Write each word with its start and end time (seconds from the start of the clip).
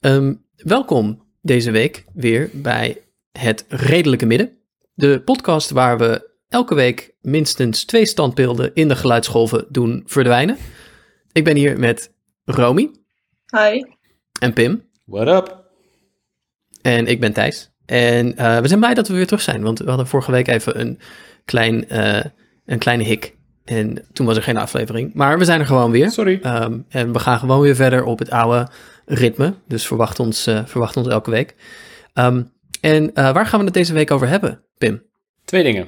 Ehm, 0.00 0.34
welkom 0.56 1.22
deze 1.40 1.70
week 1.70 2.04
weer 2.14 2.50
bij 2.52 3.02
Het 3.32 3.64
Redelijke 3.68 4.26
Midden. 4.26 4.58
De 4.94 5.22
podcast 5.24 5.70
waar 5.70 5.98
we 5.98 6.30
elke 6.48 6.74
week 6.74 7.14
minstens 7.20 7.84
twee 7.84 8.06
standbeelden 8.06 8.70
in 8.74 8.88
de 8.88 8.96
geluidsgolven 8.96 9.66
doen 9.68 10.02
verdwijnen. 10.06 10.56
Ik 11.32 11.44
ben 11.44 11.56
hier 11.56 11.78
met 11.78 12.12
Romy 12.44 12.90
Hi. 13.56 13.82
en 14.40 14.52
Pim. 14.52 14.88
What 15.04 15.28
up? 15.28 15.70
En 16.82 17.06
ik 17.06 17.20
ben 17.20 17.32
Thijs. 17.32 17.70
En 17.86 18.36
eh, 18.36 18.58
we 18.58 18.68
zijn 18.68 18.80
blij 18.80 18.94
dat 18.94 19.08
we 19.08 19.14
weer 19.14 19.26
terug 19.26 19.42
zijn, 19.42 19.62
want 19.62 19.78
we 19.78 19.88
hadden 19.88 20.06
vorige 20.06 20.30
week 20.30 20.48
even 20.48 20.80
een, 20.80 20.98
klein, 21.44 21.88
eh, 21.88 22.24
een 22.64 22.78
kleine 22.78 23.02
hik. 23.02 23.36
En 23.64 24.04
toen 24.12 24.26
was 24.26 24.36
er 24.36 24.42
geen 24.42 24.56
aflevering. 24.56 25.14
Maar 25.14 25.38
we 25.38 25.44
zijn 25.44 25.60
er 25.60 25.66
gewoon 25.66 25.90
weer. 25.90 26.10
Sorry. 26.10 26.38
Ehm, 26.42 26.78
en 26.88 27.12
we 27.12 27.18
gaan 27.18 27.38
gewoon 27.38 27.60
weer 27.60 27.74
verder 27.74 28.04
op 28.04 28.18
het 28.18 28.30
oude 28.30 28.68
ritme. 29.04 29.54
Dus 29.66 29.86
verwacht 29.86 30.20
ons, 30.20 30.46
eh, 30.46 30.66
verwacht 30.66 30.96
ons 30.96 31.08
elke 31.08 31.30
week. 31.30 31.54
Ehm, 32.12 32.42
en 32.80 33.14
eh, 33.14 33.32
waar 33.32 33.46
gaan 33.46 33.58
we 33.58 33.64
het 33.64 33.74
deze 33.74 33.92
week 33.92 34.10
over 34.10 34.28
hebben, 34.28 34.64
Pim? 34.78 35.02
Twee 35.44 35.62
dingen. 35.62 35.86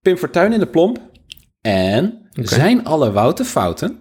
Pim 0.00 0.16
Fortuyn 0.16 0.52
in 0.52 0.58
de 0.58 0.66
plomp. 0.66 0.98
En 1.60 2.28
zijn 2.32 2.84
alle 2.84 3.12
Wouten 3.12 3.44
fouten? 3.44 3.98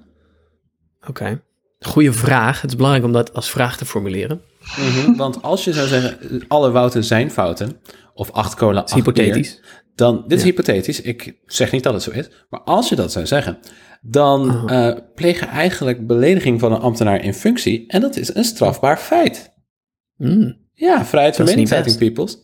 Oké. 1.09 1.41
Goeie 1.79 2.11
vraag. 2.11 2.61
Het 2.61 2.69
is 2.69 2.75
belangrijk 2.75 3.05
om 3.05 3.11
dat 3.13 3.33
als 3.33 3.49
vraag 3.51 3.77
te 3.77 3.85
formuleren. 3.85 4.41
Mhm, 4.77 5.15
Want 5.15 5.41
als 5.41 5.63
je 5.63 5.73
zou 5.73 5.87
zeggen, 5.87 6.47
alle 6.47 6.71
Wouten 6.71 7.03
zijn 7.03 7.31
fouten, 7.31 7.81
of 8.13 8.31
acht 8.31 8.61
is 8.61 8.93
hypothetisch. 8.93 9.61
dan, 9.95 10.23
dit 10.27 10.37
is 10.37 10.43
Ja. 10.43 10.49
hypothetisch, 10.49 11.01
ik 11.01 11.39
zeg 11.45 11.71
niet 11.71 11.83
dat 11.83 11.93
het 11.93 12.03
zo 12.03 12.11
is, 12.11 12.29
maar 12.49 12.61
als 12.61 12.89
je 12.89 12.95
dat 12.95 13.11
zou 13.11 13.25
zeggen, 13.25 13.59
dan 14.01 14.49
Oh. 14.49 14.71
eh, 14.87 14.97
pleeg 15.15 15.39
je 15.39 15.45
eigenlijk 15.45 16.07
belediging 16.07 16.59
van 16.59 16.71
een 16.71 16.79
ambtenaar 16.79 17.23
in 17.23 17.33
functie, 17.33 17.87
en 17.87 18.01
dat 18.01 18.15
is 18.15 18.35
een 18.35 18.43
strafbaar 18.43 18.97
feit. 18.97 19.53
Mm, 20.15 20.57
Ja, 20.73 21.05
vrijheid 21.05 21.35
van 21.35 21.45
meningsuiting, 21.45 21.97
peoples. 21.97 22.37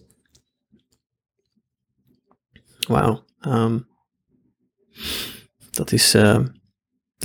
Wauw. 2.87 3.23
Ehm, 3.39 3.79
dat, 5.71 5.91
is, 5.91 6.13
eh, 6.13 6.39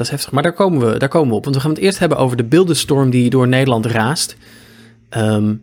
dat 0.00 0.08
is 0.08 0.14
heftig. 0.14 0.32
Maar 0.32 0.42
daar 0.42 0.52
komen, 0.52 0.92
we, 0.92 0.98
daar 0.98 1.08
komen 1.08 1.28
we 1.28 1.34
op. 1.34 1.44
Want 1.44 1.56
we 1.56 1.62
gaan 1.62 1.70
het 1.70 1.80
eerst 1.80 1.98
hebben 1.98 2.18
over 2.18 2.36
de 2.36 2.44
beeldenstorm 2.44 3.10
die 3.10 3.30
door 3.30 3.48
Nederland 3.48 3.86
raast. 3.86 4.36
Ehm, 5.08 5.54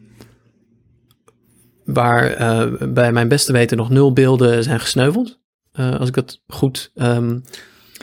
waar 1.85 2.31
eh, 2.31 2.89
bij 2.89 3.11
mijn 3.11 3.27
beste 3.27 3.52
weten 3.52 3.77
nog 3.77 3.89
nul 3.89 4.13
beelden 4.13 4.63
zijn 4.63 4.80
gesneuveld. 4.80 5.39
Eh, 5.71 5.99
als 5.99 6.08
ik 6.08 6.13
dat 6.15 6.41
goed 6.47 6.91
ehm, 6.95 7.39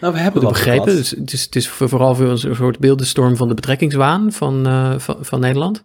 Nou, 0.00 0.12
we 0.12 0.18
hebben 0.18 0.42
begrepen. 0.42 0.96
Dus 0.96 1.10
het 1.10 1.32
is, 1.32 1.44
het 1.44 1.56
is 1.56 1.68
voor- 1.68 1.88
vooral 1.88 2.14
voor 2.14 2.26
een 2.28 2.38
soort 2.38 2.78
beeldenstorm 2.78 3.36
van 3.36 3.48
de 3.48 3.54
betrekkingswaan 3.54 4.32
van, 4.32 4.66
eh, 4.66 4.98
van, 4.98 5.16
van 5.20 5.40
Nederland. 5.40 5.84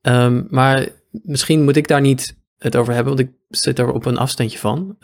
Ehm, 0.00 0.42
maar 0.48 0.88
misschien 1.10 1.64
moet 1.64 1.76
ik 1.76 1.88
daar 1.88 2.00
niet 2.00 2.36
het 2.58 2.76
over 2.76 2.94
hebben, 2.94 3.16
want 3.16 3.28
ik 3.28 3.34
zit 3.48 3.78
er 3.78 3.92
op 3.92 4.06
een 4.06 4.18
afstandje 4.18 4.58
van. 4.58 4.96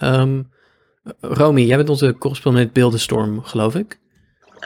Romy, 1.21 1.61
jij 1.61 1.77
bent 1.77 1.89
onze 1.89 2.17
correspondent 2.19 2.73
beeldenstorm, 2.73 3.43
geloof 3.43 3.75
ik. 3.75 3.99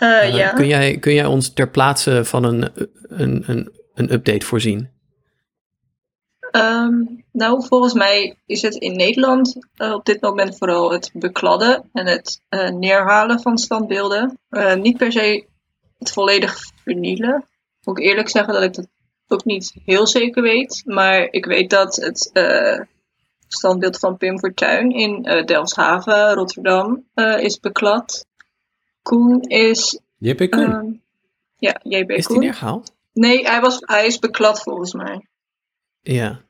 Eh, 0.03 0.29
Eh, 0.29 0.35
ja. 0.35 0.51
kun, 0.51 0.67
jij, 0.67 0.99
kun 0.99 1.15
jij 1.15 1.25
ons 1.27 1.53
ter 1.53 1.71
plaatse 1.71 2.25
van 2.25 2.45
een, 2.45 2.71
een, 3.01 3.45
een, 3.47 3.73
een 3.95 4.13
update 4.13 4.47
voorzien? 4.47 4.91
Ehm, 6.51 6.93
nou, 7.33 7.67
volgens 7.67 7.93
mij 7.93 8.37
is 8.47 8.63
het 8.63 8.75
in 8.75 8.97
Nederland 8.97 9.57
eh, 9.77 9.93
op 9.93 10.05
dit 10.05 10.21
moment 10.21 10.59
vooral 10.59 10.93
het 10.93 11.11
bekladden 11.13 11.89
en 11.93 12.07
het 12.07 12.41
neerhalen 12.75 13.41
van 13.41 13.59
standbeelden. 13.59 14.39
Niet 14.77 14.97
per 14.97 15.13
se 15.13 15.47
het 15.99 16.13
volledig 16.13 16.59
vernielen. 16.85 17.45
Moet 17.83 17.99
ik 17.99 18.05
eerlijk 18.05 18.29
zeggen 18.29 18.55
dat 18.55 18.63
ik 18.63 18.75
dat 18.75 18.89
ook 19.29 19.45
niet 19.45 19.73
heel 19.85 20.07
zeker 20.07 20.43
weet. 20.43 20.83
Maar 20.85 21.29
ik 21.31 21.45
weet 21.45 21.71
dat 21.71 21.97
het 21.97 22.31
standbeeld 23.49 23.99
van 23.99 24.17
Pim 24.17 24.39
Fortuyn 24.39 24.91
in 24.91 25.23
Delfshaven, 25.45 26.35
Rotterdam, 26.35 27.05
is 27.39 27.61
beklad. 27.61 28.27
Koen 29.03 29.41
is... 29.41 30.01
JP 30.19 30.51
Koen. 30.51 30.73
ehm, 30.73 30.87
ja, 31.57 31.81
JB 31.83 32.11
Is 32.11 32.17
die 32.17 32.27
Koen. 32.27 32.39
neergehaald? 32.39 32.95
Nee, 33.13 33.47
hij, 33.49 33.61
was, 33.61 33.77
hij 33.81 34.07
is 34.07 34.19
beklad 34.19 34.63
volgens 34.63 34.93
mij. 34.93 35.27
Ja. 36.01 36.41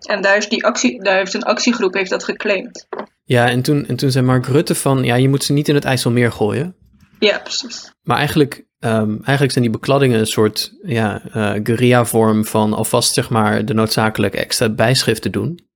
En 0.00 0.22
daar, 0.22 0.36
is 0.36 0.48
die 0.48 0.64
actie, 0.64 1.02
daar 1.02 1.16
heeft 1.16 1.34
een 1.34 1.42
actiegroep 1.42 1.94
heeft 1.94 2.10
dat 2.10 2.24
geclaimd. 2.24 2.86
Ja, 3.24 3.48
en 3.48 3.62
toen, 3.62 3.86
en 3.86 3.96
toen 3.96 4.10
zei 4.10 4.24
Mark 4.24 4.46
Rutte 4.46 4.74
van, 4.74 5.04
ja, 5.04 5.14
je 5.14 5.28
moet 5.28 5.44
ze 5.44 5.52
niet 5.52 5.68
in 5.68 5.74
het 5.74 5.84
IJsselmeer 5.84 6.32
gooien. 6.32 6.76
Ja, 7.18 7.38
precies. 7.38 7.92
Maar 8.02 8.16
eigenlijk, 8.16 8.66
ehm, 8.78 9.10
eigenlijk 9.10 9.52
zijn 9.52 9.64
die 9.64 9.72
bekladdingen 9.72 10.18
een 10.18 10.26
soort 10.26 10.74
ja, 10.82 11.22
eh 11.24 11.60
guerrilla-vorm 11.62 12.44
van 12.44 12.72
alvast 12.72 13.12
zeg 13.14 13.30
maar 13.30 13.64
de 13.64 13.74
noodzakelijke 13.74 14.36
extra 14.38 14.68
bijschrift 14.68 15.22
te 15.22 15.30
doen. 15.30 15.68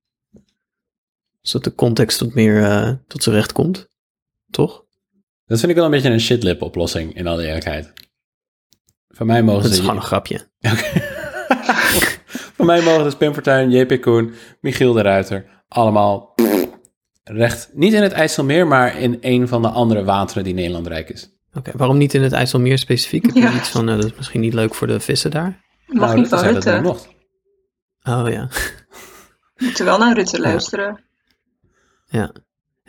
Zodat 1.41 1.63
de 1.63 1.75
context 1.75 2.19
wat 2.19 2.33
meer 2.33 2.63
eh, 2.63 2.93
tot 3.07 3.23
zijn 3.23 3.35
recht 3.35 3.51
komt. 3.51 3.87
Toch? 4.51 4.83
Dat 5.49 5.59
vind 5.59 5.71
ik 5.71 5.75
wel 5.77 5.85
een 5.85 5.91
beetje 5.91 6.09
een 6.09 6.19
shitlip 6.19 6.61
oplossing, 6.61 7.15
in 7.15 7.27
alle 7.27 7.45
eerlijkheid. 7.45 7.93
Van 9.09 9.25
mij 9.27 9.43
mogen 9.43 9.61
Dat 9.61 9.71
is 9.71 9.77
ze... 9.77 9.83
gewoon 9.83 9.97
een 9.97 10.03
grapje. 10.03 10.47
Van 12.57 12.65
mij 12.65 12.81
mogen 12.81 13.03
dus 13.03 13.15
Pim 13.15 13.33
Fortuyn, 13.33 13.71
JP 13.71 14.01
Koen, 14.01 14.33
Michiel 14.61 14.93
de 14.93 15.01
Ruiter, 15.01 15.63
allemaal 15.67 16.35
recht, 17.23 17.69
niet 17.73 17.93
in 17.93 18.01
het 18.01 18.11
IJsselmeer, 18.11 18.67
maar 18.67 18.97
in 18.99 19.17
een 19.21 19.47
van 19.47 19.61
de 19.61 19.67
andere 19.67 20.03
wateren 20.03 20.43
die 20.43 20.53
Nederland 20.53 20.87
rijk 20.87 21.09
is. 21.09 21.29
Oké, 21.53 21.71
waarom 21.75 21.97
niet 21.97 22.13
in 22.13 22.21
het 22.23 22.31
IJsselmeer 22.31 22.77
specifiek? 22.77 23.25
Heb 23.25 23.35
je 23.35 23.41
Ja. 23.41 23.53
iets 23.55 23.69
van, 23.69 23.89
eh, 23.89 23.95
dat 23.95 24.05
is 24.05 24.15
misschien 24.15 24.41
niet 24.41 24.53
leuk 24.53 24.75
voor 24.75 24.87
de 24.87 24.99
vissen 24.99 25.31
daar? 25.31 25.65
Mag 25.87 26.07
nou, 26.07 26.19
niet 26.19 26.27
van 26.27 26.43
dat 26.43 26.65
Rutte. 26.65 26.95
Oh 28.03 28.29
ja. 28.29 28.47
Moeten 29.55 29.85
wel 29.85 29.97
naar 29.97 30.15
Rutte 30.15 30.39
luisteren. 30.39 31.03
ja. 32.07 32.19
Ja, 32.19 32.31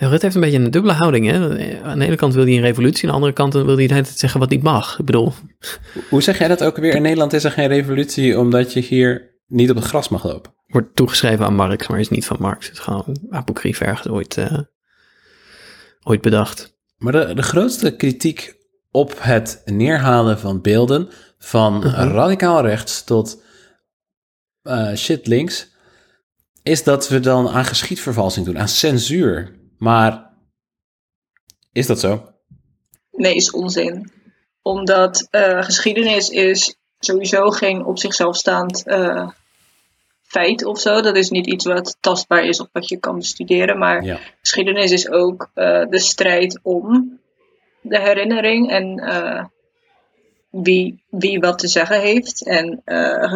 Rutte 0.08 0.24
heeft 0.24 0.34
een 0.34 0.40
beetje 0.40 0.58
een 0.58 0.70
dubbele 0.70 0.94
houding. 0.94 1.26
Hè? 1.26 1.34
Aan 1.82 1.98
de 1.98 2.04
ene 2.04 2.16
kant 2.16 2.34
wil 2.34 2.44
hij 2.44 2.54
een 2.54 2.60
revolutie, 2.60 3.02
aan 3.02 3.08
de 3.08 3.14
andere 3.14 3.32
kant 3.32 3.52
wil 3.52 3.76
hij 3.76 3.86
tijd 3.88 4.08
zeggen 4.08 4.40
wat 4.40 4.50
niet 4.50 4.62
mag. 4.62 4.98
Ik 4.98 5.04
bedoel, 5.04 5.32
Hoe 6.08 6.22
zeg 6.22 6.38
jij 6.38 6.48
dat 6.48 6.62
ook 6.64 6.76
weer? 6.76 6.94
In 6.94 7.02
Nederland 7.02 7.32
is 7.32 7.44
er 7.44 7.50
geen 7.50 7.68
revolutie 7.68 8.38
omdat 8.38 8.72
je 8.72 8.80
hier 8.80 9.38
niet 9.46 9.70
op 9.70 9.76
het 9.76 9.84
gras 9.84 10.08
mag 10.08 10.24
lopen. 10.24 10.52
wordt 10.66 10.96
toegeschreven 10.96 11.44
aan 11.44 11.54
Marx, 11.54 11.88
maar 11.88 12.00
is 12.00 12.08
niet 12.08 12.26
van 12.26 12.36
Marx. 12.40 12.66
Het 12.66 12.74
is 12.74 12.82
gewoon 12.82 13.16
apocrief 13.30 13.80
ergens 13.80 14.08
ooit, 14.08 14.36
eh, 14.36 14.58
ooit 16.02 16.20
bedacht. 16.20 16.78
Maar 16.96 17.12
de, 17.12 17.34
de 17.34 17.42
grootste 17.42 17.96
kritiek 17.96 18.54
op 18.90 19.14
het 19.18 19.62
neerhalen 19.64 20.38
van 20.38 20.60
beelden 20.60 21.08
van 21.38 21.74
Mhm. 21.76 21.86
radicaal 22.08 22.62
rechts 22.66 23.04
tot 23.04 23.42
eh, 24.62 24.94
shit 24.94 25.26
links, 25.26 25.68
is 26.62 26.82
dat 26.84 27.08
we 27.08 27.20
dan 27.20 27.48
aan 27.48 27.64
geschiedvervalsing 27.64 28.46
doen, 28.46 28.58
aan 28.58 28.68
censuur. 28.68 29.58
Maar 29.80 30.30
is 31.72 31.86
dat 31.86 32.00
zo? 32.00 32.32
Nee, 33.12 33.34
is 33.34 33.50
onzin. 33.50 34.12
Omdat 34.62 35.28
eh, 35.30 35.62
geschiedenis 35.62 36.28
is 36.28 36.76
sowieso 36.98 37.50
geen 37.50 37.84
op 37.84 37.98
zichzelf 37.98 38.36
staand 38.36 38.86
eh, 38.86 39.28
feit 40.22 40.64
of 40.64 40.80
zo. 40.80 41.00
Dat 41.00 41.16
is 41.16 41.30
niet 41.30 41.46
iets 41.46 41.64
wat 41.64 41.96
tastbaar 42.00 42.44
is 42.44 42.60
of 42.60 42.68
wat 42.72 42.88
je 42.88 42.96
kan 42.96 43.16
bestuderen. 43.16 43.78
Maar 43.78 44.04
Ja. 44.04 44.18
geschiedenis 44.40 44.90
is 44.90 45.08
ook 45.08 45.50
eh, 45.54 45.86
de 45.88 45.98
strijd 45.98 46.60
om 46.62 47.18
de 47.80 48.00
herinnering 48.00 48.70
en 48.70 49.50
wie, 50.50 51.02
wie 51.10 51.40
wat 51.40 51.58
te 51.58 51.68
zeggen 51.68 52.00
heeft. 52.00 52.46
En 52.46 52.82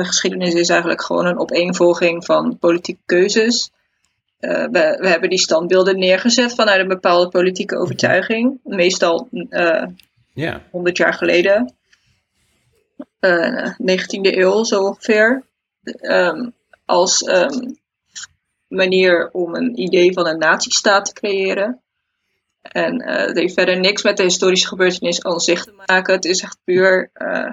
geschiedenis 0.04 0.54
is 0.54 0.68
eigenlijk 0.68 1.02
gewoon 1.02 1.26
een 1.26 1.38
opeenvolging 1.38 2.24
van 2.24 2.58
politieke 2.58 3.02
keuzes. 3.06 3.72
Eh, 4.44 4.68
we, 4.70 4.96
we 5.00 5.08
hebben 5.08 5.30
die 5.30 5.38
standbeelden 5.38 5.98
neergezet 5.98 6.54
vanuit 6.54 6.80
een 6.80 6.88
bepaalde 6.88 7.28
politieke 7.28 7.76
overtuiging. 7.76 8.60
Meestal 8.62 9.28
eh 9.48 9.86
Ja. 10.34 10.62
100 10.70 10.96
jaar 10.96 11.14
geleden. 11.14 11.74
Eh 13.18 13.72
19e 13.78 14.36
eeuw 14.36 14.64
zo 14.64 14.82
ongeveer. 14.82 15.44
Ehm, 15.82 16.50
als 16.84 17.22
ehm, 17.22 17.70
manier 18.68 19.30
om 19.32 19.54
een 19.54 19.80
idee 19.80 20.12
van 20.12 20.26
een 20.26 20.38
nazistaat 20.38 21.04
te 21.04 21.12
creëren. 21.12 21.82
En 22.62 23.00
eh, 23.00 23.26
het 23.26 23.38
heeft 23.38 23.54
verder 23.54 23.80
niks 23.80 24.02
met 24.02 24.16
de 24.16 24.22
historische 24.22 24.68
gebeurtenis 24.68 25.22
aan 25.22 25.40
zich 25.40 25.64
te 25.64 25.82
maken. 25.86 26.14
Het 26.14 26.24
is 26.24 26.42
echt 26.42 26.58
puur 26.64 27.10
eh, 27.12 27.50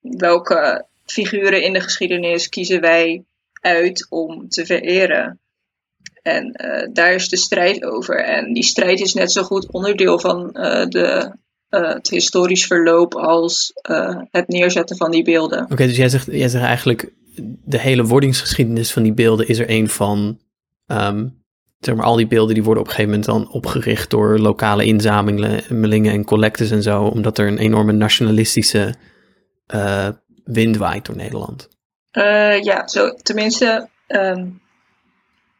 welke 0.00 0.86
figuren 1.04 1.62
in 1.62 1.72
de 1.72 1.80
geschiedenis 1.80 2.48
kiezen 2.48 2.80
wij 2.80 3.24
uit 3.60 4.06
om 4.10 4.48
te 4.48 4.66
vereren. 4.66 5.38
En 6.24 6.52
eh, 6.52 6.88
daar 6.92 7.14
is 7.14 7.28
de 7.28 7.36
strijd 7.36 7.84
over. 7.84 8.24
En 8.24 8.52
die 8.52 8.62
strijd 8.62 9.00
is 9.00 9.14
net 9.14 9.32
zo 9.32 9.42
goed 9.42 9.70
onderdeel 9.70 10.18
van 10.18 10.52
eh, 10.52 10.86
de 10.86 11.36
eh, 11.68 11.92
het 11.92 12.10
historisch 12.10 12.66
verloop 12.66 13.14
als 13.14 13.72
het 14.30 14.48
neerzetten 14.48 14.96
van 14.96 15.10
die 15.10 15.24
beelden. 15.24 15.62
Oké, 15.62 15.86
dus 15.86 15.96
jij 15.96 16.08
zegt, 16.08 16.26
jij 16.30 16.48
zegt 16.48 16.64
eigenlijk, 16.64 17.12
de 17.64 17.78
hele 17.78 18.04
wordingsgeschiedenis 18.04 18.92
van 18.92 19.02
die 19.02 19.12
beelden 19.12 19.48
is 19.48 19.58
er 19.58 19.70
een 19.70 19.88
van, 19.88 20.40
ehm, 20.86 21.28
zeg 21.78 21.94
maar, 21.94 22.04
al 22.04 22.16
die 22.16 22.26
beelden 22.26 22.54
die 22.54 22.64
worden 22.64 22.82
op 22.82 22.88
een 22.88 22.94
gegeven 22.94 23.18
moment 23.18 23.30
dan 23.30 23.52
opgericht 23.52 24.10
door 24.10 24.38
lokale 24.38 24.84
inzamelingen 24.84 26.12
en 26.12 26.24
collectes 26.24 26.70
en 26.70 26.82
zo, 26.82 27.02
omdat 27.02 27.38
er 27.38 27.46
een 27.46 27.58
enorme 27.58 27.92
nationalistische 27.92 28.94
wind 30.44 30.76
waait 30.76 31.06
door 31.06 31.16
Nederland. 31.16 31.68
Ja, 32.62 32.88
zo, 32.88 33.14
tenminste, 33.14 33.88
ehm, 34.06 34.46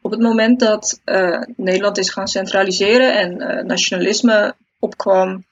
op 0.05 0.11
het 0.11 0.19
moment 0.19 0.59
dat 0.59 1.01
eh, 1.03 1.41
Nederland 1.55 1.97
is 1.97 2.09
gaan 2.09 2.27
centraliseren 2.27 3.17
en 3.19 3.41
eh, 3.41 3.63
nationalisme 3.63 4.55
opkwam, 4.79 5.45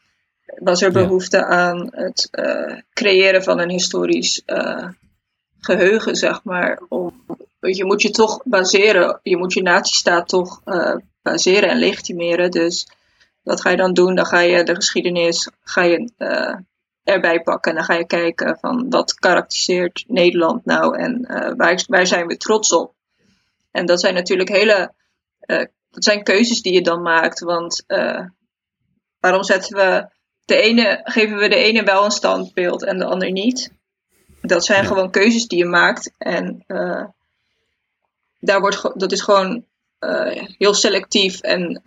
was 0.45 0.81
er 0.81 0.91
Ja. 0.91 1.01
behoefte 1.03 1.45
aan 1.45 1.87
het 1.91 2.27
eh, 2.31 2.77
creëren 2.93 3.43
van 3.43 3.59
een 3.59 3.69
historisch 3.69 4.41
eh, 4.45 4.87
geheugen, 5.59 6.15
zeg 6.15 6.43
maar. 6.43 6.81
Om, 6.89 7.25
je 7.59 7.85
moet 7.85 8.01
je 8.01 8.09
toch 8.09 8.41
baseren, 8.43 9.19
je 9.23 9.37
moet 9.37 9.53
je 9.53 9.61
natiestaat 9.61 10.27
toch 10.27 10.61
baseren 11.21 11.69
en 11.69 11.77
legitimeren. 11.77 12.51
Dus 12.51 12.87
wat 13.41 13.61
ga 13.61 13.69
je 13.69 13.77
dan 13.77 13.93
doen? 13.93 14.15
Dan 14.15 14.25
ga 14.25 14.39
je 14.39 14.63
de 14.63 14.75
geschiedenis 14.75 15.49
ga 15.63 15.81
je, 15.83 16.09
erbij 17.03 17.41
pakken 17.41 17.71
en 17.71 17.77
dan 17.77 17.85
ga 17.85 17.93
je 17.93 18.05
kijken 18.05 18.57
van 18.61 18.89
wat 18.89 19.13
karakteriseert 19.13 20.03
Nederland 20.07 20.65
nou 20.65 20.97
en 20.97 21.25
waar, 21.57 21.83
waar 21.87 22.07
zijn 22.07 22.27
we 22.27 22.37
trots 22.37 22.73
op? 22.73 22.92
En 23.73 23.85
dat 23.85 23.99
zijn 23.99 24.13
natuurlijk 24.13 24.49
hele, 24.49 24.93
eh, 25.39 25.65
dat 25.89 26.03
zijn 26.03 26.23
keuzes 26.23 26.61
die 26.61 26.73
je 26.73 26.81
dan 26.81 27.01
maakt, 27.01 27.39
want 27.39 27.83
eh, 27.87 28.25
waarom 29.19 29.43
zetten 29.43 29.77
we 29.77 30.07
de 30.45 30.55
ene, 30.55 31.01
geven 31.03 31.37
we 31.37 31.47
de 31.47 31.55
ene 31.55 31.83
wel 31.83 32.05
een 32.05 32.11
standbeeld 32.11 32.83
en 32.83 32.97
de 32.97 33.05
ander 33.05 33.31
niet? 33.31 33.71
Dat 34.41 34.65
zijn 34.65 34.81
Ja. 34.81 34.87
gewoon 34.87 35.11
keuzes 35.11 35.47
die 35.47 35.57
je 35.57 35.65
maakt 35.65 36.11
en 36.17 36.63
eh, 36.67 37.05
daar 38.39 38.59
wordt, 38.59 38.99
dat 38.99 39.11
is 39.11 39.21
gewoon 39.21 39.65
heel 40.57 40.73
selectief 40.73 41.41
en 41.41 41.81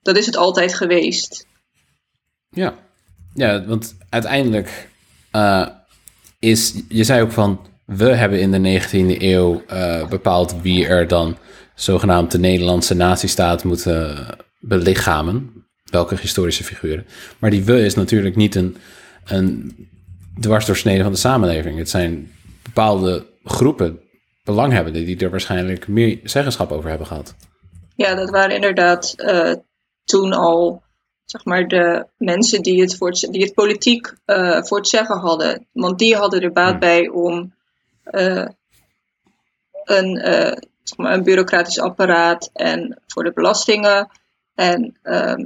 dat 0.00 0.16
is 0.16 0.26
het 0.26 0.36
altijd 0.36 0.74
geweest. 0.74 1.46
Ja, 2.48 2.74
ja 3.34 3.64
want 3.64 3.96
uiteindelijk 4.08 4.88
is, 6.38 6.82
je 6.88 7.04
zei 7.04 7.22
ook 7.22 7.32
van, 7.32 7.66
we 7.88 8.04
hebben 8.04 8.40
in 8.40 8.50
de 8.50 8.80
19e 8.80 9.22
eeuw 9.22 9.62
eh, 9.66 10.08
bepaald 10.08 10.60
wie 10.62 10.86
er 10.86 11.08
dan 11.08 11.36
zogenaamd 11.74 12.30
de 12.30 12.38
Nederlandse 12.38 12.94
natiestaat 12.94 13.64
moet 13.64 13.86
eh, 13.86 14.28
belichamen. 14.60 15.66
Welke 15.84 16.16
historische 16.20 16.64
figuren. 16.64 17.06
Maar 17.38 17.50
die 17.50 17.64
we 17.64 17.84
is 17.84 17.94
natuurlijk 17.94 18.36
niet 18.36 18.54
een, 18.54 18.76
een 19.24 19.76
dwarsdoorsnede 20.40 21.02
van 21.02 21.12
de 21.12 21.18
samenleving. 21.18 21.78
Het 21.78 21.90
zijn 21.90 22.32
bepaalde 22.62 23.26
groepen, 23.44 24.00
belanghebbenden, 24.44 25.04
die 25.04 25.18
er 25.18 25.30
waarschijnlijk 25.30 25.88
meer 25.88 26.20
zeggenschap 26.22 26.72
over 26.72 26.88
hebben 26.88 27.06
gehad. 27.06 27.34
Ja, 27.96 28.14
dat 28.14 28.30
waren 28.30 28.54
inderdaad 28.54 29.14
eh, 29.16 29.54
toen 30.04 30.32
al 30.32 30.82
zeg 31.24 31.44
maar, 31.44 31.68
de 31.68 32.06
mensen 32.16 32.62
die 32.62 32.80
het, 32.80 32.96
voor 32.96 33.08
het, 33.08 33.28
die 33.30 33.42
het 33.42 33.54
politiek 33.54 34.14
voor 34.60 34.78
het 34.78 34.88
zeggen 34.88 35.18
hadden. 35.18 35.66
Want 35.72 35.98
die 35.98 36.16
hadden 36.16 36.40
er 36.40 36.52
baat 36.52 36.70
Hmm. 36.70 36.80
bij 36.80 37.08
om 37.08 37.56
eh, 38.10 38.46
een, 39.84 40.16
eh, 40.16 40.56
maar, 40.96 41.12
een 41.12 41.22
bureaucratisch 41.22 41.80
apparaat 41.80 42.50
en 42.52 43.02
voor 43.06 43.24
de 43.24 43.32
belastingen. 43.32 44.10
En, 44.54 44.98
ehm, 45.02 45.44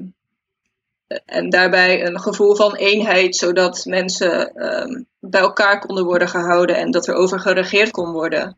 en 1.27 1.51
daarbij 1.51 2.07
een 2.07 2.21
gevoel 2.21 2.55
van 2.55 2.75
eenheid, 2.75 3.37
zodat 3.37 3.85
mensen 3.85 4.55
ehm, 4.55 5.03
bij 5.21 5.41
elkaar 5.41 5.81
konden 5.81 6.05
worden 6.05 6.29
gehouden 6.29 6.77
en 6.77 6.91
dat 6.91 7.07
er 7.07 7.15
over 7.15 7.41
geregeerd 7.41 7.91
kon 7.91 8.13
worden. 8.13 8.57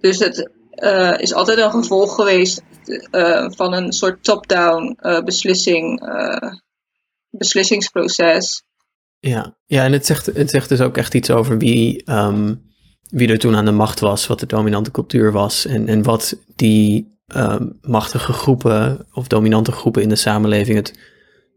Dus 0.00 0.18
het 0.18 0.50
eh, 0.70 1.14
is 1.18 1.34
altijd 1.34 1.58
een 1.58 1.70
gevolg 1.70 2.14
geweest 2.14 2.62
van 3.48 3.72
een 3.72 3.92
soort 3.92 4.24
top-down 4.24 4.98
beslissing, 5.24 6.00
beslissingsproces. 7.30 8.64
Ja, 9.20 9.56
ja 9.66 9.84
en 9.84 9.92
het 9.92 10.06
zegt, 10.06 10.26
het 10.26 10.50
zegt 10.50 10.68
dus 10.68 10.80
ook 10.80 10.96
echt 10.96 11.14
iets 11.14 11.30
over 11.30 11.58
wie, 11.58 12.04
ehm, 12.04 12.54
wie 13.10 13.28
er 13.28 13.38
toen 13.38 13.56
aan 13.56 13.64
de 13.64 13.70
macht 13.70 14.00
was, 14.00 14.26
wat 14.26 14.40
de 14.40 14.46
dominante 14.46 14.90
cultuur 14.90 15.32
was 15.32 15.66
en, 15.66 15.88
en 15.88 16.02
wat 16.02 16.38
die 16.56 17.14
ehm, 17.26 17.66
machtige 17.80 18.32
groepen 18.32 19.06
of 19.12 19.26
dominante 19.26 19.72
groepen 19.72 20.02
in 20.02 20.08
de 20.08 20.16
samenleving 20.16 20.76
het, 20.76 20.98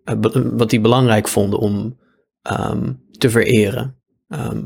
eh, 0.04 0.16
wat 0.34 0.70
die 0.70 0.82
belangrijk 0.82 1.28
vonden 1.28 1.60
om 1.60 1.98
ehm, 2.42 2.94
te 3.12 3.30
vereren. 3.30 3.96
Ehm, 4.28 4.64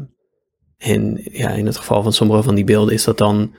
en 0.77 1.21
ja, 1.23 1.49
in 1.49 1.65
het 1.65 1.77
geval 1.77 2.03
van 2.03 2.13
sommige 2.13 2.43
van 2.43 2.55
die 2.55 2.63
beelden 2.63 2.93
is 2.93 3.03
dat 3.03 3.17
dan 3.17 3.55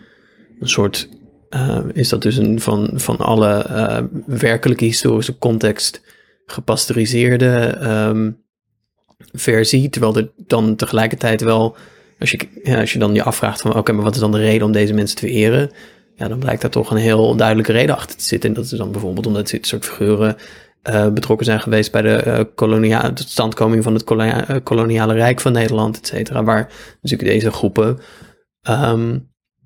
een 0.60 0.68
soort, 0.68 1.08
eh, 1.48 1.80
is 1.92 2.08
dat 2.08 2.22
dus 2.22 2.36
een 2.36 2.60
van, 2.60 2.90
van 2.94 3.16
alle 3.16 3.62
eh, 3.62 4.02
werkelijke 4.26 4.84
historische 4.84 5.38
context 5.38 6.02
gepasteuriseerde 6.46 7.78
versie, 9.32 9.88
terwijl 9.88 10.16
er 10.16 10.32
dan 10.36 10.76
tegelijkertijd 10.76 11.40
wel, 11.40 11.76
als 12.78 12.92
je, 12.92 12.98
dan 12.98 13.14
je 13.14 13.22
afvraagt 13.22 13.60
van 13.60 13.74
oké, 13.74 13.92
maar 13.92 14.04
wat 14.04 14.14
is 14.14 14.20
dan 14.20 14.32
de 14.32 14.38
reden 14.38 14.66
om 14.66 14.72
deze 14.72 14.92
mensen 14.92 15.16
te 15.16 15.26
vereren? 15.26 15.70
Ja, 16.16 16.28
dan 16.28 16.38
blijkt 16.38 16.62
daar 16.62 16.70
toch 16.70 16.90
een 16.90 16.96
heel 16.96 17.36
duidelijke 17.36 17.72
reden 17.72 17.96
achter 17.96 18.16
te 18.16 18.24
zitten. 18.24 18.48
En 18.48 18.54
dat 18.54 18.64
is 18.64 18.70
dan 18.70 18.92
bijvoorbeeld 18.92 19.26
omdat 19.26 19.50
dit 19.50 19.66
soort 19.66 19.84
figuren 19.84 20.36
eh, 20.82 21.08
betrokken 21.08 21.46
zijn 21.46 21.60
geweest 21.60 21.92
bij 21.92 22.02
de 22.02 22.16
eh 22.16 22.40
kolonia 22.54 23.02
de 23.02 23.14
totstandkoming 23.14 23.82
van 23.82 23.94
het 23.94 24.04
eh, 24.04 24.56
koloniale 24.62 25.14
rijk 25.14 25.40
van 25.40 25.52
Nederland, 25.52 25.96
et 25.96 26.06
cetera. 26.06 26.44
Waar 26.44 26.72
natuurlijk 27.02 27.30
deze 27.30 27.50
groepen 27.50 27.98
ehm, 28.62 29.18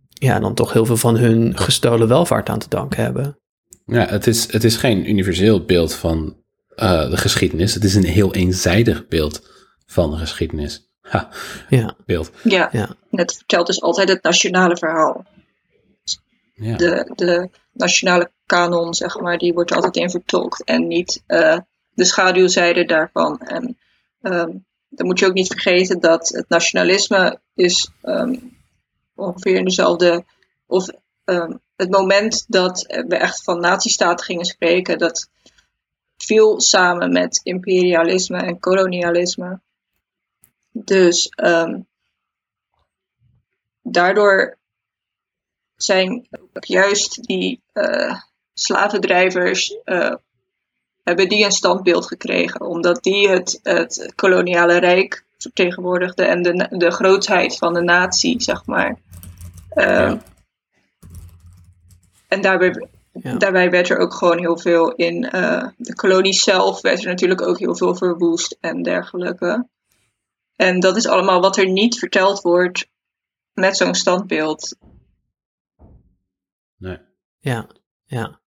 ja, 0.08 0.40
dan 0.40 0.55
toch 0.55 0.72
heel 0.72 0.87
veel 0.87 0.96
van 0.96 1.16
hun 1.16 1.58
gestolen 1.58 2.08
welvaart 2.08 2.49
aan 2.49 2.58
te 2.58 2.69
danken 2.69 3.02
hebben. 3.02 3.38
Ja, 3.84 4.06
het 4.06 4.26
is, 4.26 4.52
het 4.52 4.64
is 4.64 4.76
geen 4.76 5.10
universeel 5.10 5.64
beeld 5.64 5.94
van 5.94 6.37
de 6.76 7.16
geschiedenis. 7.16 7.75
Het 7.75 7.84
is 7.84 7.94
een 7.94 8.05
heel 8.05 8.34
eenzijdig 8.34 9.08
beeld 9.08 9.49
van 9.87 10.10
de 10.10 10.16
geschiedenis. 10.16 10.88
Ha, 11.08 11.28
Ja, 11.69 11.94
beeld. 12.06 12.31
Ja, 12.43 12.69
ja, 12.72 12.88
en 13.10 13.19
het 13.19 13.37
vertelt 13.37 13.66
dus 13.66 13.82
altijd 13.82 14.08
het 14.08 14.22
nationale 14.22 14.76
verhaal. 14.76 15.25
Ja. 16.55 16.76
De, 16.76 17.12
de 17.14 17.50
nationale 17.72 18.31
kanon, 18.46 18.94
zeg 18.94 19.20
maar, 19.20 19.38
die 19.38 19.52
wordt 19.52 19.70
er 19.70 19.76
altijd 19.76 19.96
in 19.96 20.10
vertolkt 20.10 20.64
en 20.64 20.87
niet 20.87 21.22
eh, 21.26 21.58
de 21.94 22.05
schaduwzijde 22.05 22.84
daarvan. 22.84 23.41
En 23.41 23.79
ehm, 24.20 24.50
dan 24.88 25.06
moet 25.06 25.19
je 25.19 25.27
ook 25.27 25.34
niet 25.34 25.53
vergeten 25.53 26.00
dat 26.00 26.29
het 26.29 26.48
nationalisme 26.48 27.41
is 27.55 27.91
ehm, 28.03 28.36
ongeveer 29.15 29.56
in 29.56 29.65
dezelfde. 29.65 30.24
Of 30.67 30.88
ehm, 31.24 31.53
het 31.77 31.91
moment 31.91 32.44
dat 32.48 32.84
we 33.08 33.17
echt 33.17 33.43
van 33.43 33.60
nazistaat 33.60 34.22
gingen 34.22 34.44
spreken, 34.44 34.98
dat 34.98 35.29
viel 36.17 36.60
samen 36.60 37.12
met 37.12 37.41
imperialisme 37.43 38.38
en 38.38 38.60
kolonialisme. 38.60 39.60
Dus 40.85 41.29
ehm, 41.29 41.81
daardoor 43.82 44.58
zijn 45.77 46.27
ook 46.31 46.65
juist 46.65 47.23
die 47.23 47.63
eh, 47.73 48.20
slavendrijvers 48.55 49.77
eh, 49.85 50.15
hebben 51.03 51.29
die 51.29 51.44
een 51.44 51.53
standbeeld 51.53 52.06
gekregen, 52.06 52.61
omdat 52.61 53.03
die 53.03 53.29
het, 53.29 53.61
het 53.63 54.13
koloniale 54.15 54.79
rijk 54.79 55.27
vertegenwoordigden 55.39 56.29
en 56.29 56.43
de, 56.43 56.67
de 56.70 56.91
grootheid 56.91 57.56
van 57.56 57.75
de 57.75 57.82
natie, 57.82 58.43
zeg 58.43 58.67
maar. 58.67 58.99
Eh, 59.69 59.87
Ja. 59.87 60.23
En 62.29 62.41
daarbij, 62.41 62.89
Ja. 63.13 63.35
daarbij 63.37 63.70
werd 63.70 63.89
er 63.89 63.99
ook 63.99 64.15
gewoon 64.15 64.39
heel 64.39 64.58
veel 64.58 64.93
in 64.93 65.31
eh, 65.31 65.67
de 65.77 65.94
kolonie 65.94 66.32
zelf, 66.32 66.81
werd 66.81 67.01
er 67.01 67.06
natuurlijk 67.06 67.43
ook 67.43 67.58
heel 67.58 67.77
veel 67.77 67.94
verwoest 67.94 68.56
en 68.61 68.82
dergelijke. 68.82 69.67
En 70.58 70.81
dat 70.81 70.96
is 70.96 71.06
allemaal 71.06 71.41
wat 71.41 71.56
er 71.56 71.70
niet 71.70 71.98
verteld 71.98 72.41
wordt 72.41 72.88
met 73.53 73.77
zo'n 73.77 73.94
standbeeld. 73.94 74.77
Nee. 76.77 76.98
Ja, 77.38 77.67
ja. 78.05 78.41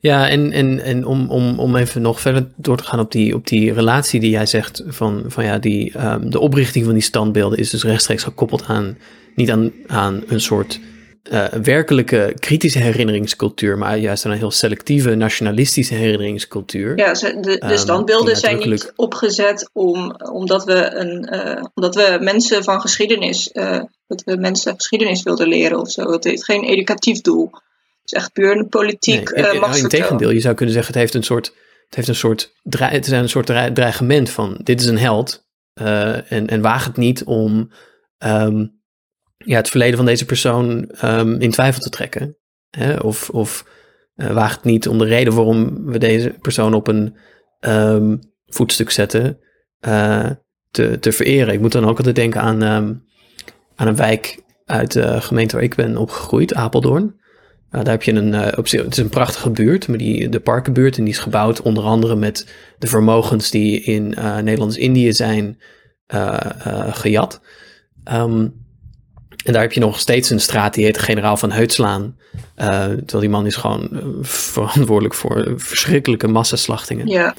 Ja, 0.00 0.28
en, 0.28 0.52
en, 0.52 0.80
en 0.80 1.04
om, 1.04 1.30
om, 1.30 1.58
om 1.58 1.76
even 1.76 2.02
nog 2.02 2.20
verder 2.20 2.52
door 2.56 2.76
te 2.76 2.84
gaan 2.84 3.00
op 3.00 3.12
die, 3.12 3.34
op 3.34 3.46
die 3.46 3.72
relatie 3.72 4.20
die 4.20 4.30
jij 4.30 4.46
zegt 4.46 4.82
van, 4.86 5.24
van 5.26 5.44
ja, 5.44 5.58
die, 5.58 5.92
ehm, 5.92 6.30
de 6.30 6.38
oprichting 6.38 6.84
van 6.84 6.94
die 6.94 7.02
standbeelden 7.02 7.58
is 7.58 7.70
dus 7.70 7.84
rechtstreeks 7.84 8.22
gekoppeld 8.22 8.64
aan, 8.66 8.98
niet 9.34 9.50
aan, 9.50 9.72
aan 9.86 10.22
een 10.26 10.40
soort 10.40 10.80
eh, 11.30 11.44
werkelijke 11.46 12.34
kritische 12.38 12.78
herinneringscultuur, 12.78 13.78
maar 13.78 13.98
juist 13.98 14.24
aan 14.24 14.32
een 14.32 14.38
heel 14.38 14.50
selectieve 14.50 15.14
nationalistische 15.14 15.94
herinneringscultuur. 15.94 16.98
Ja, 16.98 17.14
ze, 17.14 17.40
de, 17.40 17.40
de 17.40 17.58
Ehm, 17.58 17.76
standbeelden 17.76 18.26
die 18.26 18.36
zijn 18.36 18.58
niet 18.58 18.92
opgezet 18.96 19.70
om, 19.72 20.16
omdat, 20.32 20.64
we 20.64 20.90
een, 20.94 21.24
eh, 21.24 21.64
omdat 21.74 21.94
we 21.94 22.18
mensen 22.20 22.64
van 22.64 22.80
geschiedenis, 22.80 23.52
eh, 23.52 23.80
dat 24.06 24.22
we 24.24 24.36
mensen 24.36 24.74
geschiedenis 24.76 25.22
wilden 25.22 25.48
leren 25.48 25.80
of 25.80 25.90
zo. 25.90 26.10
Het 26.10 26.24
heeft 26.24 26.44
geen 26.44 26.64
educatief 26.64 27.20
doel. 27.20 27.50
Het 27.52 28.12
is 28.12 28.12
echt 28.12 28.32
puur 28.32 28.56
een 28.56 28.68
politiek 28.68 29.34
Nee, 29.34 29.52
in, 29.52 29.60
machtsvertoon. 29.60 30.00
tegendeel, 30.00 30.30
je 30.30 30.40
zou 30.40 30.54
kunnen 30.54 30.74
zeggen, 30.74 30.92
het 30.92 31.02
heeft 31.02 31.14
een 31.14 31.22
soort 31.22 31.52
het 31.86 31.94
heeft 31.94 32.08
een 32.08 32.14
soort, 32.14 32.52
het 32.70 33.06
is 33.06 33.12
een 33.12 33.28
soort 33.28 33.46
dre- 33.46 33.72
dreigement 33.72 34.30
van 34.30 34.60
dit 34.62 34.80
is 34.80 34.86
een 34.86 34.98
held 34.98 35.44
en, 35.74 36.46
en 36.46 36.60
waag 36.60 36.84
het 36.84 36.96
niet 36.96 37.24
om 37.24 37.70
ehm, 38.18 38.64
ja, 39.36 39.56
het 39.56 39.68
verleden 39.68 39.96
van 39.96 40.06
deze 40.06 40.24
persoon 40.24 40.90
ehm, 40.90 41.40
in 41.40 41.50
twijfel 41.50 41.82
te 41.82 41.90
trekken. 41.90 42.36
Hè? 42.70 42.96
Of, 42.96 43.30
of 43.30 43.64
eh, 44.14 44.32
waag 44.32 44.54
het 44.54 44.64
niet 44.64 44.88
om 44.88 44.98
de 44.98 45.04
reden 45.04 45.34
waarom 45.34 45.84
we 45.84 45.98
deze 45.98 46.36
persoon 46.40 46.74
op 46.74 46.88
een 46.88 47.16
ehm, 47.60 48.16
voetstuk 48.46 48.90
zetten 48.90 49.38
eh, 49.80 50.30
te, 50.70 50.98
te 50.98 51.12
vereren. 51.12 51.54
Ik 51.54 51.60
moet 51.60 51.72
dan 51.72 51.84
ook 51.84 51.96
altijd 51.96 52.16
denken 52.16 52.40
aan, 52.40 52.62
ehm, 52.62 52.94
aan 53.74 53.86
een 53.86 53.96
wijk 53.96 54.42
uit 54.64 54.92
de 54.92 55.20
gemeente 55.20 55.54
waar 55.54 55.64
ik 55.64 55.74
ben 55.74 55.96
opgegroeid, 55.96 56.54
Apeldoorn. 56.54 57.22
Uh, 57.70 57.80
daar 57.82 57.92
heb 57.92 58.02
je 58.02 58.12
een, 58.12 58.32
uh, 58.32 58.46
op 58.46 58.70
het 58.70 58.90
is 58.90 58.96
een 58.96 59.08
prachtige 59.08 59.50
buurt, 59.50 59.88
maar 59.88 59.98
die, 59.98 60.28
de 60.28 60.40
parkenbuurt, 60.40 60.98
en 60.98 61.04
die 61.04 61.12
is 61.12 61.18
gebouwd 61.18 61.62
onder 61.62 61.84
andere 61.84 62.16
met 62.16 62.54
de 62.78 62.86
vermogens 62.86 63.50
die 63.50 63.80
in 63.80 64.14
uh, 64.18 64.38
Nederlands-Indië 64.38 65.12
zijn 65.12 65.58
gejat. 66.90 67.40
Um, 68.12 68.63
en 69.44 69.52
daar 69.52 69.62
heb 69.62 69.72
je 69.72 69.80
nog 69.80 69.98
steeds 69.98 70.30
een 70.30 70.40
straat 70.40 70.74
die 70.74 70.84
heet 70.84 70.98
Generaal 70.98 71.36
van 71.36 71.52
Heutslaan. 71.52 72.16
terwijl 72.56 73.20
die 73.20 73.28
man 73.28 73.46
is 73.46 73.56
gewoon 73.56 73.88
verantwoordelijk 74.22 75.14
voor 75.14 75.52
verschrikkelijke 75.56 76.28
massaslachtingen. 76.28 77.06
Ja. 77.06 77.34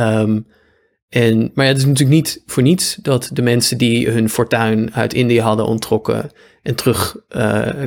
Um, 0.00 0.46
en, 1.08 1.50
maar 1.54 1.64
ja, 1.64 1.70
het 1.70 1.80
is 1.80 1.86
natuurlijk 1.86 2.16
niet 2.16 2.42
voor 2.46 2.62
niets 2.62 2.94
dat 2.94 3.30
de 3.32 3.42
mensen 3.42 3.78
die 3.78 4.10
hun 4.10 4.28
fortuin 4.28 4.94
uit 4.94 5.14
Indië 5.14 5.40
hadden 5.40 5.66
onttrokken 5.66 6.30
en 6.62 6.74
terug 6.74 7.16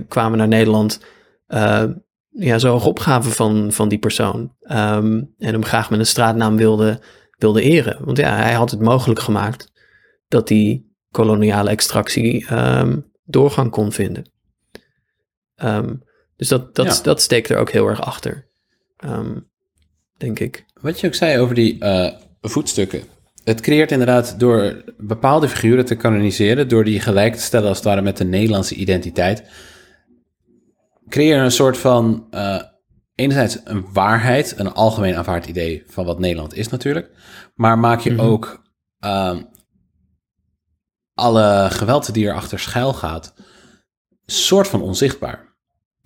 kwamen 0.07 0.37
naar 0.37 0.47
Nederland 0.47 0.99
uh, 1.47 1.83
ja, 2.29 2.59
zo 2.59 2.71
hoog 2.71 2.85
opgaven 2.85 3.31
van, 3.31 3.71
van 3.71 3.89
die 3.89 3.97
persoon. 3.97 4.39
Um, 4.61 5.33
en 5.37 5.53
hem 5.53 5.65
graag 5.65 5.89
met 5.89 5.99
een 5.99 6.05
straatnaam 6.05 6.57
wilde, 6.57 6.99
wilde 7.37 7.61
eren. 7.61 7.97
Want 8.05 8.17
ja, 8.17 8.35
hij 8.35 8.53
had 8.53 8.71
het 8.71 8.79
mogelijk 8.79 9.19
gemaakt 9.19 9.71
dat 10.27 10.47
die 10.47 10.95
koloniale 11.11 11.69
extractie 11.69 12.53
um, 12.53 13.05
doorgang 13.27 13.71
kon 13.71 13.91
vinden. 13.91 14.31
Um, 15.63 16.03
dus 16.35 16.47
dat, 16.47 16.75
dat, 16.75 16.97
ja. 16.97 17.03
dat 17.03 17.21
steekt 17.21 17.49
er 17.49 17.57
ook 17.57 17.71
heel 17.71 17.87
erg 17.87 18.01
achter, 18.01 18.47
denk 20.17 20.39
ik. 20.39 20.65
Wat 20.81 20.99
je 20.99 21.07
ook 21.07 21.15
zei 21.15 21.39
over 21.39 21.55
die 21.55 21.83
uh, 21.83 22.11
voetstukken. 22.41 23.03
Het 23.43 23.61
creëert 23.61 23.91
inderdaad 23.91 24.39
door 24.39 24.83
bepaalde 24.97 25.49
figuren 25.49 25.85
te 25.85 25.95
kanoniseren, 25.95 26.67
door 26.67 26.83
die 26.83 26.99
gelijk 26.99 27.35
te 27.35 27.41
stellen 27.41 27.67
als 27.67 27.77
het 27.77 27.85
ware 27.85 28.01
met 28.01 28.17
de 28.17 28.25
Nederlandse 28.25 28.75
identiteit 28.75 29.43
creëer 31.09 31.39
een 31.39 31.51
soort 31.51 31.77
van, 31.77 32.27
uh, 32.31 32.61
enerzijds 33.15 33.59
een 33.63 33.85
waarheid, 33.93 34.53
een 34.57 34.73
algemeen 34.73 35.15
aanvaard 35.15 35.45
idee 35.45 35.83
van 35.87 36.05
wat 36.05 36.19
Nederland 36.19 36.55
is 36.55 36.67
natuurlijk, 36.67 37.09
maar 37.55 37.79
maak 37.79 37.99
je 37.99 38.11
mm 38.11 38.19
-hmm. 38.19 38.27
ook 38.27 38.63
uh, 39.05 39.37
alle 41.17 41.67
geweld 41.71 42.13
die 42.13 42.25
erachter 42.25 42.59
schuil 42.59 42.93
gaat, 42.93 43.33
soort 44.25 44.67
van 44.67 44.81
onzichtbaar. 44.81 45.55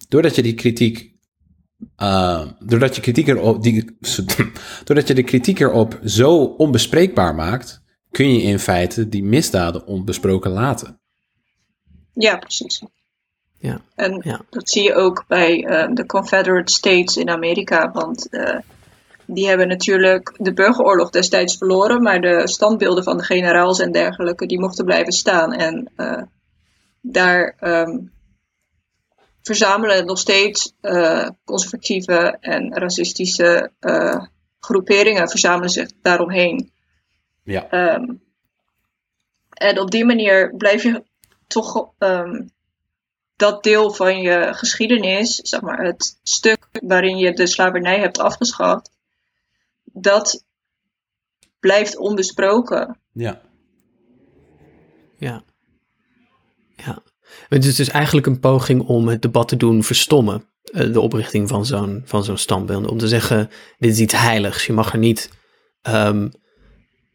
Doordat 0.08 0.36
je 0.36 0.42
die 0.42 0.54
kritiek, 0.54 1.14
uh, 1.98 2.46
doordat 2.60 2.96
je 2.96 3.02
kritiek 3.02 3.28
erop, 3.28 3.64
die, 3.64 3.98
doordat 4.86 5.08
je 5.08 5.14
de 5.14 5.24
kritiek 5.24 5.60
erop 5.60 6.00
zo 6.04 6.44
onbespreekbaar 6.44 7.36
maakt, 7.36 7.82
kun 8.12 8.34
je 8.34 8.42
in 8.42 8.60
feite 8.60 9.10
die 9.10 9.24
misdaden 9.24 9.86
onbesproken 9.86 10.52
laten. 10.52 11.00
Ja, 12.14 12.38
precies. 12.38 12.84
Ja. 13.58 13.82
En 13.96 14.22
ja. 14.24 14.42
dat 14.50 14.70
zie 14.70 14.84
je 14.84 14.96
ook 14.96 15.26
bij 15.28 15.64
uh, 15.64 15.96
de 15.96 16.06
Confederate 16.06 16.74
States 16.74 17.18
in 17.18 17.30
Amerika. 17.30 17.92
Want 17.92 18.28
uh, 18.32 18.58
die 19.34 19.48
hebben 19.48 19.68
natuurlijk 19.68 20.34
de 20.38 20.54
burgeroorlog 20.54 21.10
destijds 21.10 21.58
verloren. 21.58 22.02
Maar 22.02 22.22
de 22.22 22.48
standbeelden 22.48 23.04
van 23.04 23.18
de 23.18 23.24
generaals 23.24 23.80
en 23.80 23.92
dergelijke, 23.92 24.46
die 24.46 24.60
mochten 24.60 24.86
blijven 24.86 25.14
staan. 25.14 25.54
En 25.54 25.92
uh, 25.98 26.22
daar 27.02 27.56
um, 27.62 28.12
verzamelen 29.42 30.06
nog 30.06 30.20
steeds 30.20 30.74
conservatieve 31.46 32.38
en 32.40 32.78
racistische 32.78 33.72
groeperingen 34.60 35.30
verzamelen 35.30 35.70
zich 35.70 35.90
daaromheen. 36.02 36.72
Ja. 37.44 37.94
Um, 37.96 38.22
en 39.50 39.80
op 39.80 39.92
die 39.92 40.06
manier 40.06 40.56
blijf 40.58 40.84
je 40.84 41.04
toch... 41.48 41.92
Um, 42.00 42.52
dat 43.36 43.64
deel 43.64 43.94
van 43.94 44.22
je 44.22 44.54
geschiedenis, 44.54 45.36
zeg 45.36 45.62
maar 45.62 45.84
het 45.84 46.20
stuk 46.24 46.68
waarin 46.72 47.18
je 47.18 47.34
de 47.34 47.48
slavernij 47.48 48.00
hebt 48.00 48.20
afgeschaft, 48.20 48.90
dat 49.94 50.46
blijft 51.60 51.98
onbesproken. 51.98 53.00
Ja. 53.12 53.42
Ja. 55.18 55.44
Ja. 56.76 57.04
Het 57.50 57.66
is 57.66 57.76
dus 57.76 57.90
eigenlijk 57.90 58.28
een 58.28 58.40
poging 58.40 58.82
om 58.82 59.08
het 59.08 59.22
debat 59.22 59.48
te 59.48 59.58
doen 59.58 59.84
verstommen, 59.84 60.46
de 60.64 61.00
oprichting 61.00 61.48
van 61.48 61.66
zo'n, 61.66 62.02
van 62.06 62.24
zo'n 62.24 62.38
standbeeld. 62.38 62.88
Om 62.88 62.98
te 62.98 63.08
zeggen, 63.08 63.50
dit 63.78 63.92
is 63.92 64.00
iets 64.00 64.22
heiligs, 64.22 64.66
je 64.66 64.74
mag 64.74 64.94
er 64.94 65.00
niet, 65.00 65.30
um, 65.90 66.32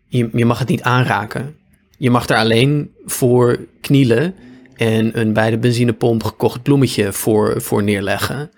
je, 0.08 0.28
je 0.32 0.44
mag 0.44 0.58
het 0.58 0.68
niet 0.68 0.82
aanraken. 0.82 1.56
Je 1.98 2.10
mag 2.10 2.28
er 2.28 2.36
alleen 2.36 2.94
voor 3.04 3.66
knielen 3.80 4.34
en 4.74 5.18
een 5.20 5.32
bij 5.32 5.50
de 5.50 5.58
benzinepomp 5.58 6.24
gekocht 6.24 6.62
bloemetje 6.62 7.12
voor, 7.12 7.60
voor 7.60 7.82
neerleggen. 7.82 8.50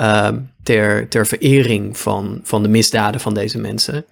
Uh, 0.00 0.28
ter, 0.62 1.08
ter 1.08 1.26
verering 1.26 1.98
van, 1.98 2.40
van 2.42 2.62
de 2.62 2.68
misdaden 2.68 3.20
van 3.20 3.34
deze 3.34 3.58
mensen. 3.58 4.04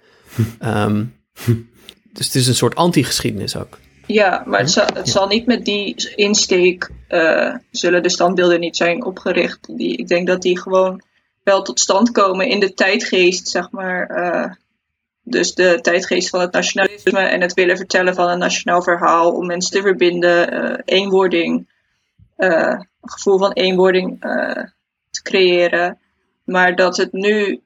Um, 0.65 1.15
dus 2.13 2.25
het 2.25 2.35
is 2.35 2.47
een 2.47 2.55
soort 2.55 2.75
anti-geschiedenis 2.75 3.55
ook. 3.55 3.77
Ja, 4.05 4.43
maar 4.45 4.59
het, 4.59 4.71
zal, 4.71 4.85
het 4.85 5.05
ja. 5.05 5.11
zal 5.11 5.27
niet 5.27 5.45
met 5.45 5.65
die 5.65 6.13
insteek 6.15 6.89
uh, 7.09 7.55
zullen 7.71 8.03
de 8.03 8.09
standbeelden 8.09 8.59
niet 8.59 8.77
zijn 8.77 9.05
opgericht. 9.05 9.77
Die, 9.77 9.97
ik 9.97 10.07
denk 10.07 10.27
dat 10.27 10.41
die 10.41 10.59
gewoon 10.59 11.01
wel 11.43 11.61
tot 11.61 11.79
stand 11.79 12.11
komen 12.11 12.47
in 12.47 12.59
de 12.59 12.73
tijdgeest, 12.73 13.47
zeg 13.47 13.71
maar. 13.71 14.11
Uh, 14.11 14.51
dus 15.23 15.53
de 15.55 15.79
tijdgeest 15.81 16.29
van 16.29 16.39
het 16.39 16.51
nationalisme 16.51 17.19
en 17.19 17.41
het 17.41 17.53
willen 17.53 17.77
vertellen 17.77 18.15
van 18.15 18.29
een 18.29 18.39
nationaal 18.39 18.81
verhaal 18.81 19.31
om 19.31 19.45
mensen 19.45 19.71
te 19.71 19.81
verbinden, 19.81 20.53
uh, 20.53 20.77
eenwording, 20.85 21.69
uh, 22.37 22.79
een 23.01 23.09
gevoel 23.09 23.37
van 23.37 23.51
eenwording 23.51 24.25
uh, 24.25 24.63
creëren. 25.27 25.99
Maar 26.43 26.75
dat 26.75 26.97
het 26.97 27.13
nu, 27.13 27.61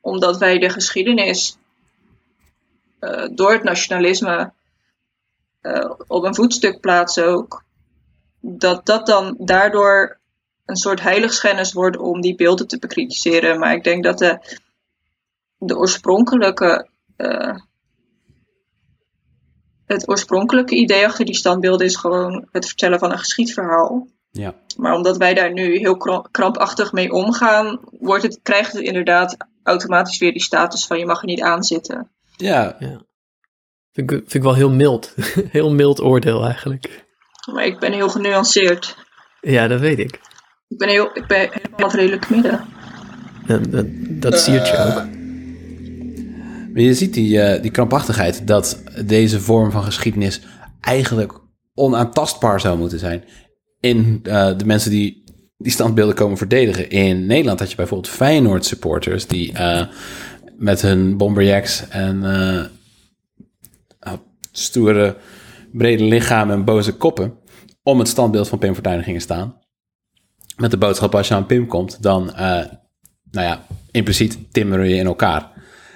omdat 0.00 0.38
wij 0.38 0.58
de 0.58 0.70
geschiedenis 0.70 1.56
door 3.32 3.52
het 3.52 3.62
nationalisme 3.62 4.52
op 6.06 6.24
een 6.24 6.34
voetstuk 6.34 6.80
plaatsen 6.80 7.26
ook, 7.26 7.64
dat 8.40 8.86
dat 8.86 9.06
dan 9.06 9.34
daardoor 9.38 10.18
een 10.64 10.76
soort 10.76 11.00
heiligschennis 11.00 11.72
wordt 11.72 11.96
om 11.96 12.20
die 12.20 12.34
beelden 12.34 12.66
te 12.66 12.78
bekritiseren. 12.78 13.58
Maar 13.58 13.74
ik 13.74 13.84
denk 13.84 14.04
dat 14.04 14.18
de, 14.18 14.58
de 15.58 15.76
oorspronkelijke 15.76 16.88
uh, 17.16 17.56
het 19.86 20.08
oorspronkelijke 20.08 20.74
idee 20.74 21.06
achter 21.06 21.24
die 21.24 21.34
standbeelden 21.34 21.86
is 21.86 21.96
gewoon 21.96 22.48
het 22.52 22.66
vertellen 22.66 22.98
van 22.98 23.10
een 23.10 23.18
geschiedverhaal. 23.18 24.06
Ja. 24.30 24.54
Maar 24.76 24.94
omdat 24.94 25.16
wij 25.16 25.34
daar 25.34 25.52
nu 25.52 25.78
heel 25.78 25.96
krampachtig 26.30 26.92
mee 26.92 27.12
omgaan, 27.12 27.80
wordt 27.98 28.22
het, 28.22 28.40
krijgt 28.42 28.72
het 28.72 28.82
inderdaad 28.82 29.36
automatisch 29.62 30.18
weer 30.18 30.32
die 30.32 30.42
status 30.42 30.86
van 30.86 30.98
je 30.98 31.06
mag 31.06 31.20
er 31.20 31.26
niet 31.26 31.42
aan 31.42 31.62
zitten. 31.62 32.10
Ja. 32.36 32.76
ja. 32.78 33.02
Vind, 33.92 34.10
ik, 34.10 34.18
vind 34.18 34.34
ik 34.34 34.42
wel 34.42 34.54
heel 34.54 34.70
mild. 34.70 35.14
heel 35.58 35.70
mild 35.70 36.00
oordeel 36.00 36.44
eigenlijk. 36.44 37.06
Maar 37.52 37.64
ik 37.64 37.78
ben 37.78 37.92
heel 37.92 38.08
genuanceerd. 38.08 38.96
Ja, 39.40 39.68
dat 39.68 39.80
weet 39.80 39.98
ik. 39.98 40.20
Ik 40.68 40.78
ben, 40.78 40.88
heel, 40.88 41.10
ik 41.14 41.26
ben 41.26 41.48
helemaal 41.52 41.90
redelijk 41.90 42.30
midden. 42.30 42.64
Dat, 43.46 43.72
dat, 43.72 43.86
dat 44.00 44.40
siert 44.40 44.68
je 44.68 44.78
ook. 44.78 45.18
Maar 46.72 46.82
je 46.82 46.94
ziet 46.94 47.14
die, 47.14 47.36
uh, 47.36 47.62
die 47.62 47.70
krampachtigheid 47.70 48.46
dat 48.46 48.82
deze 49.04 49.40
vorm 49.40 49.70
van 49.70 49.82
geschiedenis 49.82 50.40
eigenlijk 50.80 51.40
onaantastbaar 51.74 52.60
zou 52.60 52.78
moeten 52.78 52.98
zijn. 52.98 53.24
In 53.80 54.20
uh, 54.22 54.58
de 54.58 54.64
mensen 54.64 54.90
die 54.90 55.24
die 55.56 55.72
standbeelden 55.72 56.14
komen 56.14 56.36
verdedigen. 56.36 56.90
In 56.90 57.26
Nederland 57.26 57.58
had 57.58 57.70
je 57.70 57.76
bijvoorbeeld 57.76 58.12
Feyenoord 58.12 58.64
supporters 58.64 59.26
die 59.26 59.52
uh, 59.52 59.86
met 60.56 60.82
hun 60.82 61.16
bomberjacks 61.16 61.88
en 61.88 62.22
stoere 64.52 65.16
brede 65.72 66.04
lichamen 66.04 66.54
en 66.54 66.64
boze 66.64 66.96
koppen 66.96 67.38
om 67.82 67.98
het 67.98 68.08
standbeeld 68.08 68.48
van 68.48 68.58
Pim 68.58 68.74
Fortuyn 68.74 69.02
gingen 69.02 69.20
staan. 69.20 69.58
Met 70.56 70.70
de 70.70 70.76
boodschap 70.76 71.14
als 71.14 71.28
je 71.28 71.34
aan 71.34 71.46
Pim 71.46 71.66
komt, 71.66 72.02
dan, 72.02 72.24
nou 72.34 72.66
ja, 73.30 73.66
impliciet 73.90 74.52
timmeren 74.52 74.88
je 74.88 74.94
in 74.94 75.06
elkaar. 75.06 75.52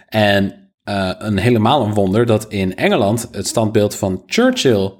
En 0.08 0.72
een 1.18 1.38
helemaal 1.38 1.84
een 1.84 1.94
wonder 1.94 2.26
dat 2.26 2.46
in 2.48 2.76
Engeland 2.76 3.28
het 3.30 3.46
standbeeld 3.46 3.94
van 3.94 4.22
Churchill 4.26 4.92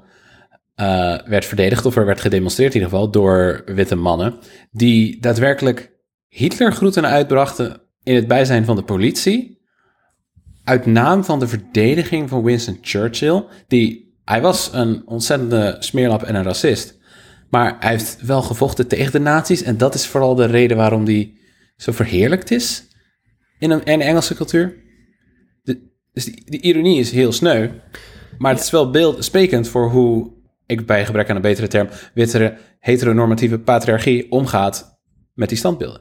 uh, 0.81 1.19
werd 1.27 1.45
verdedigd, 1.45 1.87
of 1.87 1.97
er 1.97 2.07
werd 2.07 2.21
gedemonstreerd 2.21 2.75
in 2.75 2.81
ieder 2.81 2.93
geval, 2.93 3.11
door 3.11 3.63
witte 3.67 3.95
mannen, 3.95 4.35
die 4.71 5.21
daadwerkelijk 5.21 5.93
Hitler 6.29 6.73
groeten 6.73 7.07
uitbrachten 7.07 7.81
in 8.03 8.15
het 8.15 8.29
bijzijn 8.29 8.65
van 8.65 8.77
de 8.77 8.83
politie, 8.83 9.63
uit 10.65 10.87
naam 10.87 11.25
van 11.25 11.39
de 11.39 11.49
verdediging 11.49 12.29
van 12.29 12.43
Winston 12.43 12.79
Churchill, 12.81 13.45
die, 13.69 14.19
hij 14.25 14.41
was 14.41 14.71
een 14.73 15.03
ontzettende 15.07 15.77
smeerlap 15.79 16.23
en 16.23 16.35
een 16.35 16.45
racist, 16.45 16.99
maar 17.51 17.77
hij 17.81 17.91
heeft 17.91 18.19
wel 18.23 18.43
gevochten 18.43 18.89
tegen 18.89 19.13
de 19.13 19.19
nazi's 19.19 19.63
en 19.63 19.77
dat 19.77 19.95
is 19.95 20.07
vooral 20.07 20.35
de 20.35 20.47
reden 20.47 20.77
waarom 20.77 21.05
die 21.05 21.41
zo 21.77 21.93
verheerlijkt 21.93 22.51
is 22.51 22.89
in 23.59 23.71
een, 23.71 23.85
in 23.85 23.99
de 23.99 24.05
Engelse 24.05 24.35
cultuur. 24.35 24.83
De, 25.63 25.91
dus 26.13 26.25
die, 26.25 26.43
die 26.45 26.61
ironie 26.61 26.99
is 26.99 27.11
heel 27.11 27.33
sneu, 27.33 27.69
maar 28.39 28.53
het 28.53 28.63
is 28.63 28.71
wel 28.71 28.91
beeldsprekend 28.91 29.69
voor 29.69 29.91
hoe 29.91 30.34
ik 30.67 30.87
bij 30.87 31.05
gebrek 31.07 31.31
aan 31.31 31.37
een 31.37 31.43
betere 31.43 31.69
term, 31.69 31.89
witte 32.15 32.57
heteronormatieve 32.79 33.59
patriarchie 33.59 34.31
omgaat 34.31 34.99
met 35.35 35.49
die 35.49 35.59
standbeelden. 35.59 36.01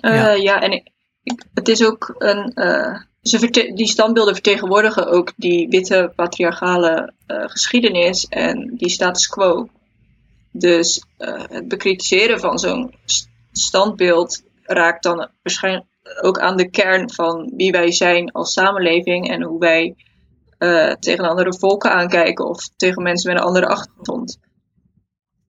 Eh, 0.00 0.14
Ja. 0.14 0.30
ja. 0.32 0.60
en 0.62 0.72
ik, 0.72 0.88
ik- 1.22 1.44
het 1.54 1.68
is 1.68 1.84
ook 1.84 2.14
een. 2.18 2.52
eh, 2.54 3.00
ze 3.22 3.38
verte- 3.38 3.72
die 3.74 3.86
standbeelden 3.88 4.34
vertegenwoordigen 4.34 5.06
ook 5.10 5.32
die 5.36 5.68
witte 5.68 6.12
patriarchale 6.16 7.12
eh, 7.26 7.44
geschiedenis 7.46 8.26
en 8.26 8.74
die 8.76 8.88
status 8.90 9.26
quo. 9.28 9.68
Dus 10.52 11.04
eh, 11.16 11.42
het 11.48 11.68
bekritiseren 11.68 12.40
van 12.40 12.58
zo'n 12.58 12.94
st- 13.04 13.28
standbeeld 13.52 14.42
raakt 14.62 15.02
dan 15.02 15.28
waarschijnlijk 15.42 15.84
ook 16.22 16.38
aan 16.38 16.56
de 16.56 16.70
kern 16.70 17.10
van 17.12 17.52
wie 17.56 17.70
wij 17.70 17.92
zijn 17.92 18.32
als 18.32 18.52
samenleving 18.52 19.30
en 19.30 19.42
hoe 19.42 19.58
wij 19.60 19.94
eh, 20.58 20.92
tegen 20.92 21.24
andere 21.24 21.58
volken 21.58 21.92
aankijken 21.92 22.48
of 22.48 22.68
tegen 22.76 23.02
mensen 23.02 23.32
met 23.32 23.40
een 23.40 23.46
andere 23.46 23.66
achtergrond. 23.66 24.38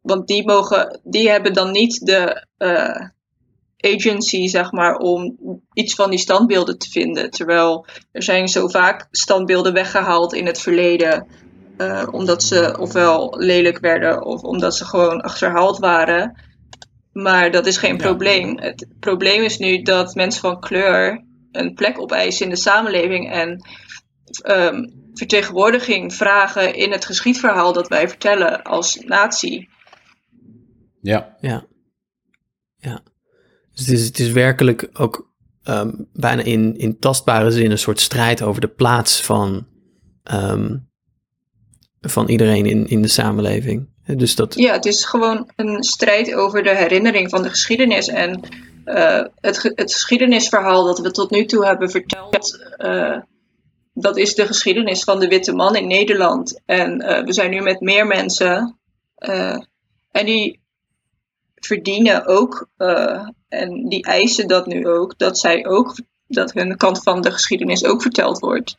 Want 0.02 0.28
die, 0.28 0.46
mogen, 0.46 1.00
die 1.04 1.30
hebben 1.30 1.54
dan 1.54 1.72
niet 1.72 2.06
de 2.06 2.46
eh, 2.58 3.08
agency, 3.78 4.48
zeg 4.48 4.72
maar, 4.72 4.98
om 4.98 5.38
iets 5.74 5.96
van 5.96 6.10
die 6.10 6.20
standbeelden 6.20 6.78
te 6.78 6.90
vinden. 6.90 7.30
Terwijl 7.30 7.86
er 8.12 8.24
zijn 8.24 8.48
zo 8.48 8.68
vaak 8.68 9.08
standbeelden 9.12 9.74
weggehaald 9.74 10.34
in 10.34 10.46
het 10.46 10.62
verleden. 10.62 11.28
eh, 11.78 12.08
omdat 12.12 12.44
ze 12.44 12.76
ofwel 12.80 13.36
lelijk 13.38 13.80
werden 13.80 14.26
of 14.26 14.42
omdat 14.42 14.76
ze 14.76 14.86
gewoon 14.86 15.22
achterhaald 15.22 15.78
waren. 15.78 16.38
Maar 17.14 17.52
dat 17.52 17.66
is 17.66 17.78
geen 17.78 17.98
probleem. 17.98 18.60
Het 18.60 18.88
probleem 19.00 19.44
is 19.44 19.58
nu 19.58 19.82
dat 19.82 20.16
mensen 20.16 20.42
van 20.42 20.60
kleur 20.60 21.24
een 21.52 21.74
plek 21.74 22.00
opeisen 22.00 22.46
in 22.46 22.52
de 22.52 22.58
samenleving 22.58 23.32
en 23.32 23.64
ehm, 24.42 24.88
vertegenwoordiging 25.14 26.14
vragen 26.14 26.76
in 26.76 26.92
het 26.92 27.06
geschiedverhaal 27.06 27.74
dat 27.74 27.88
wij 27.88 28.08
vertellen 28.10 28.64
als 28.64 28.96
natie. 28.96 29.70
Ja, 31.02 31.36
Ja. 31.40 31.68
Ja. 32.78 33.02
Dus 33.72 33.88
het 33.88 33.90
is, 33.90 34.06
het 34.06 34.20
is 34.20 34.32
werkelijk 34.32 34.90
ook 34.94 35.32
ehm, 35.64 35.92
bijna 36.14 36.42
in, 36.42 36.78
in 36.78 37.00
tastbare 37.00 37.52
zin 37.52 37.72
een 37.72 37.78
soort 37.78 38.00
strijd 38.00 38.42
over 38.42 38.62
de 38.62 38.68
plaats 38.68 39.22
van, 39.22 39.68
ehm, 40.24 40.78
van 42.02 42.30
iedereen 42.30 42.66
in, 42.66 42.88
in 42.88 43.02
de 43.02 43.08
samenleving. 43.08 43.90
Dus 44.18 44.36
dat, 44.36 44.56
Ja, 44.56 44.74
het 44.74 44.86
is 44.86 45.06
gewoon 45.06 45.52
een 45.56 45.84
strijd 45.84 46.34
over 46.34 46.64
de 46.64 46.76
herinnering 46.76 47.30
van 47.30 47.44
de 47.44 47.50
geschiedenis. 47.50 48.08
En 48.08 48.42
eh, 48.86 49.26
het, 49.36 49.72
het 49.76 49.94
geschiedenisverhaal 49.94 50.86
dat 50.86 51.00
we 51.00 51.12
tot 51.12 51.32
nu 51.32 51.46
toe 51.46 51.66
hebben 51.66 51.90
verteld, 51.90 52.74
eh, 52.78 53.18
dat 54.02 54.18
is 54.18 54.36
de 54.36 54.46
geschiedenis 54.46 55.04
van 55.04 55.20
de 55.20 55.28
witte 55.28 55.54
man 55.54 55.76
in 55.76 55.88
Nederland. 55.88 56.62
En 56.66 57.02
eh, 57.02 57.24
we 57.26 57.34
zijn 57.34 57.50
nu 57.50 57.62
met 57.62 57.80
meer 57.80 58.08
mensen. 58.08 58.80
eh, 59.16 59.58
en 60.12 60.26
die 60.26 60.60
verdienen 61.56 62.26
ook, 62.26 62.70
eh, 62.78 63.28
en 63.48 63.90
die 63.90 64.04
eisen 64.04 64.48
dat 64.48 64.66
nu 64.68 64.88
ook, 64.88 65.18
dat 65.18 65.40
zij 65.40 65.66
ook, 65.66 65.96
dat 66.28 66.54
hun 66.54 66.78
kant 66.78 67.04
van 67.04 67.22
de 67.22 67.32
geschiedenis 67.32 67.86
ook 67.86 68.02
verteld 68.02 68.40
wordt. 68.40 68.78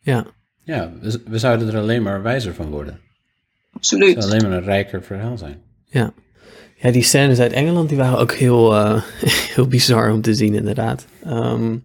ja, 0.00 0.26
ja 0.64 0.92
we, 1.00 1.22
we 1.26 1.38
zouden 1.38 1.68
er 1.68 1.80
alleen 1.80 2.02
maar 2.02 2.22
wijzer 2.22 2.54
van 2.54 2.70
worden. 2.70 2.94
Het 2.94 3.02
Absoluut. 3.72 4.22
zou 4.22 4.24
alleen 4.24 4.48
maar 4.48 4.58
een 4.58 4.64
rijker 4.64 5.02
verhaal 5.04 5.38
zijn. 5.38 5.62
ja. 5.86 6.12
Ja, 6.82 6.90
die 6.90 7.02
scènes 7.02 7.38
uit 7.40 7.52
Engeland, 7.52 7.88
die 7.88 7.98
waren 7.98 8.18
ook 8.18 8.32
heel, 8.32 8.74
eh, 8.74 9.02
heel 9.54 9.66
bizar 9.66 10.12
om 10.12 10.20
te 10.22 10.34
zien, 10.34 10.54
inderdaad. 10.54 11.06
Ehm, 11.24 11.76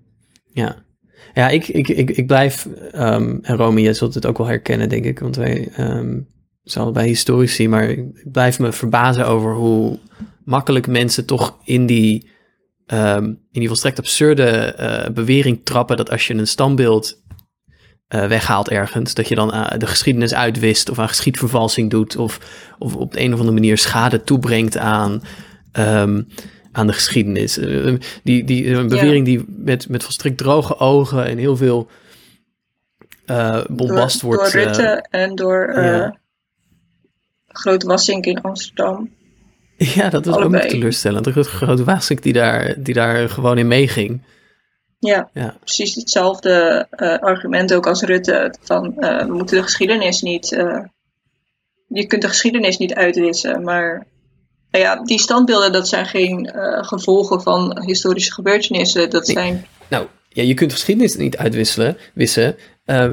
ja. 0.53 0.84
Ja, 1.35 1.49
ik, 1.49 1.67
ik, 1.67 1.87
ik, 1.87 2.11
ik 2.11 2.27
blijf, 2.27 2.67
ehm, 2.91 3.37
en 3.41 3.55
Romy, 3.55 3.81
jij 3.81 3.93
zult 3.93 4.13
het 4.13 4.25
ook 4.25 4.37
wel 4.37 4.47
herkennen, 4.47 4.89
denk 4.89 5.05
ik, 5.05 5.19
want 5.19 5.35
wij 5.35 5.69
ehm 5.75 6.17
zijn 6.65 6.83
allebei 6.83 7.07
historici, 7.07 7.69
maar 7.69 7.89
ik 7.89 8.31
blijf 8.31 8.59
me 8.59 8.71
verbazen 8.71 9.27
over 9.27 9.53
hoe 9.53 9.99
makkelijk 10.43 10.87
mensen 10.87 11.25
toch 11.25 11.57
in 11.63 11.85
die, 11.85 12.29
ehm, 12.85 13.23
in 13.25 13.59
die 13.59 13.67
volstrekt 13.67 13.99
absurde 13.99 14.49
eh, 14.49 15.11
bewering 15.11 15.61
trappen 15.63 15.97
dat 15.97 16.11
als 16.11 16.27
je 16.27 16.33
een 16.33 16.47
standbeeld 16.47 17.23
eh, 18.07 18.27
weghaalt 18.27 18.69
ergens, 18.69 19.13
dat 19.13 19.27
je 19.27 19.35
dan 19.35 19.53
eh, 19.53 19.77
de 19.77 19.87
geschiedenis 19.87 20.33
uitwist 20.33 20.89
of 20.89 20.99
aan 20.99 21.07
geschiedvervalsing 21.07 21.89
doet 21.89 22.15
of, 22.15 22.39
of 22.79 22.95
op 22.95 23.11
de 23.11 23.19
een 23.19 23.33
of 23.33 23.39
andere 23.39 23.57
manier 23.57 23.77
schade 23.77 24.23
toebrengt 24.23 24.77
aan, 24.77 25.21
ehm, 25.71 26.21
aan 26.75 26.87
de 26.87 26.93
geschiedenis. 26.93 27.57
Eh, 27.57 27.93
die, 28.23 28.43
die, 28.43 28.73
een 28.73 28.87
bewering 28.87 29.25
die 29.25 29.45
met, 29.47 29.89
met 29.89 30.03
volstrekt 30.03 30.37
droge 30.37 30.79
ogen 30.79 31.25
en 31.25 31.37
heel 31.37 31.57
veel 31.57 31.87
eh 33.25 33.65
bombast 33.69 34.21
door, 34.21 34.35
wordt. 34.35 34.51
door 34.51 34.61
eh, 34.61 34.65
Rutte 34.67 35.07
en 35.09 35.35
door 35.35 35.73
ja. 35.81 36.17
Groot 37.47 37.83
Wassink 37.83 38.25
in 38.25 38.41
Amsterdam. 38.41 39.13
Ja, 39.77 40.09
dat 40.09 40.25
was 40.25 40.35
ook 40.35 40.41
Allebei. 40.41 40.63
nog 40.63 40.71
teleurstellend. 40.71 41.25
De 41.25 41.43
grote 41.43 41.83
Wasik 41.83 42.23
die 42.23 42.33
daar, 42.33 42.75
die 42.77 42.93
daar 42.93 43.29
gewoon 43.29 43.57
in 43.57 43.67
meeging. 43.67 44.21
Ja, 44.99 45.29
Ja, 45.33 45.57
precies 45.59 45.95
hetzelfde 45.95 46.87
argument 47.21 47.73
ook 47.73 47.87
als 47.87 48.01
Rutte. 48.01 48.53
Van 48.61 48.93
we 48.95 49.25
moeten 49.27 49.57
de 49.57 49.63
geschiedenis 49.63 50.21
niet. 50.21 50.49
je 51.87 52.07
kunt 52.07 52.21
de 52.21 52.27
geschiedenis 52.27 52.77
niet 52.77 52.93
uitwissen. 52.93 53.63
Maar 53.63 54.05
nou 54.79 54.87
ja, 54.87 55.03
die 55.03 55.19
standbeelden, 55.19 55.71
dat 55.71 55.87
zijn 55.87 56.05
geen 56.05 56.45
eh, 56.45 56.83
gevolgen 56.83 57.41
van 57.41 57.81
historische 57.85 58.33
gebeurtenissen. 58.33 59.09
Dat 59.09 59.25
Nee. 59.27 59.35
zijn. 59.35 59.65
nou, 59.89 60.07
ja, 60.29 60.43
je 60.43 60.53
kunt 60.53 60.71
geschiedenis 60.71 61.15
niet 61.15 61.37
uitwisselen. 61.37 61.97
Wissen. 62.13 62.55
Eh, 62.85 63.09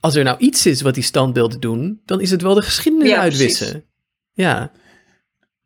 als 0.00 0.14
er 0.14 0.24
nou 0.24 0.38
iets 0.38 0.66
is 0.66 0.82
wat 0.82 0.94
die 0.94 1.02
standbeelden 1.02 1.60
doen, 1.60 2.00
dan 2.04 2.20
is 2.20 2.30
het 2.30 2.42
wel 2.42 2.54
de 2.54 2.62
geschiedenis 2.62 3.08
Ja, 3.08 3.18
uitwissen. 3.18 3.84
Ja. 4.32 4.70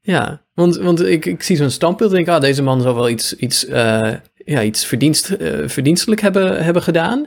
Ja, 0.01 0.43
want, 0.55 0.77
want 0.77 1.01
ik, 1.05 1.27
ik 1.27 1.43
zie 1.43 1.57
zo'n 1.57 1.71
standbeeld 1.71 2.11
en 2.11 2.17
denk, 2.17 2.29
ah, 2.29 2.41
deze 2.41 2.63
man 2.63 2.81
zal 2.83 2.95
wel 2.95 3.09
iets, 3.09 3.35
iets, 3.37 3.67
eh, 3.67 4.13
ja, 4.35 4.63
iets 4.63 4.85
verdienst, 4.85 5.31
eh, 5.31 5.69
verdienstelijk 5.69 6.21
hebben, 6.21 6.65
hebben 6.65 6.83
gedaan. 6.83 7.27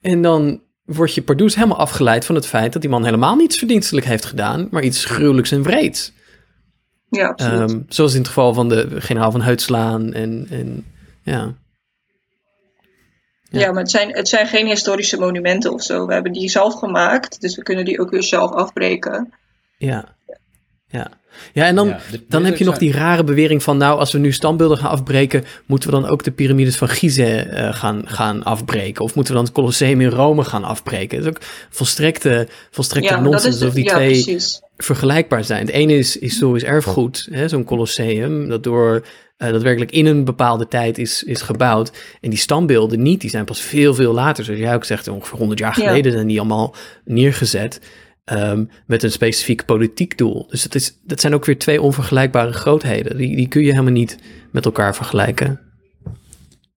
En 0.00 0.22
dan 0.22 0.60
word 0.84 1.14
je 1.14 1.22
pardoes 1.22 1.54
helemaal 1.54 1.78
afgeleid 1.78 2.24
van 2.24 2.34
het 2.34 2.46
feit 2.46 2.72
dat 2.72 2.82
die 2.82 2.90
man 2.90 3.04
helemaal 3.04 3.36
niets 3.36 3.56
verdienstelijk 3.56 4.06
heeft 4.06 4.24
gedaan, 4.24 4.68
maar 4.70 4.82
iets 4.82 5.04
gruwelijks 5.04 5.50
en 5.50 5.62
wreeds. 5.62 6.12
Ja, 7.16 7.28
absoluut. 7.28 7.70
Ehm, 7.70 7.80
zoals 7.88 8.12
in 8.12 8.18
het 8.18 8.28
geval 8.28 8.54
van 8.54 8.68
de 8.68 9.00
generaal 9.00 9.30
van 9.30 9.42
Heutslaan 9.42 10.12
en, 10.12 10.46
en 10.50 10.84
ja. 11.22 11.54
ja. 13.42 13.60
ja. 13.60 13.72
maar 13.72 13.82
het 13.82 13.90
zijn, 13.90 14.12
het 14.12 14.28
zijn 14.28 14.46
geen 14.46 14.66
historische 14.66 15.18
monumenten 15.18 15.72
of 15.72 15.82
zo. 15.82 16.06
We 16.06 16.12
hebben 16.12 16.32
die 16.32 16.50
zelf 16.50 16.74
gemaakt, 16.74 17.40
dus 17.40 17.56
we 17.56 17.62
kunnen 17.62 17.84
die 17.84 18.00
ook 18.00 18.10
weer 18.10 18.22
zelf 18.22 18.50
afbreken. 18.50 19.32
Ja. 19.78 20.16
Ja. 20.86 21.10
Ja, 21.52 21.64
en 21.66 21.74
dan, 21.74 21.88
Ja, 21.88 22.00
dan 22.28 22.44
heb 22.44 22.56
je 22.56 22.64
nog 22.64 22.78
die 22.78 22.92
rare 22.92 23.24
bewering 23.24 23.62
van, 23.62 23.76
nou, 23.76 23.98
als 23.98 24.12
we 24.12 24.18
nu 24.18 24.32
standbeelden 24.32 24.78
gaan 24.78 24.90
afbreken, 24.90 25.44
moeten 25.66 25.90
we 25.90 26.00
dan 26.00 26.08
ook 26.08 26.22
de 26.24 26.30
piramides 26.30 26.76
van 26.76 26.88
Gizeh 26.88 27.66
eh, 27.66 27.74
gaan, 27.74 28.02
gaan 28.04 28.42
afbreken? 28.44 29.04
Of 29.04 29.14
moeten 29.14 29.32
we 29.32 29.38
dan 29.38 29.46
het 29.48 29.56
Colosseum 29.56 30.00
in 30.00 30.08
Rome 30.08 30.44
gaan 30.44 30.64
afbreken? 30.64 31.22
Dat 31.22 31.26
is 31.26 31.32
ook 31.36 31.42
volstrekte, 31.70 32.48
volstrekte 32.70 33.08
Ja, 33.10 33.14
dat 33.20 33.24
nonsens 33.30 33.54
alsof 33.60 33.74
die 33.74 33.84
ja, 33.84 33.94
twee 33.94 34.22
precies. 34.22 34.60
vergelijkbaar 34.76 35.44
zijn. 35.44 35.60
Het 35.66 35.74
ene 35.74 35.96
is 35.96 36.20
historisch 36.20 36.64
erfgoed, 36.64 37.28
hè, 37.30 37.48
zo'n 37.48 37.64
Colosseum, 37.64 38.48
dat 38.48 38.62
door 38.62 39.04
eh, 39.36 39.50
daadwerkelijk 39.50 39.90
in 39.92 40.06
een 40.06 40.24
bepaalde 40.24 40.68
tijd 40.68 40.98
is, 40.98 41.22
is 41.22 41.40
gebouwd. 41.42 41.92
En 42.20 42.30
die 42.30 42.38
standbeelden 42.38 43.02
niet, 43.02 43.20
die 43.20 43.30
zijn 43.30 43.44
pas 43.44 43.60
veel, 43.60 43.94
veel 43.94 44.12
later, 44.12 44.44
zoals 44.44 44.60
jij 44.60 44.74
ook 44.74 44.84
zegt, 44.84 45.08
ongeveer 45.08 45.38
100 45.38 45.58
jaar 45.60 45.80
Ja. 45.80 45.86
geleden 45.86 46.12
zijn 46.12 46.26
die 46.26 46.38
allemaal 46.38 46.74
neergezet. 47.04 47.80
Ehm, 48.24 48.64
met 48.86 49.02
een 49.02 49.10
specifiek 49.10 49.64
politiek 49.64 50.18
doel. 50.18 50.46
Dus 50.48 50.62
dat, 50.62 50.74
is, 50.74 50.98
dat 51.04 51.20
zijn 51.20 51.34
ook 51.34 51.44
weer 51.44 51.58
twee 51.58 51.82
onvergelijkbare 51.82 52.52
grootheden. 52.52 53.16
Die, 53.16 53.36
die 53.36 53.48
kun 53.48 53.62
je 53.62 53.70
helemaal 53.70 53.92
niet 53.92 54.18
met 54.50 54.64
elkaar 54.64 54.94
vergelijken. 54.94 55.60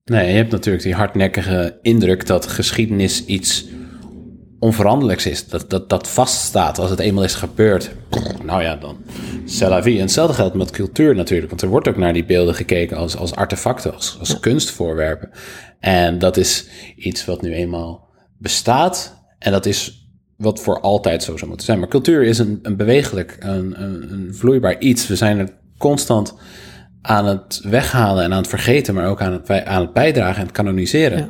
Nee, 0.05 0.27
je 0.27 0.36
hebt 0.36 0.51
natuurlijk 0.51 0.84
die 0.84 0.93
hardnekkige 0.93 1.79
indruk 1.81 2.25
dat 2.25 2.47
geschiedenis 2.47 3.25
iets 3.25 3.65
onveranderlijks 4.60 5.25
is. 5.25 5.47
Dat, 5.47 5.69
dat, 5.69 5.89
dat 5.89 6.10
vaststaat 6.10 6.79
als 6.79 6.89
het 6.89 6.99
eenmaal 6.99 7.23
is 7.23 7.36
gebeurd. 7.36 7.91
Nou 8.43 8.62
ja, 8.62 8.75
dan 8.75 8.97
c'est 9.45 9.69
la 9.69 9.84
vie. 9.84 9.95
En 9.95 10.01
hetzelfde 10.01 10.34
geldt 10.34 10.55
met 10.55 10.71
cultuur 10.71 11.15
natuurlijk. 11.15 11.49
Want 11.49 11.62
er 11.62 11.67
wordt 11.67 11.88
ook 11.88 11.97
naar 11.97 12.13
die 12.13 12.25
beelden 12.25 12.55
gekeken 12.55 12.97
als, 12.97 13.15
als 13.15 13.36
artefacten, 13.36 13.93
als, 13.93 14.15
als 14.19 14.39
kunstvoorwerpen. 14.39 15.29
En 15.79 16.19
dat 16.19 16.38
is 16.38 16.67
iets 16.95 17.25
wat 17.25 17.41
nu 17.41 17.53
eenmaal 17.53 18.08
bestaat. 18.38 19.25
En 19.39 19.51
dat 19.51 19.65
is 19.65 20.05
wat 20.36 20.62
voor 20.62 20.80
altijd 20.80 21.24
zo 21.24 21.38
zou 21.38 21.48
moeten 21.48 21.65
zijn. 21.65 21.80
Maar 21.80 21.88
cultuur 21.88 22.24
is 22.24 22.38
een, 22.38 22.60
een 22.62 22.76
bewegelijk, 22.76 23.38
een, 23.39 23.82
een, 23.84 24.12
een 24.12 24.36
vloeibaar 24.36 24.80
iets. 24.80 25.08
We 25.08 25.15
zijn 25.15 25.39
er 25.39 25.50
constant 25.78 26.36
aan 27.02 27.26
het 27.26 27.62
weghalen 27.63 28.24
en 28.24 28.32
aan 28.32 28.38
het 28.38 28.48
vergeten, 28.48 28.93
maar 28.93 29.08
ook 29.08 29.21
aan 29.21 29.34
het, 29.34 29.65
aan 29.65 29.82
het 29.82 29.93
bijdragen 29.93 30.36
en 30.36 30.45
het 30.45 30.56
kanoniseren. 30.56 31.17
Ja. 31.17 31.30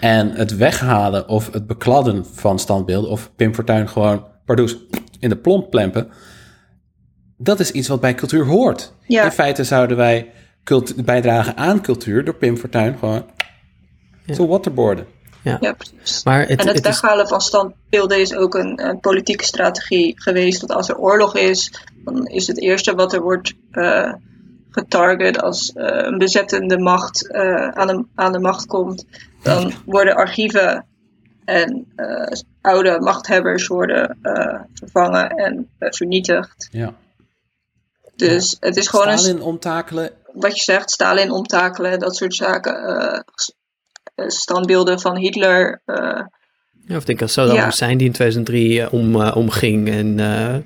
En 0.00 0.30
het 0.30 0.56
weghalen 0.56 1.28
of 1.28 1.52
het 1.52 1.66
bekladden 1.66 2.26
van 2.26 2.58
standbeelden... 2.58 3.10
of 3.10 3.30
Pim 3.36 3.54
Fortuyn 3.54 3.88
gewoon, 3.88 4.26
pardoes, 4.44 4.76
in 5.18 5.28
de 5.28 5.36
plomp 5.36 5.70
plempen... 5.70 6.08
dat 7.36 7.60
is 7.60 7.70
iets 7.70 7.88
wat 7.88 8.00
bij 8.00 8.14
cultuur 8.14 8.46
hoort. 8.46 8.94
Ja. 9.06 9.24
In 9.24 9.30
feite 9.30 9.64
zouden 9.64 9.96
wij 9.96 10.30
bijdragen 11.04 11.56
aan 11.56 11.82
cultuur... 11.82 12.24
door 12.24 12.34
Pim 12.34 12.56
Fortuyn 12.56 12.98
gewoon 12.98 13.24
te 14.26 14.46
waterboarden. 14.46 15.06
Ja. 15.42 15.56
Ja, 15.60 15.72
precies. 15.72 16.24
Maar 16.24 16.40
het, 16.40 16.48
en 16.48 16.56
het, 16.56 16.66
het 16.66 16.76
is, 16.76 16.82
weghalen 16.82 17.28
van 17.28 17.40
standbeelden 17.40 18.20
is 18.20 18.34
ook 18.34 18.54
een, 18.54 18.86
een 18.86 19.00
politieke 19.00 19.44
strategie 19.44 20.20
geweest. 20.20 20.60
Want 20.60 20.72
als 20.72 20.88
er 20.88 20.98
oorlog 20.98 21.36
is, 21.36 21.84
dan 22.04 22.26
is 22.26 22.46
het 22.46 22.60
eerste 22.60 22.94
wat 22.94 23.12
er 23.12 23.20
wordt 23.20 23.54
eh, 23.70 24.12
getarget 24.70 25.42
als 25.42 25.72
eh, 25.72 26.06
een 26.06 26.18
bezettende 26.18 26.78
macht 26.78 27.30
eh, 27.30 27.68
aan, 27.68 27.86
de, 27.86 28.04
aan 28.14 28.32
de 28.32 28.38
macht 28.38 28.66
komt. 28.66 29.04
Dan 29.42 29.72
worden 29.84 30.14
archieven 30.14 30.86
en 31.44 31.86
oude 32.60 33.00
machthebbers 33.00 33.66
worden 33.66 34.18
vervangen 34.74 35.30
en 35.30 35.70
vernietigd. 35.78 36.68
Ja. 36.70 36.94
Dus 38.16 38.56
het 38.60 38.76
is 38.76 38.88
gewoon 38.88 39.08
een, 39.08 39.18
Stalin 39.18 39.42
omtakelen. 39.42 40.10
wat 40.32 40.56
je 40.56 40.62
zegt, 40.62 40.90
Stalin 40.90 41.30
omtakelen, 41.30 41.98
dat 41.98 42.16
soort 42.16 42.34
zaken. 42.34 43.24
Eh, 44.14 44.28
standbeelden 44.28 45.00
van 45.00 45.16
Hitler. 45.16 45.82
eh, 45.84 46.20
ja, 46.86 46.96
of 46.96 47.04
denk 47.04 47.22
aan 47.22 47.28
Saddam 47.28 47.56
Ja. 47.56 47.64
Hussein 47.64 47.98
die 47.98 48.06
in 48.06 48.12
2003 48.12 48.80
eh, 48.82 48.92
om, 48.92 49.16
omging. 49.16 49.88
En 49.88 50.20
eh, 50.20 50.56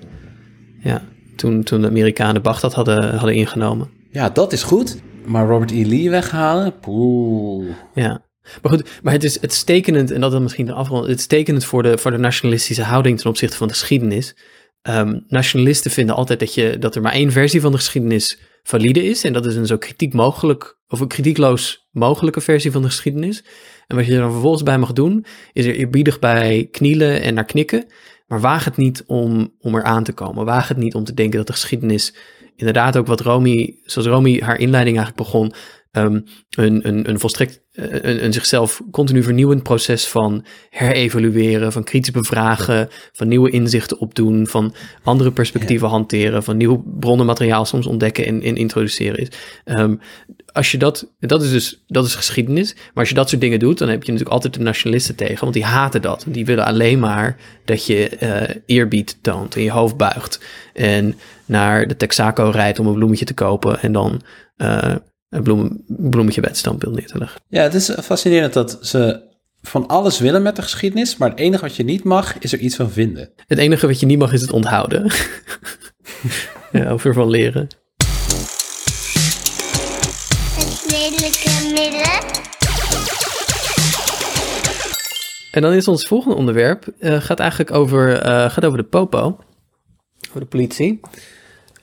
ja, 0.80 1.02
toen, 1.36 1.62
toen 1.62 1.80
de 1.80 1.86
Amerikanen 1.86 2.42
Baghdad 2.42 2.74
hadden, 2.74 3.14
hadden 3.14 3.34
ingenomen. 3.34 3.90
Ja, 4.10 4.28
dat 4.30 4.52
is 4.52 4.62
goed. 4.62 4.96
Maar 5.24 5.46
Robert 5.46 5.70
E. 5.70 5.84
Lee 5.86 6.10
weghalen? 6.10 6.78
Poeh. 6.80 7.74
Ja. 7.94 8.24
Maar 8.62 8.72
goed, 8.72 8.90
maar 9.02 9.12
het 9.12 9.24
is, 9.24 9.40
het 9.40 9.52
is 9.52 9.62
tekenend, 9.62 10.10
en 10.10 10.20
dat 10.20 10.30
dan 10.32 10.42
misschien 10.42 10.66
de 10.66 10.72
afrond, 10.72 11.06
het 11.06 11.18
is 11.18 11.26
tekenend 11.26 11.64
voor 11.64 11.82
de, 11.82 11.98
voor 11.98 12.10
de 12.10 12.16
nationalistische 12.18 12.82
houding 12.82 13.18
ten 13.20 13.30
opzichte 13.30 13.56
van 13.56 13.68
de 13.68 13.72
geschiedenis. 13.72 14.36
Ehm, 14.82 15.18
nationalisten 15.28 15.90
vinden 15.90 16.14
altijd 16.14 16.38
dat, 16.38 16.54
je, 16.54 16.78
dat 16.78 16.94
er 16.94 17.02
maar 17.02 17.12
één 17.12 17.32
versie 17.32 17.60
van 17.60 17.70
de 17.70 17.78
geschiedenis 17.78 18.38
valide 18.62 19.04
is. 19.04 19.24
En 19.24 19.32
dat 19.32 19.46
is 19.46 19.56
een 19.56 19.66
zo 19.66 19.76
kritiek 19.78 20.12
mogelijk, 20.12 20.78
of 20.88 21.00
een 21.00 21.08
kritiekloos 21.08 21.85
mogelijke 21.96 22.40
versie 22.40 22.70
van 22.70 22.82
de 22.82 22.88
geschiedenis. 22.88 23.44
En 23.86 23.96
wat 23.96 24.06
je 24.06 24.12
er 24.12 24.20
dan 24.20 24.32
vervolgens 24.32 24.62
bij 24.62 24.78
mag 24.78 24.92
doen, 24.92 25.24
is 25.52 25.66
er 25.66 25.74
eerbiedig 25.74 26.18
bij 26.18 26.68
knielen 26.70 27.22
en 27.22 27.34
naar 27.34 27.44
knikken. 27.44 27.86
Maar 28.26 28.40
waag 28.40 28.64
het 28.64 28.76
niet 28.76 29.04
om, 29.06 29.52
om 29.60 29.74
er 29.74 29.82
aan 29.82 30.04
te 30.04 30.12
komen. 30.12 30.44
Waag 30.44 30.68
het 30.68 30.76
niet 30.76 30.94
om 30.94 31.04
te 31.04 31.14
denken 31.14 31.38
dat 31.38 31.46
de 31.46 31.52
geschiedenis 31.52 32.14
inderdaad 32.56 32.96
ook 32.96 33.06
wat 33.06 33.20
Romy, 33.20 33.74
zoals 33.84 34.08
Romy 34.08 34.40
haar 34.40 34.58
inleiding 34.58 34.96
eigenlijk 34.96 35.28
begon, 35.28 35.52
ehm, 35.96 36.20
een, 36.50 36.88
een, 36.88 37.08
een 37.08 37.18
volstrekt, 37.18 37.62
eh, 37.72 37.84
een, 37.90 38.24
een 38.24 38.32
zichzelf 38.32 38.82
continu 38.90 39.22
vernieuwend 39.22 39.62
proces 39.62 40.06
van 40.08 40.44
herevalueren, 40.70 41.72
van 41.72 41.84
kritisch 41.84 42.10
bevragen, 42.10 42.88
van 43.12 43.28
nieuwe 43.28 43.50
inzichten 43.50 43.98
opdoen, 43.98 44.46
van 44.46 44.74
andere 45.02 45.32
perspectieven 45.32 45.88
hanteren, 45.88 46.42
van 46.42 46.56
nieuw 46.56 46.84
bronnenmateriaal 47.00 47.64
soms 47.64 47.86
ontdekken 47.86 48.26
en, 48.26 48.42
en 48.42 48.56
introduceren 48.56 49.18
is. 49.18 49.28
Ehm, 49.64 49.94
als 50.52 50.70
je 50.70 50.78
dat, 50.78 51.14
dat 51.18 51.42
is 51.42 51.50
dus, 51.50 51.84
dat 51.86 52.06
is 52.06 52.14
geschiedenis, 52.14 52.74
maar 52.74 52.92
als 52.94 53.08
je 53.08 53.14
dat 53.14 53.28
soort 53.28 53.40
dingen 53.40 53.58
doet, 53.58 53.78
dan 53.78 53.88
heb 53.88 54.02
je 54.02 54.12
natuurlijk 54.12 54.34
altijd 54.34 54.54
de 54.54 54.60
nationalisten 54.60 55.14
tegen, 55.14 55.40
want 55.40 55.52
die 55.52 55.64
haten 55.64 56.02
dat. 56.02 56.24
Die 56.28 56.44
willen 56.44 56.64
alleen 56.64 56.98
maar 56.98 57.36
dat 57.64 57.86
je 57.86 58.08
eh, 58.08 58.56
eerbied 58.66 59.18
toont 59.22 59.54
en 59.56 59.62
je 59.62 59.70
hoofd 59.70 59.96
buigt 59.96 60.40
en 60.72 61.14
naar 61.44 61.86
de 61.86 61.96
Texaco 61.96 62.50
rijdt 62.50 62.78
om 62.78 62.86
een 62.86 62.94
bloemetje 62.94 63.24
te 63.24 63.34
kopen 63.34 63.80
en 63.80 63.92
dan 63.92 64.22
eh, 64.56 64.94
een 65.28 65.42
bloem, 65.42 65.84
bloemetje 65.86 66.40
bij 66.40 66.50
het 66.50 66.58
standbeeld 66.58 66.94
neer 66.94 67.06
te 67.06 67.18
leggen. 67.18 67.40
Ja, 67.48 67.62
het 67.62 67.74
is 67.74 67.90
fascinerend 68.02 68.52
dat 68.52 68.78
ze 68.80 69.24
van 69.62 69.86
alles 69.86 70.18
willen 70.18 70.42
met 70.42 70.56
de 70.56 70.62
geschiedenis, 70.62 71.16
maar 71.16 71.30
het 71.30 71.38
enige 71.38 71.62
wat 71.62 71.76
je 71.76 71.84
niet 71.84 72.04
mag, 72.04 72.38
is 72.38 72.52
er 72.52 72.58
iets 72.58 72.76
van 72.76 72.90
vinden. 72.90 73.30
Het 73.46 73.58
enige 73.58 73.86
wat 73.86 74.00
je 74.00 74.06
niet 74.06 74.18
mag 74.18 74.32
is 74.32 74.40
het 74.40 74.52
onthouden. 74.52 75.12
ja, 76.72 76.92
of 76.92 77.04
ervan 77.04 77.30
leren. 77.30 77.68
Het 80.54 80.84
redelijke 80.88 81.50
midden. 81.74 82.44
En 85.50 85.62
dan 85.62 85.72
is 85.72 85.88
ons 85.88 86.06
volgende 86.06 86.36
onderwerp, 86.36 86.86
eh, 86.98 87.20
gaat 87.20 87.38
eigenlijk 87.38 87.70
over, 87.70 88.18
eh, 88.18 88.50
gaat 88.50 88.64
over 88.64 88.78
de 88.78 88.84
popo, 88.84 89.38
over 90.28 90.40
de 90.40 90.46
politie. 90.46 91.00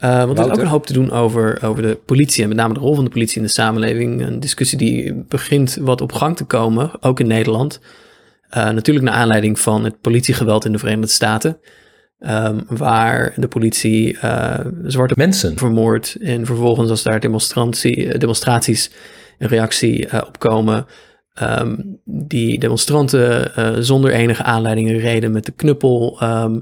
Eh, 0.03 0.25
want 0.25 0.37
er 0.39 0.45
is 0.45 0.51
ook 0.51 0.57
een 0.59 0.67
hoop 0.67 0.85
te 0.85 0.93
doen 0.93 1.11
over, 1.11 1.63
over 1.63 1.81
de 1.81 1.99
politie 2.05 2.43
en 2.43 2.47
met 2.49 2.57
name 2.57 2.73
de 2.73 2.79
rol 2.79 2.95
van 2.95 3.03
de 3.03 3.09
politie 3.09 3.37
in 3.37 3.43
de 3.43 3.49
samenleving. 3.49 4.21
Een 4.21 4.39
discussie 4.39 4.77
die 4.77 5.13
begint 5.27 5.77
wat 5.81 6.01
op 6.01 6.11
gang 6.11 6.37
te 6.37 6.43
komen, 6.43 6.91
ook 6.99 7.19
in 7.19 7.27
Nederland. 7.27 7.79
Eh, 8.49 8.69
natuurlijk 8.69 9.05
naar 9.05 9.15
aanleiding 9.15 9.59
van 9.59 9.83
het 9.83 10.01
politiegeweld 10.01 10.65
in 10.65 10.71
de 10.71 10.77
Verenigde 10.77 11.11
Staten. 11.11 11.57
ehm, 12.19 12.59
waar 12.67 13.33
de 13.35 13.47
politie 13.47 14.17
eh, 14.19 14.59
zwarte 14.83 15.13
Mensen. 15.17 15.57
vermoord. 15.57 16.17
En 16.21 16.45
vervolgens 16.45 16.89
als 16.89 17.03
daar 17.03 17.19
demonstratie, 17.19 18.17
demonstraties 18.17 18.91
in 19.37 19.47
reactie 19.47 20.25
op 20.27 20.39
komen. 20.39 20.85
ehm, 21.33 21.75
die 22.05 22.59
demonstranten 22.59 23.51
zonder 23.85 24.11
enige 24.11 24.43
aanleiding 24.43 24.89
en 24.89 24.97
reden 24.97 25.31
met 25.31 25.45
de 25.45 25.51
knuppel 25.51 26.17
ehm, 26.19 26.59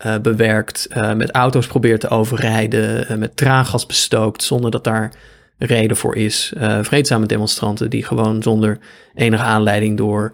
eh, 0.00 0.18
bewerkt. 0.18 0.86
eh, 0.86 1.12
met 1.12 1.30
auto's 1.30 1.66
probeert 1.66 2.00
te 2.00 2.08
overrijden. 2.08 3.08
eh, 3.08 3.16
met 3.16 3.36
traangas 3.36 3.86
bestookt 3.86 4.42
zonder 4.42 4.70
dat 4.70 4.84
daar 4.84 5.12
reden 5.58 5.96
voor 5.96 6.16
is. 6.16 6.52
Vreedzame 6.82 7.26
demonstranten 7.26 7.90
die 7.90 8.04
gewoon 8.04 8.42
zonder 8.42 8.78
enige 9.14 9.42
aanleiding 9.42 9.96
door 9.96 10.32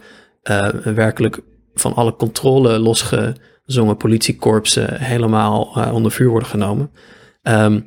werkelijk 0.84 1.38
van 1.74 1.94
alle 1.94 2.16
controle 2.16 2.78
losgezongen 2.78 3.96
politiekorpsen 3.96 5.00
helemaal 5.00 5.62
onder 5.92 6.12
vuur 6.12 6.28
worden 6.28 6.48
genomen. 6.48 6.90
Ehm, 7.42 7.80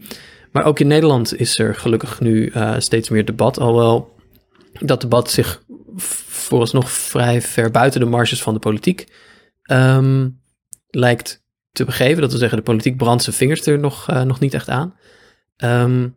maar 0.52 0.66
ook 0.66 0.80
in 0.80 0.88
Nederland 0.88 1.40
is 1.40 1.60
er 1.60 1.76
gelukkig 1.76 2.20
nu 2.20 2.52
steeds 2.78 3.10
meer 3.10 3.26
debat. 3.26 3.60
Alhoewel 3.60 4.16
dat 4.80 5.02
debat 5.02 5.32
zich 5.32 5.62
vooralsnog 6.28 6.92
vrij 6.92 7.42
ver 7.42 7.72
buiten 7.72 8.00
de 8.00 8.06
marges 8.06 8.42
van 8.42 8.54
de 8.54 8.60
politiek 8.60 9.08
ehm, 9.62 10.30
lijkt 10.90 11.48
te 11.72 11.86
begeven. 11.86 12.22
Dat 12.22 12.30
wil 12.30 12.40
zeggen, 12.40 12.58
de 12.58 12.64
politiek 12.64 12.98
brandt 12.98 13.24
zijn 13.24 13.36
vingers 13.36 13.66
er 13.66 13.80
nog, 13.80 14.10
eh, 14.10 14.22
nog 14.22 14.40
niet 14.40 14.54
echt 14.54 14.70
aan. 14.70 14.96
Ehm, 15.58 16.08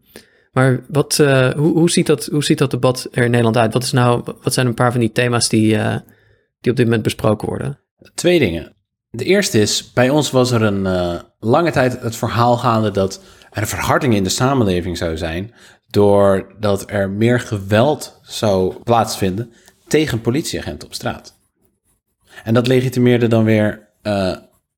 maar 0.53 0.85
wat, 0.89 1.19
eh, 1.19 1.51
hoe, 1.51 1.73
hoe, 1.73 1.91
ziet 1.91 2.07
dat, 2.07 2.27
hoe 2.27 2.45
ziet 2.45 2.59
dat 2.59 2.71
debat 2.71 3.09
er 3.13 3.25
in 3.25 3.31
Nederland 3.31 3.57
uit? 3.57 3.73
Wat, 3.73 3.83
is 3.83 3.93
nou, 3.93 4.23
wat 4.43 4.53
zijn 4.53 4.67
een 4.67 4.75
paar 4.75 4.91
van 4.91 5.01
die 5.01 5.13
thema's 5.13 5.49
die, 5.49 5.77
eh, 5.77 5.97
die 6.61 6.71
op 6.71 6.77
dit 6.77 6.87
moment 6.87 7.03
besproken 7.03 7.49
worden? 7.49 7.79
Twee 8.15 8.39
dingen. 8.39 8.75
De 9.11 9.25
eerste 9.25 9.61
is, 9.61 9.93
bij 9.93 10.11
ons 10.11 10.31
was 10.31 10.51
er 10.51 10.63
een 10.63 11.21
lange 11.39 11.71
tijd 11.71 12.01
het 12.01 12.17
verhaal 12.17 12.57
gaande 12.57 12.91
dat 12.91 13.23
er 13.51 13.63
een 13.63 13.69
verharding 13.69 14.15
in 14.15 14.25
de 14.25 14.31
samenleving 14.31 14.97
zou 14.97 15.17
zijn, 15.17 15.55
doordat 15.91 16.91
er 16.91 17.11
meer 17.11 17.41
geweld 17.41 18.21
zou 18.23 18.75
plaatsvinden 18.85 19.53
tegen 19.89 20.21
politieagenten 20.21 20.89
op 20.89 20.95
straat. 20.95 21.39
En 22.45 22.55
dat 22.55 22.67
legitimeerde 22.67 23.29
dan 23.29 23.45
weer 23.45 23.89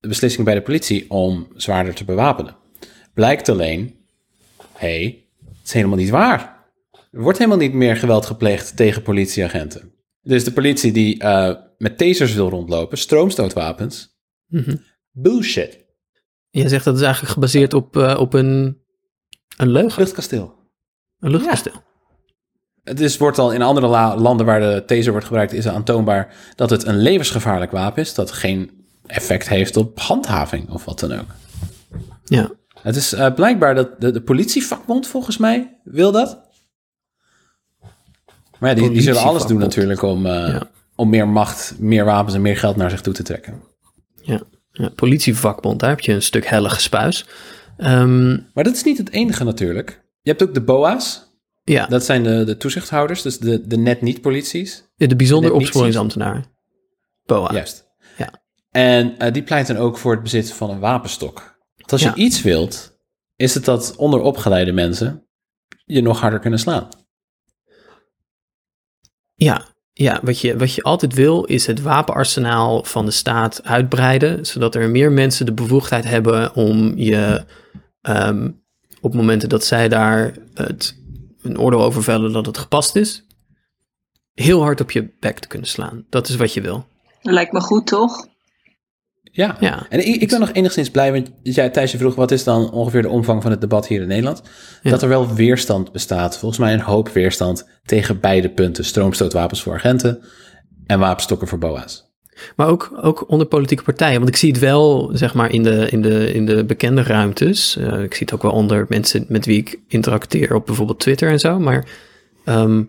de 0.04 0.10
beslissing 0.10 0.44
bij 0.44 0.54
de 0.54 0.62
politie 0.62 1.10
om 1.10 1.48
zwaarder 1.56 1.94
te 1.94 2.04
bewapenen. 2.04 2.56
Blijkt 3.14 3.48
alleen, 3.48 3.94
hé, 4.72 4.88
hey, 5.00 5.24
het 5.48 5.66
is 5.66 5.72
helemaal 5.72 5.96
niet 5.96 6.10
waar. 6.10 6.62
Er 7.12 7.20
wordt 7.20 7.38
helemaal 7.38 7.58
niet 7.58 7.72
meer 7.72 7.96
geweld 7.96 8.26
gepleegd 8.26 8.76
tegen 8.76 9.02
politieagenten. 9.02 9.92
Dus 10.22 10.44
de 10.44 10.52
politie 10.52 10.92
die 10.92 11.18
eh, 11.20 11.54
met 11.78 11.98
tasers 11.98 12.34
wil 12.34 12.48
rondlopen, 12.48 12.98
stroomstootwapens, 12.98 14.12
Mhm. 14.46 14.76
bullshit. 15.10 15.84
Je 16.50 16.68
zegt 16.68 16.84
dat 16.84 16.96
is 16.96 17.02
eigenlijk 17.02 17.32
gebaseerd 17.32 17.74
op, 17.74 17.96
eh, 17.96 18.16
op 18.20 18.34
een, 18.34 18.78
een 19.56 19.68
leugen, 19.70 20.02
Luchtkasteel. 20.02 20.54
een 21.18 21.30
luchtkasteel. 21.30 21.82
Het 22.82 23.00
is, 23.00 23.16
wordt 23.16 23.38
al 23.38 23.52
in 23.52 23.62
andere 23.62 23.86
la- 23.86 24.16
landen 24.16 24.46
waar 24.46 24.60
de 24.60 24.82
taser 24.86 25.10
wordt 25.10 25.26
gebruikt, 25.26 25.52
is 25.52 25.68
aantoonbaar 25.68 26.34
dat 26.54 26.70
het 26.70 26.86
een 26.86 26.98
levensgevaarlijk 26.98 27.70
wapen 27.70 28.02
is, 28.02 28.14
dat 28.14 28.32
geen 28.32 28.83
effect 29.06 29.48
heeft 29.48 29.76
op 29.76 29.98
handhaving 30.00 30.70
of 30.70 30.84
wat 30.84 31.00
dan 31.00 31.12
ook. 31.12 31.26
Ja. 32.24 32.50
Het 32.82 32.96
is 32.96 33.12
eh, 33.12 33.34
blijkbaar 33.34 33.74
dat 33.74 34.00
de, 34.00 34.10
de 34.10 34.20
politievakbond 34.20 35.06
volgens 35.06 35.36
mij 35.38 35.80
wil 35.84 36.12
dat. 36.12 36.42
Maar 38.58 38.70
ja, 38.70 38.74
die, 38.76 38.90
die 38.90 39.02
zullen 39.02 39.22
alles 39.22 39.46
doen 39.46 39.58
natuurlijk 39.58 40.02
om, 40.02 40.26
eh, 40.26 40.32
Ja. 40.48 40.70
om 40.94 41.08
meer 41.10 41.28
macht, 41.28 41.74
meer 41.78 42.04
wapens 42.04 42.34
en 42.34 42.42
meer 42.42 42.56
geld 42.56 42.76
naar 42.76 42.90
zich 42.90 43.00
toe 43.00 43.12
te 43.12 43.22
trekken. 43.22 43.62
Ja. 44.22 44.42
ja, 44.70 44.88
politievakbond, 44.88 45.80
daar 45.80 45.90
heb 45.90 46.00
je 46.00 46.12
een 46.12 46.22
stuk 46.22 46.46
helle 46.46 46.68
gespuis. 46.70 47.26
Ehm, 47.76 48.28
Maar 48.54 48.64
dat 48.64 48.74
is 48.74 48.82
niet 48.84 48.98
het 48.98 49.10
enige 49.10 49.44
natuurlijk. 49.44 50.02
Je 50.22 50.30
hebt 50.30 50.42
ook 50.42 50.54
de 50.54 50.60
BOA's. 50.62 51.32
ja, 51.64 51.86
Dat 51.86 52.04
zijn 52.04 52.22
de, 52.22 52.44
de 52.44 52.56
toezichthouders, 52.56 53.22
dus 53.22 53.38
de, 53.38 53.66
de 53.66 53.76
net 53.76 54.00
niet-polities. 54.02 54.84
de 54.96 55.16
bijzonder 55.16 55.50
niet 55.52 55.60
opsporingsambtenaar. 55.60 56.44
BOA. 57.26 57.52
Juist. 57.52 57.83
En 58.74 59.18
eh, 59.18 59.32
die 59.32 59.42
pleiten 59.42 59.76
ook 59.76 59.98
voor 59.98 60.12
het 60.12 60.22
bezit 60.22 60.52
van 60.52 60.70
een 60.70 60.78
wapenstok. 60.78 61.56
Want 61.76 61.92
als 61.92 62.00
je 62.02 62.08
Ja. 62.08 62.14
iets 62.14 62.42
wilt, 62.42 62.96
is 63.36 63.54
het 63.54 63.64
dat 63.64 63.96
onderopgeleide 63.96 64.72
mensen 64.72 65.26
je 65.84 66.02
nog 66.02 66.20
harder 66.20 66.38
kunnen 66.38 66.58
slaan. 66.58 66.88
Ja, 69.34 69.64
Ja, 69.92 70.20
wat 70.22 70.40
je, 70.40 70.56
wat 70.56 70.74
je 70.74 70.82
altijd 70.82 71.14
wil 71.14 71.44
is 71.44 71.66
het 71.66 71.82
wapenarsenaal 71.82 72.84
van 72.84 73.04
de 73.04 73.10
staat 73.10 73.64
uitbreiden, 73.64 74.46
zodat 74.46 74.74
er 74.74 74.90
meer 74.90 75.12
mensen 75.12 75.46
de 75.46 75.52
bevoegdheid 75.52 76.04
hebben 76.04 76.54
om 76.54 76.96
je 76.96 77.44
ehm, 78.00 78.50
op 79.00 79.14
momenten 79.14 79.48
dat 79.48 79.64
zij 79.64 79.88
daar 79.88 80.36
het, 80.54 80.96
een 81.42 81.58
oordeel 81.58 81.82
over 81.82 82.02
vellen 82.02 82.32
dat 82.32 82.46
het 82.46 82.58
gepast 82.58 82.96
is, 82.96 83.26
heel 84.32 84.62
hard 84.62 84.80
op 84.80 84.90
je 84.90 85.14
bek 85.20 85.38
te 85.38 85.48
kunnen 85.48 85.68
slaan. 85.68 86.06
Dat 86.08 86.28
is 86.28 86.36
wat 86.36 86.54
je 86.54 86.60
wil. 86.60 86.86
Lijkt 87.22 87.52
me 87.52 87.60
goed, 87.60 87.86
toch? 87.86 88.26
Ja. 89.36 89.56
Ja. 89.60 89.86
En 89.88 90.06
ik, 90.06 90.22
ik 90.22 90.28
ben 90.28 90.40
nog 90.40 90.52
enigszins 90.52 90.90
blij, 90.90 91.12
want 91.12 91.30
jij 91.42 91.70
Thijs 91.70 91.92
je 91.92 91.98
vroeg, 91.98 92.14
wat 92.14 92.30
is 92.30 92.44
dan 92.44 92.70
ongeveer 92.70 93.02
de 93.02 93.08
omvang 93.08 93.42
van 93.42 93.50
het 93.50 93.60
debat 93.60 93.86
hier 93.86 94.00
in 94.00 94.08
Nederland? 94.08 94.42
Ja. 94.82 94.90
Dat 94.90 95.02
er 95.02 95.08
wel 95.08 95.34
weerstand 95.34 95.92
bestaat, 95.92 96.38
volgens 96.38 96.60
mij 96.60 96.72
een 96.72 96.80
hoop 96.80 97.08
weerstand 97.08 97.68
tegen 97.84 98.20
beide 98.20 98.48
punten. 98.50 98.84
Stroomstootwapens 98.84 99.62
voor 99.62 99.74
agenten 99.74 100.22
en 100.86 100.98
wapenstokken 100.98 101.48
voor 101.48 101.58
BOA's. 101.58 102.12
Maar 102.56 102.68
ook, 102.68 102.98
ook 103.02 103.30
onder 103.30 103.46
politieke 103.46 103.82
partijen. 103.82 104.16
Want 104.16 104.28
ik 104.28 104.36
zie 104.36 104.50
het 104.50 104.60
wel, 104.60 105.10
zeg 105.12 105.34
maar, 105.34 105.52
in 105.52 105.62
de, 105.62 105.88
in 105.90 106.02
de, 106.02 106.32
in 106.32 106.46
de 106.46 106.64
bekende 106.64 107.02
ruimtes. 107.02 107.76
Eh, 107.76 108.02
ik 108.02 108.14
zie 108.14 108.26
het 108.26 108.34
ook 108.34 108.42
wel 108.42 108.52
onder 108.52 108.86
mensen 108.88 109.24
met 109.28 109.46
wie 109.46 109.58
ik 109.58 109.80
interacteer 109.88 110.54
op 110.54 110.66
bijvoorbeeld 110.66 111.00
Twitter 111.00 111.30
en 111.30 111.40
zo. 111.40 111.58
Maar 111.58 111.86
ehm, 112.44 112.82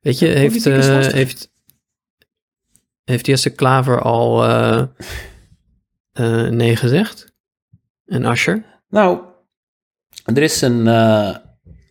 weet 0.00 0.18
je, 0.18 0.26
heeft, 0.26 0.66
eh, 0.66 1.06
heeft, 1.06 1.52
heeft 3.04 3.26
Jesse 3.26 3.50
Klaver 3.50 4.00
al 4.00 4.44
eh, 4.44 4.82
eh, 6.12 6.48
nee 6.48 6.76
gezegd? 6.76 7.32
En 8.06 8.24
Asher? 8.24 8.64
Nou, 8.88 9.20
er 10.24 10.42
is 10.42 10.60
een, 10.60 10.86
eh, 10.88 11.36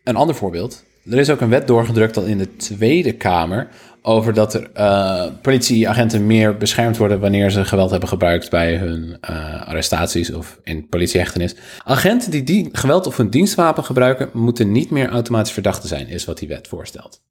een 0.04 0.16
ander 0.16 0.36
voorbeeld. 0.36 0.84
Er 1.06 1.18
is 1.18 1.30
ook 1.30 1.42
een 1.42 1.50
wet 1.50 1.68
doorgedrukt 1.68 2.18
al 2.18 2.24
in 2.24 2.38
de 2.38 2.56
Tweede 2.56 3.12
Kamer 3.12 3.68
over 4.02 4.34
dat 4.34 4.54
er 4.54 4.72
eh, 4.74 5.32
politieagenten 5.42 6.28
meer 6.28 6.58
beschermd 6.58 6.98
worden 6.98 7.20
wanneer 7.20 7.52
ze 7.52 7.66
geweld 7.66 7.92
hebben 7.92 8.10
gebruikt 8.10 8.50
bij 8.50 8.76
hun 8.76 9.20
arrestaties 9.66 10.34
of 10.34 10.60
in 10.64 10.88
politiehechtenis. 10.88 11.56
Agenten 11.84 12.32
die, 12.32 12.44
die 12.44 12.70
geweld 12.72 13.08
of 13.08 13.18
hun 13.18 13.30
dienstwapen 13.30 13.84
gebruiken, 13.84 14.30
moeten 14.34 14.72
niet 14.72 14.90
meer 14.90 15.10
automatisch 15.10 15.54
verdachten 15.54 15.90
zijn, 15.90 16.08
is 16.08 16.26
wat 16.26 16.38
die 16.38 16.48
wet 16.48 16.68
voorstelt. 16.68 17.22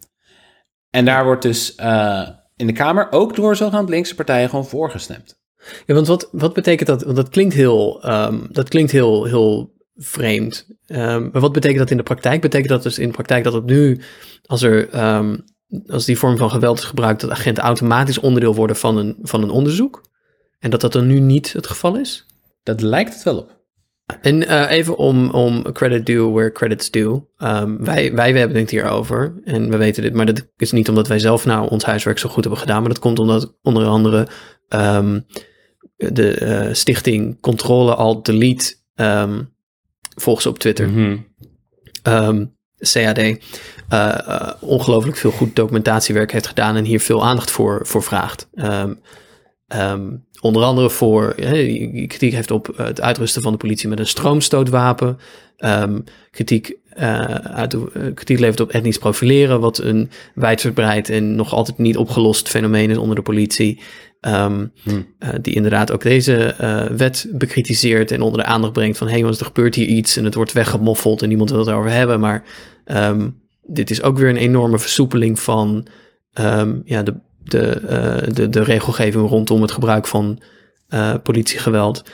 En 0.90 1.04
daar 1.04 1.24
wordt 1.24 1.42
dus 1.42 1.74
in 2.56 2.66
de 2.66 2.72
Kamer 2.72 3.06
ook 3.10 3.36
door 3.36 3.56
zogenaamd 3.56 3.88
linkse 3.88 4.14
partijen 4.14 4.48
gewoon 4.48 4.66
voorgestemd. 4.66 5.39
Ja, 5.86 5.94
want 5.94 6.06
wat, 6.06 6.28
wat 6.32 6.52
betekent 6.52 6.88
dat? 6.88 7.02
Want 7.02 7.16
dat 7.16 7.28
klinkt 7.28 7.54
heel, 7.54 8.02
ehm, 8.02 8.38
dat 8.48 8.68
klinkt 8.68 8.90
heel, 8.90 9.24
heel 9.24 9.72
vreemd. 9.96 10.66
Ehm, 10.86 11.28
maar 11.32 11.40
wat 11.40 11.52
betekent 11.52 11.78
dat 11.78 11.90
in 11.90 11.96
de 11.96 12.02
praktijk? 12.02 12.40
Betekent 12.40 12.68
dat 12.68 12.82
dus 12.82 12.98
in 12.98 13.06
de 13.06 13.14
praktijk 13.14 13.44
dat 13.44 13.52
het 13.52 13.64
nu, 13.64 14.00
als 14.46 14.62
er, 14.62 14.88
ehm, 14.88 15.36
als 15.86 16.04
die 16.04 16.18
vorm 16.18 16.36
van 16.36 16.50
geweld 16.50 16.78
is 16.78 16.84
gebruikt, 16.84 17.20
dat 17.20 17.30
agenten 17.30 17.62
automatisch 17.64 18.18
onderdeel 18.18 18.54
worden 18.54 18.76
van 18.76 18.96
een, 18.96 19.16
van 19.22 19.42
een 19.42 19.50
onderzoek? 19.50 20.02
En 20.58 20.70
dat 20.70 20.80
dat 20.80 20.92
dan 20.92 21.06
nu 21.06 21.20
niet 21.20 21.52
het 21.52 21.66
geval 21.66 21.96
is? 21.96 22.26
Dat 22.62 22.80
lijkt 22.80 23.14
het 23.14 23.22
wel 23.22 23.38
op. 23.38 23.58
En 24.20 24.46
eh, 24.46 24.70
even 24.70 24.96
om, 24.96 25.30
om 25.30 25.72
credit 25.72 26.06
due 26.06 26.30
where 26.30 26.52
credit's 26.52 26.90
due. 26.90 27.26
Ehm, 27.36 27.76
wij, 27.78 28.14
wij 28.14 28.32
hebben 28.32 28.56
het 28.56 28.70
hierover 28.70 29.40
en 29.44 29.70
we 29.70 29.76
weten 29.76 30.02
dit, 30.02 30.14
maar 30.14 30.26
dat 30.26 30.46
is 30.56 30.72
niet 30.72 30.88
omdat 30.88 31.08
wij 31.08 31.18
zelf 31.18 31.46
nou 31.46 31.68
ons 31.68 31.84
huiswerk 31.84 32.18
zo 32.18 32.28
goed 32.28 32.44
hebben 32.44 32.60
gedaan, 32.60 32.80
maar 32.80 32.88
dat 32.88 32.98
komt 32.98 33.18
omdat 33.18 33.56
onder 33.62 33.86
andere 33.86 34.28
de 36.08 36.34
eh, 36.34 36.74
stichting 36.74 37.40
Controle 37.40 37.94
Alt 37.94 38.24
Delete, 38.24 38.74
ehm 38.94 39.42
volgens 40.16 40.46
op 40.46 40.58
Twitter, 40.58 40.88
Mhm. 40.88 41.16
ehm, 42.02 42.44
CAD, 42.78 43.18
eh, 43.18 43.38
eh, 43.88 44.50
ongelooflijk 44.60 45.16
veel 45.16 45.30
goed 45.30 45.56
documentatiewerk 45.56 46.32
heeft 46.32 46.46
gedaan 46.46 46.76
en 46.76 46.84
hier 46.84 47.00
veel 47.00 47.24
aandacht 47.24 47.50
voor, 47.50 47.86
voor 47.86 48.02
vraagt. 48.02 48.48
Ehm, 48.54 50.16
onder 50.40 50.62
andere 50.62 50.90
voor 50.90 51.34
kritiek 52.06 52.32
heeft 52.32 52.50
op 52.50 52.72
het 52.76 53.00
uitrusten 53.00 53.42
van 53.42 53.52
de 53.52 53.58
politie 53.58 53.88
met 53.88 53.98
een 53.98 54.06
stroomstootwapen. 54.06 55.18
Kritiek, 56.30 56.76
uit, 57.42 57.76
kritiek 58.14 58.38
levert 58.38 58.60
op 58.60 58.70
etnisch 58.70 58.98
profileren, 58.98 59.60
wat 59.60 59.78
een 59.78 60.10
wijdverbreid 60.34 61.08
en 61.08 61.34
nog 61.34 61.52
altijd 61.52 61.78
niet 61.78 61.96
opgelost 61.96 62.48
fenomeen 62.48 62.90
is 62.90 62.96
onder 62.96 63.16
de 63.16 63.22
politie. 63.22 63.80
Hmm. 64.20 64.72
eh, 65.18 65.28
die 65.42 65.54
inderdaad 65.54 65.92
ook 65.92 66.02
deze 66.02 66.36
eh, 66.36 66.84
wet 66.84 67.26
bekritiseert 67.32 68.10
en 68.10 68.20
onder 68.20 68.40
de 68.40 68.46
aandacht 68.46 68.72
brengt 68.72 68.98
van 68.98 69.08
hé, 69.08 69.20
hey, 69.20 69.28
er 69.28 69.44
gebeurt 69.44 69.74
hier 69.74 69.86
iets 69.86 70.16
en 70.16 70.24
het 70.24 70.34
wordt 70.34 70.52
weggemoffeld 70.52 71.22
en 71.22 71.28
niemand 71.28 71.50
wil 71.50 71.58
het 71.58 71.68
erover 71.68 71.90
hebben. 71.90 72.20
Maar 72.20 72.44
ehm, 72.84 73.28
dit 73.62 73.90
is 73.90 74.02
ook 74.02 74.18
weer 74.18 74.28
een 74.28 74.36
enorme 74.36 74.78
versoepeling 74.78 75.40
van 75.40 75.86
ehm, 76.32 76.78
ja, 76.84 77.02
de, 77.02 77.14
de, 77.42 77.66
eh, 77.70 78.34
de, 78.34 78.48
de 78.48 78.62
regelgeving 78.62 79.28
rondom 79.28 79.62
het 79.62 79.72
gebruik 79.72 80.06
van 80.06 80.42
eh, 80.88 81.14
politiegeweld. 81.22 82.04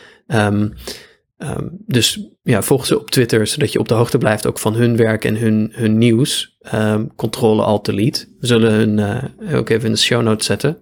Dus 1.86 2.20
ja, 2.42 2.62
volg 2.62 2.86
ze 2.86 3.00
op 3.00 3.10
Twitter, 3.10 3.46
zodat 3.46 3.72
je 3.72 3.78
op 3.78 3.88
de 3.88 3.94
hoogte 3.94 4.18
blijft 4.18 4.46
ook 4.46 4.58
van 4.58 4.74
hun 4.74 4.96
werk 4.96 5.24
en 5.24 5.36
hun, 5.36 5.70
hun 5.72 5.98
nieuws. 5.98 6.56
Ehm 6.60 7.06
controle 7.16 7.62
alt 7.62 7.84
delete. 7.84 8.26
We 8.40 8.46
zullen 8.46 8.72
hun 8.72 8.98
eh, 8.98 9.58
ook 9.58 9.68
even 9.68 9.86
in 9.86 9.92
de 9.92 9.98
show 9.98 10.22
notes 10.22 10.46
zetten. 10.46 10.78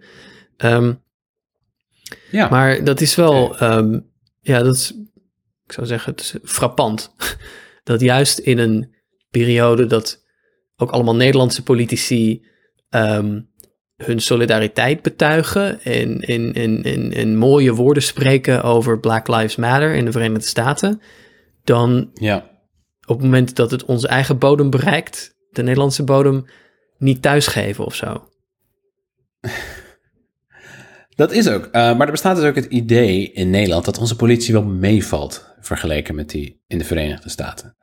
Ehm, 0.56 0.92
Ja. 2.30 2.48
maar 2.48 2.84
dat 2.84 3.00
is 3.00 3.14
wel, 3.14 3.58
ehm, 3.58 3.98
ja, 4.40 4.62
dat 4.62 4.74
is, 4.74 4.92
ik 5.66 5.72
zou 5.72 5.86
zeggen, 5.86 6.12
het 6.12 6.20
is 6.20 6.34
frappant. 6.42 7.14
dat 7.84 8.00
juist 8.00 8.38
in 8.38 8.58
een 8.58 8.94
periode 9.30 9.86
dat 9.86 10.22
ook 10.76 10.90
allemaal 10.90 11.16
Nederlandse 11.16 11.62
politici 11.62 12.46
ehm, 12.88 13.40
hun 13.96 14.20
solidariteit 14.20 15.02
betuigen 15.02 15.80
en, 15.82 16.20
en, 16.20 16.52
en, 16.52 16.82
en, 16.82 17.12
en 17.12 17.36
mooie 17.36 17.72
woorden 17.74 18.02
spreken 18.02 18.62
over 18.62 19.00
Black 19.00 19.28
Lives 19.28 19.56
Matter 19.56 19.94
in 19.94 20.04
de 20.04 20.12
Verenigde 20.12 20.46
Staten, 20.48 21.00
dan 21.64 22.10
Ja. 22.14 22.36
op 23.06 23.16
het 23.16 23.24
moment 23.24 23.56
dat 23.56 23.70
het 23.70 23.84
onze 23.84 24.08
eigen 24.08 24.38
bodem 24.38 24.70
bereikt, 24.70 25.34
de 25.50 25.62
Nederlandse 25.62 26.04
bodem, 26.04 26.44
niet 26.98 27.22
thuisgeven 27.22 27.84
of 27.84 27.94
zo. 27.94 28.28
Dat 31.16 31.32
is 31.32 31.48
ook. 31.48 31.64
Eh, 31.64 31.72
maar 31.72 32.06
er 32.06 32.10
bestaat 32.10 32.36
dus 32.36 32.44
ook 32.44 32.54
het 32.54 32.64
idee 32.64 33.32
in 33.32 33.50
Nederland 33.50 33.84
dat 33.84 33.98
onze 33.98 34.16
politie 34.16 34.52
wel 34.52 34.64
meevalt 34.64 35.54
vergeleken 35.60 36.14
met 36.14 36.30
die 36.30 36.62
in 36.66 36.78
de 36.78 36.84
Verenigde 36.84 37.28
Staten. 37.28 37.76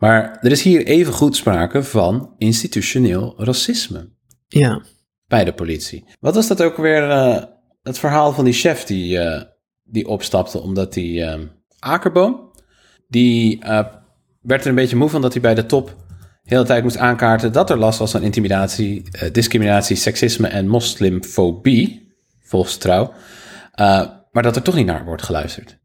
Maar 0.00 0.38
er 0.40 0.50
is 0.50 0.62
hier 0.62 0.86
even 0.86 1.12
goed 1.12 1.36
sprake 1.36 1.82
van 1.82 2.34
institutioneel 2.38 3.34
racisme 3.36 4.08
Ja, 4.46 4.82
bij 5.26 5.44
de 5.44 5.52
politie. 5.52 6.04
Wat 6.20 6.34
was 6.34 6.46
dat 6.46 6.62
ook 6.62 6.76
weer, 6.76 7.10
eh, 7.10 7.42
het 7.82 7.98
verhaal 7.98 8.32
van 8.32 8.44
die 8.44 8.54
chef 8.54 8.84
die, 8.84 9.18
eh, 9.18 9.42
die 9.82 10.06
opstapte 10.06 10.60
omdat 10.60 10.92
die 10.92 11.24
eh, 11.24 11.40
Akerboom, 11.78 12.50
die 13.08 13.58
werd 14.40 14.62
er 14.62 14.68
een 14.68 14.74
beetje 14.74 14.96
moe 14.96 15.08
van 15.08 15.22
dat 15.22 15.32
hij 15.32 15.42
bij 15.42 15.54
de 15.54 15.66
top 15.66 15.96
de 16.42 16.56
hele 16.56 16.64
tijd 16.64 16.82
moest 16.82 16.96
aankaarten 16.96 17.52
dat 17.52 17.70
er 17.70 17.78
last 17.78 17.98
was 17.98 18.10
van 18.10 18.22
intimidatie, 18.22 19.02
discriminatie, 19.32 19.96
seksisme 19.96 20.48
en 20.48 20.68
moslimfobie, 20.68 22.09
volgens 22.50 22.76
trouw, 22.76 23.12
eh, 23.72 24.06
maar 24.30 24.42
dat 24.42 24.56
er 24.56 24.62
toch 24.62 24.74
niet 24.74 24.86
naar 24.86 25.04
wordt 25.04 25.22
geluisterd. 25.22 25.78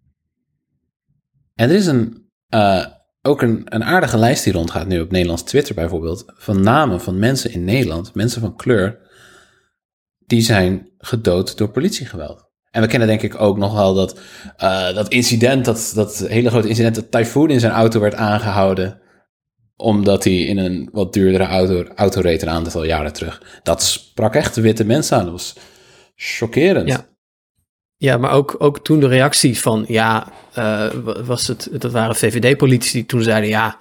En 1.56 1.70
er 1.70 1.76
is 1.76 1.86
een, 1.86 2.30
eh, 2.50 2.86
ook 3.22 3.42
een, 3.42 3.62
een 3.66 3.84
aardige 3.84 4.18
lijst 4.18 4.44
die 4.44 4.54
rondgaat 4.54 4.88
nu 4.88 5.00
op 5.00 5.12
Nederlands 5.12 5.44
Twitter 5.44 5.76
bijvoorbeeld, 5.76 6.24
van 6.28 6.62
namen 6.62 7.02
van 7.02 7.20
mensen 7.20 7.52
in 7.52 7.64
Nederland, 7.64 8.14
mensen 8.14 8.42
van 8.42 8.56
kleur, 8.56 9.00
die 10.20 10.42
zijn 10.42 10.90
gedood 10.98 11.58
door 11.58 11.70
politiegeweld. 11.70 12.44
En 12.72 12.82
we 12.82 12.88
kennen 12.88 13.08
denk 13.08 13.22
ik 13.22 13.42
ook 13.42 13.58
nog 13.58 13.74
wel 13.74 13.94
dat, 13.94 14.20
eh, 14.58 14.94
dat 14.94 15.10
incident, 15.10 15.66
dat, 15.66 15.92
dat 15.96 16.18
hele 16.18 16.50
grote 16.50 16.68
incident, 16.68 16.96
dat 16.96 17.12
Typhoon 17.12 17.50
in 17.50 17.60
zijn 17.60 17.72
auto 17.72 18.00
werd 18.00 18.16
aangehouden 18.16 19.04
omdat 19.78 20.24
hij 20.24 20.34
in 20.34 20.58
een 20.58 20.90
wat 20.92 21.14
duurdere 21.14 21.44
auto, 21.44 21.84
auto 21.96 22.22
reed 22.22 22.42
een 22.42 22.50
aantal 22.50 22.84
jaren 22.84 23.14
terug. 23.14 23.42
Dat 23.64 23.84
sprak 23.84 24.36
echt 24.36 24.56
witte 24.56 24.84
mensen 24.84 25.18
aan. 25.18 25.24
Dat 25.24 25.32
was 25.32 25.56
chockerend. 26.16 26.88
Ja. 26.88 27.06
Ja, 27.98 28.18
maar 28.18 28.32
ook, 28.32 28.56
ook 28.58 28.84
toen 28.84 29.00
de 29.00 29.08
reactie 29.08 29.60
van, 29.60 29.86
ja, 29.88 30.28
eh, 30.54 30.90
wa- 31.04 31.24
was 31.24 31.48
het, 31.48 31.70
dat 31.78 31.92
waren 31.92 32.16
VVD-politici 32.16 32.94
die 32.98 33.06
toen 33.06 33.24
zeiden, 33.24 33.50
ja, 33.50 33.78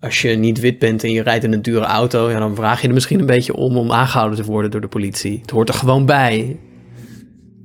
als 0.00 0.22
je 0.22 0.28
niet 0.30 0.60
wit 0.60 0.78
bent 0.78 1.04
en 1.04 1.12
je 1.12 1.22
rijdt 1.22 1.44
in 1.44 1.52
een 1.52 1.62
dure 1.62 1.84
auto, 1.84 2.30
ja, 2.30 2.38
dan 2.38 2.54
vraag 2.54 2.80
je 2.82 2.88
er 2.88 2.94
misschien 2.94 3.20
een 3.20 3.26
beetje 3.26 3.54
om 3.54 3.76
om 3.76 3.92
aangehouden 3.92 4.38
te 4.38 4.44
worden 4.44 4.70
door 4.70 4.80
de 4.80 4.88
politie. 4.88 5.38
Het 5.40 5.50
hoort 5.50 5.68
er 5.68 5.74
gewoon 5.74 6.06
bij. 6.06 6.58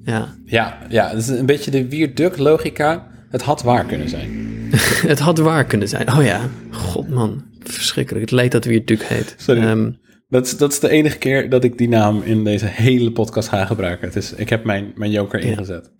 Ja, 0.04 0.36
Ja, 0.46 0.78
ja, 0.90 1.10
dat 1.10 1.18
is 1.18 1.28
een 1.28 1.46
beetje 1.46 1.72
de 1.72 1.88
wierduk 1.88 2.38
logica. 2.38 3.08
Het 3.30 3.42
had 3.42 3.62
waar 3.62 3.86
kunnen 3.86 4.10
zijn. 4.10 4.30
het 5.12 5.20
had 5.20 5.38
waar 5.38 5.66
kunnen 5.66 5.88
zijn. 5.88 6.12
Oh 6.12 6.24
ja, 6.24 6.50
god 6.72 7.10
man, 7.10 7.44
verschrikkelijk. 7.60 8.22
Het 8.24 8.32
leed 8.40 8.52
dat 8.52 8.66
weer 8.66 8.86
Duk 8.86 9.04
heet. 9.04 9.36
Sorry. 9.38 9.62
Ehm, 9.62 9.92
Dat 10.32 10.46
is, 10.46 10.58
dat 10.58 10.72
is 10.72 10.80
de 10.80 10.90
enige 10.90 11.18
keer 11.18 11.50
dat 11.50 11.64
ik 11.64 11.78
die 11.78 11.90
naam 11.90 12.22
in 12.22 12.44
deze 12.44 12.66
hele 12.66 13.12
podcast 13.12 13.50
ga 13.50 13.66
gebruiken. 13.66 14.08
Het 14.08 14.16
is, 14.16 14.34
ik 14.34 14.50
heb 14.50 14.64
mijn, 14.64 14.92
mijn 14.96 15.12
joker 15.12 15.40
ingezet. 15.40 15.92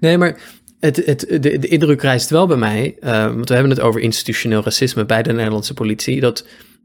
Nee, 0.00 0.18
maar 0.18 0.40
het, 0.80 1.06
het, 1.06 1.20
de, 1.20 1.58
de 1.58 1.68
indruk 1.68 2.02
rijst 2.02 2.30
wel 2.30 2.46
bij 2.46 2.56
mij, 2.56 2.96
eh, 3.00 3.24
want 3.24 3.48
we 3.48 3.54
hebben 3.54 3.72
het 3.72 3.80
over 3.80 4.00
institutioneel 4.00 4.62
racisme 4.62 5.06
bij 5.06 5.22
de 5.22 5.32
Nederlandse 5.32 5.74
politie, 5.74 6.20
dat 6.20 6.40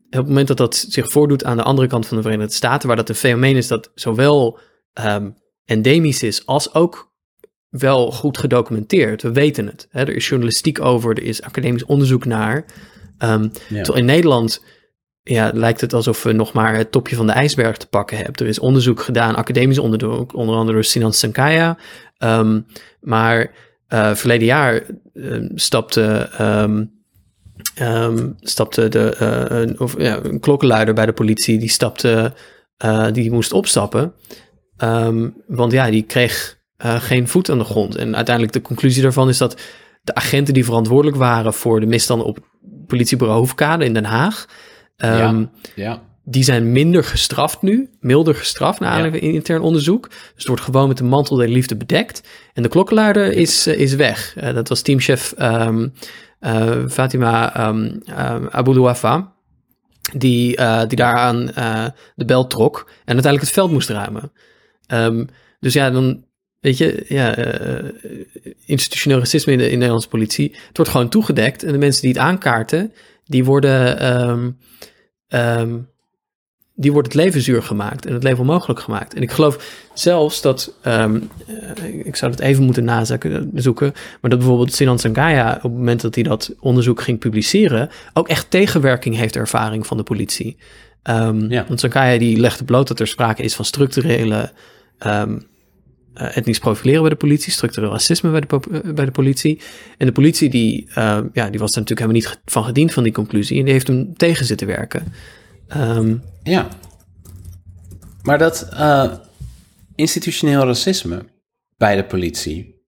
op 0.05 0.19
het 0.19 0.27
moment 0.27 0.47
dat 0.47 0.57
dat 0.57 0.85
zich 0.89 1.11
voordoet 1.11 1.43
aan 1.43 1.57
de 1.57 1.63
andere 1.63 1.87
kant 1.87 2.07
van 2.07 2.17
de 2.17 2.23
Verenigde 2.23 2.53
Staten, 2.53 2.87
waar 2.87 2.97
dat 2.97 3.09
een 3.09 3.15
fenomeen 3.15 3.55
is 3.55 3.67
dat 3.67 3.91
zowel 3.95 4.59
ehm, 4.93 5.29
endemisch 5.65 6.23
is, 6.23 6.45
als 6.45 6.73
ook 6.73 7.11
wel 7.69 8.11
goed 8.11 8.37
gedocumenteerd. 8.37 9.21
We 9.21 9.31
weten 9.31 9.65
het. 9.65 9.87
Hè? 9.89 10.01
Er 10.01 10.15
is 10.15 10.27
journalistiek 10.27 10.81
over, 10.81 11.17
er 11.17 11.23
is 11.23 11.41
academisch 11.41 11.85
onderzoek 11.85 12.25
naar. 12.25 12.65
Ja. 13.17 13.49
Terwijl 13.67 13.97
in 13.97 14.05
Nederland 14.05 14.61
ja, 15.23 15.51
lijkt 15.53 15.81
het 15.81 15.93
alsof 15.93 16.23
we 16.23 16.31
nog 16.31 16.53
maar 16.53 16.75
het 16.75 16.91
topje 16.91 17.15
van 17.15 17.27
de 17.27 17.33
ijsberg 17.33 17.77
te 17.77 17.87
pakken 17.87 18.17
hebben. 18.17 18.35
Er 18.35 18.47
is 18.47 18.59
onderzoek 18.59 19.01
gedaan, 19.01 19.35
academisch 19.35 19.79
onderzoek, 19.79 20.35
onder 20.35 20.55
andere 20.55 20.73
door 20.73 20.83
Sinan 20.83 21.13
Sankaya. 21.13 21.77
Ehm, 22.17 22.61
maar 23.01 23.51
eh, 23.87 24.15
verleden 24.15 24.45
jaar 24.45 24.81
ehm, 25.13 25.47
stapte, 25.55 26.29
ehm, 27.75 28.31
stapte 28.39 28.87
de, 28.89 29.15
eh, 29.15 29.59
een, 29.59 29.79
of, 29.79 29.97
ja, 29.97 30.23
een 30.23 30.39
klokkenluider 30.39 30.93
bij 30.93 31.05
de 31.05 31.13
politie, 31.13 31.59
die, 31.59 31.69
stapte, 31.69 32.33
eh, 32.77 33.07
die 33.11 33.31
moest 33.31 33.53
opstappen. 33.53 34.13
Want 35.47 35.71
ja, 35.71 35.89
die 35.89 36.03
kreeg 36.03 36.61
geen 36.77 37.27
voet 37.27 37.49
aan 37.49 37.57
de 37.57 37.63
grond. 37.63 37.95
En 37.95 38.15
uiteindelijk 38.15 38.55
de 38.55 38.61
conclusie 38.61 39.01
daarvan 39.01 39.29
is 39.29 39.37
dat 39.37 39.61
de 40.01 40.15
agenten 40.15 40.53
die 40.53 40.65
verantwoordelijk 40.65 41.17
waren 41.17 41.53
voor 41.53 41.79
de 41.79 41.85
misstanden 41.85 42.27
op 42.27 42.37
politiebureau 42.87 43.39
Hoefkade 43.39 43.85
in 43.85 43.93
Den 43.93 44.05
Haag, 44.05 44.47
ehm, 44.95 45.39
Ja. 45.39 45.49
Ja. 45.75 46.01
die 46.23 46.43
zijn 46.43 46.71
minder 46.71 47.03
gestraft 47.03 47.61
nu, 47.61 47.89
milder 47.99 48.35
gestraft 48.35 48.79
na 48.79 48.87
aanleiding 48.87 49.23
van 49.23 49.33
intern 49.33 49.61
onderzoek. 49.61 50.09
Dus 50.09 50.19
het 50.35 50.47
wordt 50.47 50.61
gewoon 50.61 50.87
met 50.87 50.97
de 50.97 51.03
mantel 51.03 51.35
der 51.35 51.47
liefde 51.47 51.75
bedekt. 51.75 52.23
En 52.53 52.63
de 52.63 52.69
klokkenluider 52.69 53.31
is, 53.33 53.67
eh, 53.67 53.79
is 53.79 53.95
weg. 53.95 54.35
Eh, 54.35 54.53
dat 54.53 54.69
was 54.69 54.81
teamchef 54.81 55.33
ehm, 55.37 55.87
eh, 56.39 56.87
Fatima 56.89 57.55
ehm 57.55 57.77
um, 57.77 58.47
Aboulouafa, 58.49 59.33
die, 60.17 60.57
die 60.87 60.97
daaraan 60.97 61.45
de 62.15 62.25
bel 62.25 62.47
trok 62.47 62.77
en 62.87 63.13
uiteindelijk 63.13 63.43
het 63.43 63.53
veld 63.53 63.71
moest 63.71 63.89
ruimen. 63.89 64.31
Ehm, 64.85 65.25
dus 65.59 65.73
ja, 65.73 65.89
dan 65.89 66.25
weet 66.59 66.77
je, 66.77 67.05
ja, 67.07 67.35
institutioneel 68.65 69.19
racisme 69.19 69.51
in 69.51 69.57
de, 69.57 69.63
in 69.63 69.69
de 69.69 69.75
Nederlandse 69.75 70.09
politie, 70.09 70.55
het 70.67 70.77
wordt 70.77 70.91
gewoon 70.91 71.09
toegedekt 71.09 71.63
en 71.63 71.71
de 71.71 71.77
mensen 71.77 72.01
die 72.01 72.11
het 72.11 72.19
aankaarten, 72.19 72.93
die 73.25 73.45
worden... 73.45 73.99
ehm, 73.99 74.51
ehm, 75.27 75.77
die 76.75 76.91
wordt 76.91 77.07
het 77.07 77.15
leven 77.15 77.41
zuur 77.41 77.63
gemaakt 77.63 78.05
en 78.05 78.13
het 78.13 78.23
leven 78.23 78.39
onmogelijk 78.39 78.79
gemaakt. 78.79 79.13
En 79.13 79.21
ik 79.21 79.31
geloof 79.31 79.87
zelfs 79.93 80.41
dat, 80.41 80.73
ehm, 80.81 81.19
eh, 81.47 82.05
ik 82.05 82.15
zou 82.15 82.31
het 82.31 82.39
even 82.39 82.63
moeten 82.63 82.83
nazoeken, 82.83 83.51
zoeken, 83.53 83.91
maar 84.21 84.29
dat 84.29 84.39
bijvoorbeeld 84.39 84.73
Sinan 84.73 84.99
Sangaya 84.99 85.55
op 85.55 85.61
het 85.61 85.71
moment 85.71 86.01
dat 86.01 86.15
hij 86.15 86.23
dat 86.23 86.55
onderzoek 86.59 87.01
ging 87.01 87.19
publiceren, 87.19 87.89
ook 88.13 88.27
echt 88.27 88.49
tegenwerking 88.49 89.15
heeft 89.15 89.35
ervaring 89.35 89.87
van 89.87 89.97
de 89.97 90.03
politie. 90.03 90.57
Ja. 91.03 91.65
Want 91.67 91.79
Sangaya 91.79 92.17
die 92.17 92.39
legde 92.39 92.63
bloot 92.63 92.87
dat 92.87 92.99
er 92.99 93.07
sprake 93.07 93.43
is 93.43 93.55
van 93.55 93.65
structurele 93.65 94.51
eh, 96.13 96.37
etnisch 96.37 96.59
profileren 96.59 97.01
bij 97.01 97.09
de 97.09 97.15
politie, 97.15 97.51
structureel 97.51 97.91
racisme 97.91 98.31
bij 98.31 98.39
de, 98.39 98.59
eh, 98.71 98.93
bij 98.93 99.05
de 99.05 99.11
politie. 99.11 99.61
En 99.97 100.05
de 100.05 100.11
politie 100.11 100.49
die, 100.49 100.89
ehm, 100.93 101.27
ja, 101.33 101.49
die 101.49 101.59
was 101.59 101.71
er 101.71 101.79
natuurlijk 101.79 101.99
helemaal 101.99 102.21
niet 102.21 102.41
van 102.45 102.63
gediend 102.63 102.93
van 102.93 103.03
die 103.03 103.11
conclusie 103.11 103.57
en 103.57 103.63
die 103.63 103.73
heeft 103.73 103.87
hem 103.87 104.17
tegen 104.17 104.45
zitten 104.45 104.67
werken. 104.67 105.13
Ehm, 105.67 106.15
Ja. 106.43 106.67
Maar 108.23 108.37
dat 108.37 108.69
eh, 108.71 109.13
institutioneel 109.95 110.65
racisme 110.65 111.25
bij 111.77 111.95
de 111.95 112.03
politie, 112.05 112.81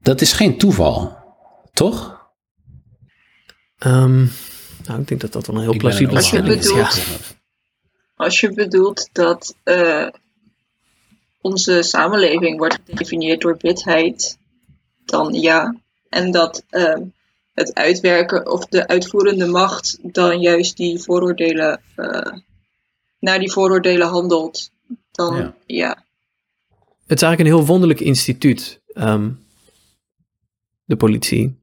dat 0.00 0.20
is 0.20 0.32
geen 0.32 0.58
toeval, 0.58 1.16
toch? 1.72 2.22
Ehm, 3.78 4.24
nou, 4.86 5.00
ik 5.00 5.08
denk 5.08 5.20
dat 5.20 5.32
dat 5.32 5.46
wel 5.46 5.56
een 5.56 5.62
heel 5.62 5.76
plausibele 5.76 6.22
stelling 6.22 6.54
is. 6.54 7.34
Als 8.16 8.40
je 8.40 8.52
bedoelt 8.52 9.08
dat 9.12 9.56
eh, 9.62 10.06
onze 11.44 11.82
samenleving 11.82 12.58
wordt 12.58 12.78
gedefinieerd 12.84 13.40
door 13.40 13.56
witheid, 13.58 14.38
dan 15.04 15.32
ja. 15.32 15.74
En 16.08 16.30
dat 16.30 16.64
ehm, 16.70 17.02
het 17.54 17.74
uitwerken 17.74 18.50
of 18.50 18.66
de 18.66 18.86
uitvoerende 18.86 19.46
macht 19.46 19.98
dan 20.02 20.40
juist 20.40 20.76
die 20.76 20.98
vooroordelen 20.98 21.80
eh, 21.94 22.32
naar 23.18 23.38
die 23.38 23.52
vooroordelen 23.52 24.08
handelt, 24.08 24.70
dan 25.10 25.36
Ja. 25.36 25.54
ja. 25.66 26.04
Het 27.06 27.16
is 27.16 27.22
eigenlijk 27.22 27.40
een 27.40 27.56
heel 27.56 27.66
wonderlijk 27.66 28.00
instituut, 28.00 28.80
ehm, 28.86 29.30
de 30.84 30.96
politie. 30.96 31.62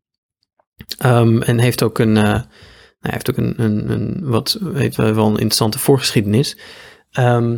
Ehm, 0.97 1.41
en 1.41 1.59
heeft 1.59 1.83
ook 1.83 1.99
een, 1.99 2.17
eh, 2.17 2.23
nou, 2.23 2.45
heeft 2.99 3.29
ook 3.29 3.37
een, 3.37 3.61
een, 3.61 3.89
een 3.89 4.19
wat 4.23 4.57
weet 4.61 4.95
wel, 4.95 5.13
wel 5.13 5.25
een 5.25 5.31
interessante 5.31 5.79
voorgeschiedenis. 5.79 6.57
Ehm, 7.11 7.57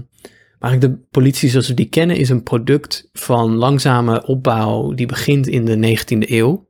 maar 0.63 0.79
de 0.79 0.97
politie 1.11 1.49
zoals 1.49 1.67
we 1.67 1.73
die 1.73 1.89
kennen 1.89 2.15
is 2.15 2.29
een 2.29 2.43
product 2.43 3.09
van 3.13 3.55
langzame 3.55 4.25
opbouw 4.25 4.93
die 4.93 5.05
begint 5.05 5.47
in 5.47 5.65
de 5.65 5.97
19e 5.97 6.29
eeuw. 6.29 6.67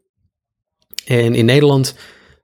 En 1.06 1.36
in 1.36 1.46
Nederland 1.46 1.96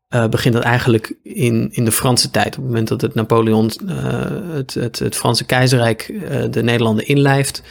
eh, 0.08 0.28
begint 0.28 0.54
dat 0.54 0.64
eigenlijk 0.64 1.14
in, 1.24 1.70
in 1.72 1.86
de 1.86 1.92
Franse 1.92 2.30
tijd. 2.30 2.48
Op 2.48 2.54
het 2.54 2.64
moment 2.64 2.88
dat 2.88 3.02
het 3.02 3.14
Napoleon, 3.14 3.72
eh, 3.88 4.54
het, 4.54 4.74
het, 4.74 5.00
het 5.00 5.16
Franse 5.16 5.46
keizerrijk, 5.46 6.02
eh, 6.02 6.44
de 6.50 6.64
Nederlanden 6.64 7.08
inlijft. 7.08 7.64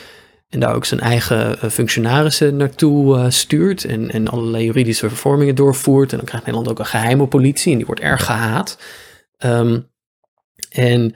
En 0.49 0.61
daar 0.61 0.75
ook 0.75 0.85
zijn 0.85 1.01
eigen 1.01 1.71
functionarissen 1.71 2.57
naartoe 2.57 3.31
stuurt. 3.31 3.85
En, 3.85 4.11
en 4.11 4.29
allerlei 4.29 4.65
juridische 4.65 5.09
vervormingen 5.09 5.55
doorvoert. 5.55 6.11
En 6.11 6.17
dan 6.17 6.27
krijgt 6.27 6.47
Nederland 6.47 6.73
ook 6.73 6.79
een 6.79 6.91
geheime 6.91 7.27
politie. 7.27 7.71
En 7.71 7.77
die 7.77 7.87
wordt 7.87 8.01
erg 8.01 8.25
gehaat. 8.25 8.79
Ehm, 9.37 9.81
en 10.71 11.15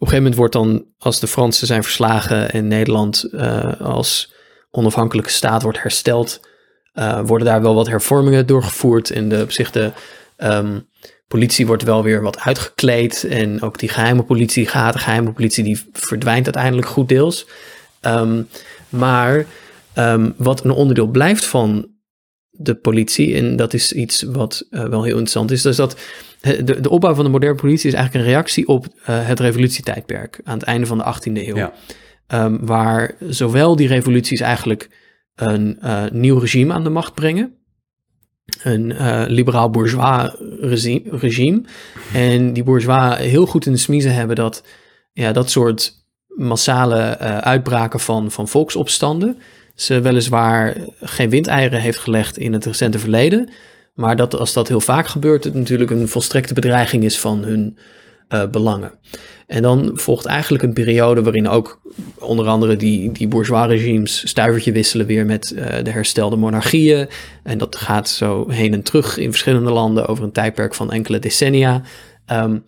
een 0.00 0.12
gegeven 0.12 0.32
moment 0.32 0.34
wordt 0.34 0.52
dan, 0.52 0.84
als 0.98 1.20
de 1.20 1.26
Fransen 1.26 1.66
zijn 1.66 1.82
verslagen 1.82 2.50
en 2.50 2.68
Nederland 2.68 3.22
eh, 3.32 3.80
als 3.80 4.32
onafhankelijke 4.70 5.30
staat 5.30 5.62
wordt 5.62 5.82
hersteld, 5.82 6.40
eh, 6.92 7.20
worden 7.24 7.46
daar 7.46 7.62
wel 7.62 7.74
wat 7.74 7.88
hervormingen 7.88 8.46
doorgevoerd. 8.46 9.10
En 9.10 9.28
de, 9.28 9.42
op 9.42 9.50
zich 9.50 9.70
de 9.70 9.90
ehm, 10.36 10.78
politie 11.28 11.66
wordt 11.66 11.82
wel 11.82 12.02
weer 12.02 12.22
wat 12.22 12.38
uitgekleed. 12.38 13.24
En 13.24 13.62
ook 13.62 13.78
die 13.78 13.88
geheime 13.88 14.22
politie, 14.22 14.66
gehate 14.66 14.98
geheime 14.98 15.32
politie, 15.32 15.64
die 15.64 15.88
verdwijnt 15.92 16.44
uiteindelijk 16.44 16.86
goed 16.86 17.08
deels. 17.08 17.46
Ehm, 18.00 18.42
maar 18.88 19.46
ehm, 19.92 20.30
wat 20.36 20.64
een 20.64 20.70
onderdeel 20.70 21.06
blijft 21.06 21.44
van 21.44 21.88
de 22.62 22.74
politie, 22.74 23.34
en 23.34 23.56
dat 23.56 23.74
is 23.74 23.92
iets 23.92 24.22
wat 24.22 24.66
eh, 24.70 24.80
wel 24.80 25.02
heel 25.02 25.10
interessant 25.10 25.50
is, 25.50 25.64
is 25.64 25.76
dat 25.76 25.96
de, 26.40 26.80
de 26.80 26.90
opbouw 26.90 27.14
van 27.14 27.24
de 27.24 27.30
moderne 27.30 27.60
politie 27.60 27.88
is 27.88 27.94
eigenlijk 27.94 28.24
een 28.24 28.30
reactie 28.32 28.68
op 28.68 28.86
eh, 29.04 29.26
het 29.26 29.40
revolutietijdperk 29.40 30.40
aan 30.44 30.58
het 30.58 30.66
einde 30.66 30.86
van 30.86 30.98
de 30.98 31.04
18e 31.04 31.46
eeuw. 31.46 31.56
Ja. 31.56 31.72
Ehm, 32.26 32.56
waar 32.60 33.14
zowel 33.28 33.76
die 33.76 33.88
revoluties 33.88 34.40
eigenlijk 34.40 34.90
een 35.34 35.78
eh, 35.80 36.04
nieuw 36.10 36.38
regime 36.38 36.72
aan 36.72 36.84
de 36.84 36.90
macht 36.90 37.14
brengen, 37.14 37.54
een 38.62 38.94
liberaal-bourgeois 39.26 40.34
regi- 40.60 41.08
regime, 41.10 41.62
en 42.12 42.52
die 42.52 42.62
bourgeois 42.62 43.18
heel 43.18 43.46
goed 43.46 43.66
in 43.66 43.72
de 43.72 43.78
smiezen 43.78 44.14
hebben 44.14 44.36
dat 44.36 44.64
ja, 45.12 45.32
dat 45.32 45.50
soort 45.50 45.92
massale 46.26 47.18
uitbraken 47.18 48.00
van, 48.00 48.30
van 48.30 48.48
volksopstanden 48.48 49.38
ze 49.80 50.00
weliswaar 50.00 50.76
geen 51.00 51.30
windeieren 51.30 51.80
heeft 51.80 51.98
gelegd 51.98 52.38
in 52.38 52.52
het 52.52 52.64
recente 52.64 52.98
verleden, 52.98 53.50
maar 53.94 54.16
dat 54.16 54.36
als 54.36 54.52
dat 54.52 54.68
heel 54.68 54.80
vaak 54.80 55.06
gebeurt, 55.06 55.44
het 55.44 55.54
natuurlijk 55.54 55.90
een 55.90 56.08
volstrekte 56.08 56.54
bedreiging 56.54 57.04
is 57.04 57.18
van 57.18 57.42
hun 57.42 57.78
eh, 58.28 58.46
belangen. 58.46 58.92
En 59.46 59.62
dan 59.62 59.90
volgt 59.94 60.26
eigenlijk 60.26 60.64
een 60.64 60.72
periode 60.72 61.22
waarin 61.22 61.48
ook 61.48 61.80
onder 62.18 62.46
andere 62.46 62.76
die, 62.76 63.12
die 63.12 63.28
bourgeois 63.28 63.66
regimes 63.66 64.28
stuivertje 64.28 64.72
wisselen 64.72 65.06
weer 65.06 65.26
met 65.26 65.50
eh, 65.50 65.84
de 65.84 65.90
herstelde 65.90 66.36
monarchieën. 66.36 67.08
En 67.42 67.58
dat 67.58 67.76
gaat 67.76 68.08
zo 68.08 68.50
heen 68.50 68.72
en 68.72 68.82
terug 68.82 69.16
in 69.16 69.30
verschillende 69.30 69.70
landen 69.70 70.06
over 70.06 70.24
een 70.24 70.32
tijdperk 70.32 70.74
van 70.74 70.92
enkele 70.92 71.18
decennia. 71.18 71.82
Ehm, 72.26 72.58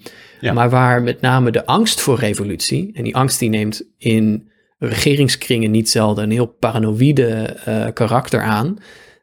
Ja. 0.40 0.52
Maar 0.52 0.70
waar 0.70 1.02
met 1.02 1.20
name 1.20 1.50
de 1.50 1.66
angst 1.66 2.00
voor 2.00 2.18
revolutie, 2.18 2.90
en 2.94 3.04
die 3.04 3.16
angst 3.16 3.38
die 3.38 3.48
neemt 3.48 3.82
in 3.98 4.50
regeringskringen 4.89 5.70
niet 5.70 5.91
zelden 5.91 6.24
een 6.24 6.30
heel 6.30 6.47
paranoïde 6.47 7.26
eh, 7.64 7.87
karakter 7.95 8.43
aan. 8.43 8.78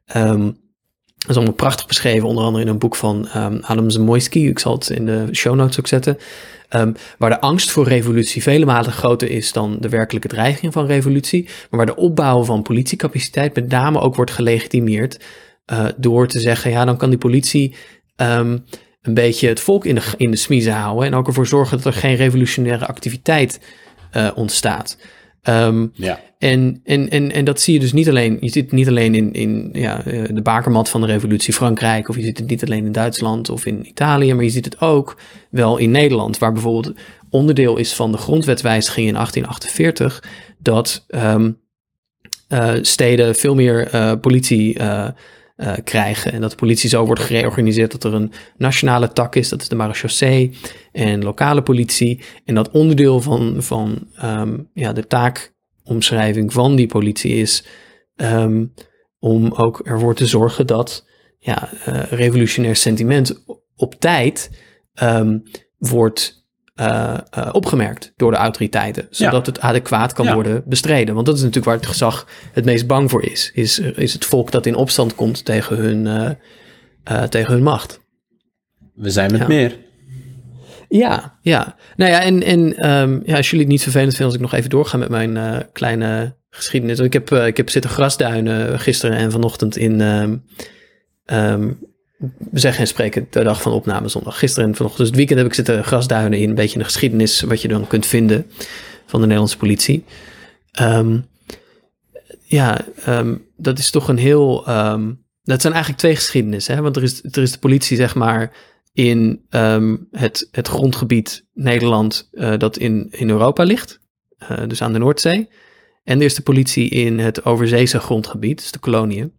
Ehm, 0.06 0.46
dat 1.18 1.30
is 1.30 1.36
allemaal 1.36 1.54
prachtig 1.54 1.88
beschreven, 1.88 2.28
onder 2.28 2.44
andere 2.44 2.64
in 2.64 2.70
een 2.70 2.78
boek 2.78 2.96
van 2.96 3.28
ehm, 3.28 3.58
Adam 3.62 3.90
Zamoyski. 3.90 4.48
Ik 4.48 4.60
zal 4.60 4.74
het 4.74 4.90
in 4.90 5.06
de 5.06 5.28
show 5.32 5.56
notes 5.56 5.80
ook 5.80 5.88
zetten. 5.88 6.18
Ehm, 6.70 6.94
waar 7.18 7.30
de 7.30 7.42
angst 7.42 7.72
voor 7.72 7.88
revolutie 7.88 8.44
vele 8.44 8.66
malen 8.66 8.92
groter 8.92 9.30
is 9.32 9.52
dan 9.52 9.78
de 9.80 9.90
werkelijke 9.90 10.28
dreiging 10.28 10.74
van 10.74 10.86
revolutie. 10.86 11.44
Maar 11.44 11.86
waar 11.86 11.96
de 11.96 12.02
opbouw 12.02 12.44
van 12.44 12.62
politiecapaciteit 12.62 13.56
met 13.56 13.70
name 13.70 14.00
ook 14.00 14.16
wordt 14.16 14.32
gelegitimeerd. 14.32 15.20
eh, 15.66 15.86
door 15.98 16.28
te 16.28 16.40
zeggen, 16.40 16.72
ja, 16.72 16.86
dan 16.86 16.98
kan 16.98 17.10
die 17.10 17.18
politie 17.18 17.76
een 19.02 19.14
beetje 19.14 19.48
het 19.48 19.60
volk 19.60 19.86
in 19.86 19.96
de, 19.96 20.02
in 20.18 20.32
de 20.32 20.38
smiezen 20.38 20.74
houden. 20.74 21.06
En 21.06 21.14
ook 21.14 21.28
ervoor 21.28 21.48
zorgen 21.48 21.78
dat 21.78 21.86
er 21.86 22.00
geen 22.00 22.16
revolutionaire 22.16 22.88
activiteit 22.88 23.60
eh, 24.12 24.30
ontstaat. 24.36 24.98
Ehm, 25.42 25.88
Ja. 25.94 26.20
en, 26.38 26.82
en, 26.84 27.10
en, 27.10 27.32
en 27.32 27.46
dat 27.46 27.62
zie 27.62 27.74
je 27.74 27.80
dus 27.80 27.94
niet 27.94 28.10
alleen, 28.10 28.38
je 28.42 28.50
ziet 28.50 28.64
het 28.64 28.72
niet 28.72 28.88
alleen 28.88 29.16
in, 29.16 29.34
in 29.34 29.70
ja, 29.74 30.04
eh, 30.04 30.24
de 30.34 30.42
bakermat 30.42 30.90
van 30.90 31.02
de 31.02 31.08
revolutie 31.08 31.54
Frankrijk, 31.54 32.10
of 32.10 32.16
je 32.16 32.22
ziet 32.22 32.38
het 32.38 32.50
niet 32.50 32.66
alleen 32.66 32.86
in 32.86 32.92
Duitsland 32.92 33.50
of 33.50 33.66
in 33.66 33.88
Italië, 33.88 34.34
maar 34.34 34.44
je 34.44 34.50
ziet 34.50 34.66
het 34.66 34.82
ook 34.82 35.18
wel 35.50 35.78
in 35.78 35.92
Nederland, 35.92 36.38
waar 36.38 36.54
bijvoorbeeld 36.54 36.94
onderdeel 37.30 37.78
is 37.78 37.94
van 37.94 38.12
de 38.12 38.18
grondwetwijziging 38.18 39.08
in 39.08 39.14
1848, 39.14 40.24
dat 40.60 41.06
ehm, 41.08 41.52
eh, 42.48 42.74
steden 42.82 43.36
veel 43.36 43.56
meer 43.56 43.88
eh, 43.88 44.12
politie 44.22 44.78
eh, 44.78 45.08
eh, 45.60 45.74
krijgen. 45.84 46.32
En 46.32 46.42
dat 46.42 46.50
de 46.50 46.56
politie 46.56 46.90
zo 46.90 47.06
wordt 47.06 47.22
gereorganiseerd 47.22 47.92
dat 47.92 48.04
er 48.04 48.14
een 48.14 48.32
nationale 48.58 49.14
tak 49.14 49.36
is, 49.36 49.50
dat 49.50 49.62
is 49.62 49.68
de 49.68 49.76
marechaussee 49.76 50.58
en 50.92 51.24
lokale 51.24 51.62
politie. 51.62 52.22
En 52.46 52.56
dat 52.56 52.72
onderdeel 52.72 53.22
van, 53.22 53.56
van 53.58 54.08
ehm, 54.16 54.58
ja, 54.74 54.94
de 54.94 55.08
taakomschrijving 55.08 56.54
van 56.54 56.76
die 56.76 56.88
politie 56.88 57.36
is 57.36 57.66
ehm, 58.16 58.66
om 59.20 59.52
ook 59.52 59.80
ervoor 59.80 60.16
te 60.16 60.26
zorgen 60.26 60.68
dat 60.68 61.08
ja, 61.38 61.70
eh, 61.86 62.04
revolutionair 62.04 62.76
sentiment 62.76 63.44
op 63.76 63.96
tijd 63.96 64.50
ehm, 64.94 65.38
wordt 65.78 66.39
eh, 66.80 67.18
eh, 67.32 67.50
opgemerkt 67.52 68.14
door 68.16 68.32
de 68.32 68.38
autoriteiten, 68.38 69.08
zodat 69.10 69.46
het 69.46 69.60
adequaat 69.60 70.14
kan 70.14 70.26
Ja. 70.26 70.34
worden 70.34 70.64
bestreden. 70.66 71.14
Want 71.14 71.26
dat 71.26 71.36
is 71.36 71.42
natuurlijk 71.42 71.68
waar 71.68 71.76
het 71.78 71.86
gezag 71.88 72.28
het 72.52 72.66
meest 72.66 72.88
bang 72.88 73.10
voor 73.10 73.24
is, 73.24 73.52
is, 73.54 73.80
is 73.80 74.14
het 74.14 74.26
volk 74.26 74.52
dat 74.52 74.66
in 74.66 74.76
opstand 74.76 75.16
komt 75.16 75.46
tegen 75.46 75.76
hun, 75.78 76.08
eh, 77.04 77.24
tegen 77.24 77.54
hun 77.54 77.64
macht. 77.64 78.00
We 78.96 79.10
zijn 79.10 79.32
met 79.32 79.40
Ja. 79.42 79.48
meer. 79.48 79.78
Ja, 80.90 81.38
ja. 81.42 81.76
Nou 81.96 82.12
ja, 82.12 82.22
en, 82.22 82.44
en 82.44 82.78
ehm, 82.78 83.20
ja, 83.24 83.36
als 83.36 83.50
jullie 83.50 83.66
het 83.66 83.74
niet 83.74 83.84
vervelend 83.84 84.10
vinden 84.16 84.26
als 84.26 84.36
ik 84.36 84.42
nog 84.42 84.54
even 84.54 84.70
doorga 84.70 84.98
met 84.98 85.10
mijn 85.10 85.66
kleine 85.74 86.36
geschiedenis. 86.50 87.00
Ik 87.00 87.14
heb, 87.14 87.32
ik 87.32 87.58
heb 87.58 87.70
zitten 87.70 87.92
grasduinen 87.92 88.80
gisteren 88.80 89.18
en 89.18 89.32
vanochtend 89.32 89.78
in, 89.78 90.02
ehm, 90.02 90.38
ehm, 91.26 91.70
we 92.38 92.60
zeggen 92.60 92.82
en 92.82 92.88
spreken, 92.88 93.28
de 93.30 93.44
dag 93.44 93.62
van 93.62 93.72
opname 93.72 94.08
zondag. 94.08 94.40
Gisteren 94.40 94.70
en 94.70 94.76
vanochtend, 94.76 95.00
dus 95.00 95.08
het 95.08 95.18
weekend 95.18 95.40
heb 95.40 95.48
ik 95.48 95.54
zitten 95.54 95.84
grasduinen 95.84 96.40
in 96.40 96.50
een 96.50 96.56
beetje 96.56 96.78
de 96.78 96.84
geschiedenis 96.84 97.42
wat 97.42 97.62
je 97.62 97.68
dan 97.68 97.88
kunt 97.88 98.06
vinden 98.06 98.46
van 99.06 99.20
de 99.20 99.26
Nederlandse 99.26 99.58
politie. 99.58 100.04
Ehm, 100.72 101.20
ja, 102.44 102.86
ehm, 103.06 103.36
dat 103.58 103.80
is 103.80 103.92
toch 103.92 104.08
een 104.08 104.18
heel, 104.18 104.68
ehm, 104.68 105.12
dat 105.44 105.62
zijn 105.62 105.74
eigenlijk 105.74 106.02
twee 106.02 106.16
geschiedenissen. 106.16 106.76
Hè? 106.76 106.82
Want 106.82 106.96
er 106.96 107.04
is, 107.04 107.24
er 107.24 107.42
is 107.42 107.52
de 107.52 107.60
politie, 107.60 107.98
zeg 107.98 108.16
maar, 108.16 108.52
in 108.94 109.46
het, 110.12 110.48
het 110.52 110.68
grondgebied 110.68 111.46
Nederland 111.54 112.30
eh, 112.32 112.58
dat 112.58 112.78
in, 112.78 113.08
in 113.12 113.30
Europa 113.30 113.64
ligt, 113.64 114.00
eh, 114.38 114.68
dus 114.68 114.82
aan 114.82 114.94
de 114.94 115.00
Noordzee. 115.00 115.50
En 116.04 116.20
er 116.20 116.26
is 116.26 116.36
de 116.36 116.42
politie 116.42 116.90
in 116.90 117.20
het 117.20 117.46
overzeese 117.46 118.00
grondgebied, 118.00 118.58
dus 118.58 118.72
de 118.72 118.80
koloniën. 118.80 119.34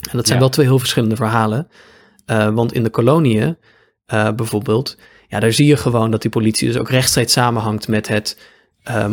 En 0.00 0.16
dat 0.16 0.24
zijn 0.26 0.38
Ja. 0.38 0.44
wel 0.44 0.48
twee 0.48 0.66
heel 0.66 0.78
verschillende 0.78 1.16
verhalen. 1.16 1.68
Eh, 2.24 2.48
want 2.54 2.72
in 2.72 2.82
de 2.82 2.90
koloniën 2.90 3.56
eh, 4.06 4.30
bijvoorbeeld, 4.32 4.96
ja, 5.28 5.40
daar 5.40 5.52
zie 5.52 5.66
je 5.66 5.76
gewoon 5.76 6.10
dat 6.10 6.22
die 6.22 6.30
politie 6.30 6.66
dus 6.68 6.76
ook 6.76 6.90
rechtstreeks 6.90 7.32
samenhangt 7.32 7.88
met 7.88 8.08
het 8.08 8.38
eh, 8.82 9.08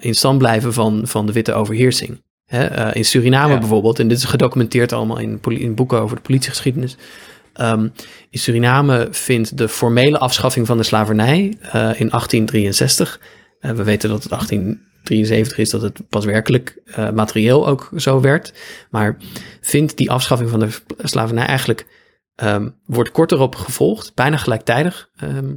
in 0.00 0.14
stand 0.14 0.38
blijven 0.38 0.72
van, 0.72 1.00
van 1.04 1.26
de 1.26 1.32
witte 1.32 1.52
overheersing. 1.52 2.22
Hè, 2.44 2.94
in 2.94 3.04
Suriname 3.04 3.52
Ja. 3.52 3.58
bijvoorbeeld, 3.58 3.98
en 3.98 4.08
dit 4.08 4.18
is 4.18 4.24
gedocumenteerd 4.24 4.92
allemaal 4.92 5.18
in, 5.18 5.40
in 5.48 5.74
boeken 5.74 6.00
over 6.00 6.16
de 6.16 6.22
politiegeschiedenis. 6.22 6.96
Ehm, 7.52 7.88
in 8.30 8.38
Suriname 8.38 9.08
vindt 9.10 9.58
de 9.58 9.68
formele 9.68 10.18
afschaffing 10.18 10.66
van 10.66 10.76
de 10.76 10.82
slavernij 10.82 11.38
in 11.96 12.10
1863. 12.10 13.20
Eh, 13.60 13.70
we 13.70 13.82
weten 13.82 14.08
dat 14.08 14.22
het 14.22 14.32
1873 15.08 15.58
is, 15.58 15.70
dat 15.70 15.82
het 15.82 16.08
pas 16.08 16.24
werkelijk 16.24 16.80
eh, 16.84 17.10
materieel 17.10 17.66
ook 17.68 17.90
zo 17.96 18.20
werd. 18.20 18.52
Maar 18.90 19.16
vindt 19.60 19.96
die 19.96 20.10
afschaffing 20.10 20.50
van 20.50 20.60
de 20.60 20.70
slavernij 20.98 21.46
eigenlijk, 21.46 21.86
ehm, 22.34 22.68
wordt 22.84 23.10
kort 23.10 23.32
erop 23.32 23.54
gevolgd, 23.54 24.14
bijna 24.14 24.36
gelijktijdig, 24.36 25.10
ehm, 25.16 25.54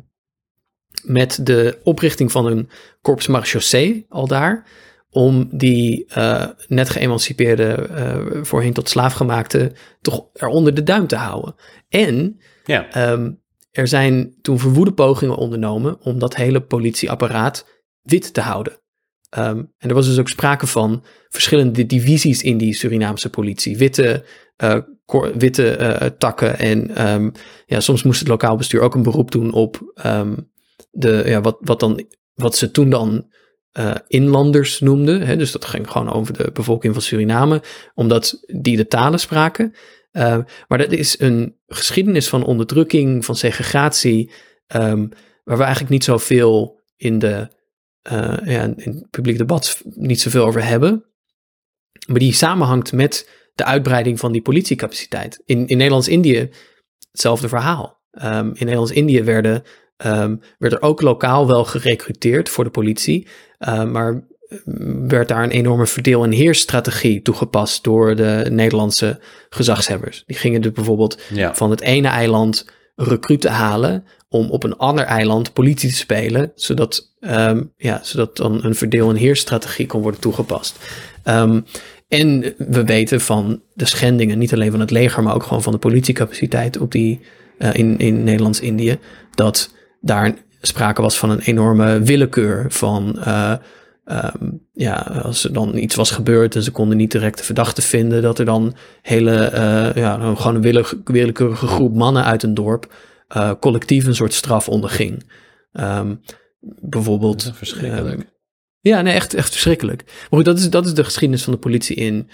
met 1.03 1.45
de 1.45 1.79
oprichting 1.83 2.31
van 2.31 2.45
een 2.45 2.69
corps 3.01 3.27
marechaussee 3.27 4.05
al 4.09 4.27
daar, 4.27 4.65
om 5.09 5.49
die 5.51 6.05
eh, 6.05 6.45
net 6.67 6.89
geëmancipeerde, 6.89 7.73
eh, 7.73 8.43
voorheen 8.43 8.73
tot 8.73 8.89
slaafgemaakte, 8.89 9.71
toch 10.01 10.25
eronder 10.33 10.73
de 10.73 10.83
duim 10.83 11.07
te 11.07 11.15
houden. 11.15 11.55
En 11.89 12.39
Ja. 12.65 12.89
Ehm, 12.91 13.31
er 13.71 13.87
zijn 13.87 14.35
toen 14.41 14.59
verwoede 14.59 14.93
pogingen 14.93 15.35
ondernomen 15.35 16.01
om 16.01 16.19
dat 16.19 16.35
hele 16.35 16.61
politieapparaat 16.61 17.65
wit 18.01 18.33
te 18.33 18.41
houden. 18.41 18.79
Ehm, 19.29 19.57
en 19.77 19.89
er 19.89 19.93
was 19.93 20.07
dus 20.07 20.19
ook 20.19 20.29
sprake 20.29 20.67
van 20.67 21.03
verschillende 21.29 21.85
divisies 21.85 22.41
in 22.41 22.57
die 22.57 22.73
Surinaamse 22.73 23.29
politie. 23.29 23.77
Witte, 23.77 24.25
eh, 24.55 24.77
witte 25.37 25.69
eh, 25.69 26.09
takken. 26.17 26.59
En 26.59 26.95
ehm, 26.95 27.29
ja, 27.65 27.79
soms 27.79 28.03
moest 28.03 28.19
het 28.19 28.27
lokaal 28.27 28.55
bestuur 28.55 28.81
ook 28.81 28.95
een 28.95 29.03
beroep 29.03 29.31
doen 29.31 29.53
op 29.53 29.91
ehm, 29.93 30.35
de, 30.91 31.23
ja, 31.25 31.41
wat, 31.41 31.57
wat, 31.59 31.79
dan, 31.79 32.05
wat 32.33 32.55
ze 32.55 32.71
toen 32.71 32.89
dan 32.89 33.31
eh, 33.71 33.95
inlanders 34.07 34.79
noemden. 34.79 35.21
Hè? 35.21 35.37
Dus 35.37 35.51
dat 35.51 35.65
ging 35.65 35.91
gewoon 35.91 36.11
over 36.13 36.33
de 36.33 36.49
bevolking 36.53 36.93
van 36.93 37.01
Suriname, 37.01 37.61
omdat 37.93 38.43
die 38.45 38.77
de 38.77 38.87
talen 38.87 39.19
spraken. 39.19 39.73
Maar 40.67 40.77
dat 40.77 40.91
is 40.91 41.19
een 41.19 41.55
geschiedenis 41.67 42.27
van 42.27 42.43
onderdrukking, 42.43 43.25
van 43.25 43.35
segregatie, 43.35 44.31
waar 45.43 45.57
we 45.57 45.63
eigenlijk 45.63 45.89
niet 45.89 46.03
zoveel 46.03 46.81
in, 46.95 47.19
de, 47.19 47.47
ja, 48.45 48.63
in 48.63 48.91
het 48.91 49.09
publiek 49.09 49.37
debat 49.37 49.81
niet 49.83 50.21
zoveel 50.21 50.45
over 50.45 50.65
hebben. 50.65 51.05
Maar 52.07 52.19
die 52.19 52.33
samenhangt 52.33 52.93
met 52.93 53.29
de 53.55 53.63
uitbreiding 53.63 54.19
van 54.19 54.31
die 54.31 54.41
politiecapaciteit. 54.41 55.41
In, 55.45 55.67
in 55.67 55.77
Nederlands-Indië 55.77 56.49
hetzelfde 57.11 57.47
verhaal. 57.47 57.99
Um, 58.23 58.47
in 58.47 58.53
Nederlands-Indië 58.59 59.23
werden, 59.23 59.63
um, 60.05 60.41
werd 60.57 60.73
er 60.73 60.81
ook 60.81 61.01
lokaal 61.01 61.47
wel 61.47 61.65
gerecruiteerd 61.65 62.49
voor 62.49 62.63
de 62.63 62.69
politie, 62.69 63.27
uh, 63.59 63.83
maar 63.83 64.27
werd 65.07 65.27
daar 65.27 65.43
een 65.43 65.49
enorme 65.51 65.85
verdeel- 65.87 66.23
en 66.23 66.31
heersstrategie 66.31 67.21
toegepast 67.21 67.83
door 67.83 68.15
de 68.15 68.45
Nederlandse 68.49 69.19
gezagshebbers. 69.49 70.23
Die 70.25 70.37
gingen 70.37 70.61
dus 70.61 70.71
bijvoorbeeld 70.71 71.21
Ja. 71.33 71.55
van 71.55 71.69
het 71.69 71.81
ene 71.81 72.07
eiland 72.07 72.65
recruten 72.95 73.51
halen 73.51 74.05
om 74.29 74.49
op 74.49 74.63
een 74.63 74.77
ander 74.77 75.05
eiland 75.05 75.53
politie 75.53 75.89
te 75.89 75.95
spelen, 75.95 76.51
zodat, 76.55 77.13
um, 77.19 77.73
ja, 77.77 77.99
zodat 78.03 78.37
dan 78.37 78.63
een 78.63 78.75
verdeel- 78.75 79.09
en 79.09 79.15
heersstrategie 79.15 79.85
kon 79.85 80.01
worden 80.01 80.19
toegepast. 80.19 80.77
Um, 81.23 81.65
en 82.07 82.53
we 82.57 82.83
weten 82.83 83.21
van 83.21 83.61
de 83.73 83.85
schendingen, 83.85 84.37
niet 84.37 84.53
alleen 84.53 84.71
van 84.71 84.79
het 84.79 84.91
leger, 84.91 85.23
maar 85.23 85.35
ook 85.35 85.43
gewoon 85.43 85.63
van 85.63 85.71
de 85.71 85.79
politiecapaciteit 85.79 86.77
op 86.77 86.91
die, 86.91 87.19
uh, 87.59 87.73
in, 87.73 87.97
in 87.97 88.23
Nederlands-Indië, 88.23 88.99
dat 89.35 89.73
daar 90.01 90.33
sprake 90.61 91.01
was 91.01 91.17
van 91.17 91.29
een 91.29 91.39
enorme 91.39 92.01
willekeur 92.01 92.65
van 92.69 93.15
uh, 93.19 93.53
Um, 94.11 94.61
ja, 94.73 94.93
als 95.23 95.43
er 95.43 95.53
dan 95.53 95.77
iets 95.77 95.95
was 95.95 96.11
gebeurd 96.11 96.55
en 96.55 96.63
ze 96.63 96.71
konden 96.71 96.97
niet 96.97 97.11
direct 97.11 97.37
de 97.37 97.43
verdachte 97.43 97.81
vinden, 97.81 98.21
dat 98.21 98.39
er 98.39 98.45
dan 98.45 98.75
hele, 99.01 99.51
uh, 99.53 100.03
ja, 100.03 100.33
gewoon 100.35 100.55
een 100.55 100.61
wille, 100.61 100.85
willekeurige 101.03 101.67
groep 101.67 101.95
mannen 101.95 102.23
uit 102.23 102.43
een 102.43 102.53
dorp 102.53 102.93
uh, 103.35 103.51
collectief 103.59 104.05
een 104.05 104.15
soort 104.15 104.33
straf 104.33 104.69
onderging. 104.69 105.31
Um, 105.71 106.21
bijvoorbeeld. 106.79 107.51
verschrikkelijk. 107.53 108.19
Um, 108.19 108.29
ja, 108.79 109.01
nee, 109.01 109.13
echt, 109.13 109.33
echt 109.33 109.51
verschrikkelijk. 109.51 110.03
Maar 110.05 110.27
goed, 110.29 110.45
dat 110.45 110.59
is, 110.59 110.69
dat 110.69 110.85
is 110.85 110.93
de 110.93 111.03
geschiedenis 111.03 111.43
van 111.43 111.53
de 111.53 111.59
politie 111.59 111.95
in, 111.95 112.29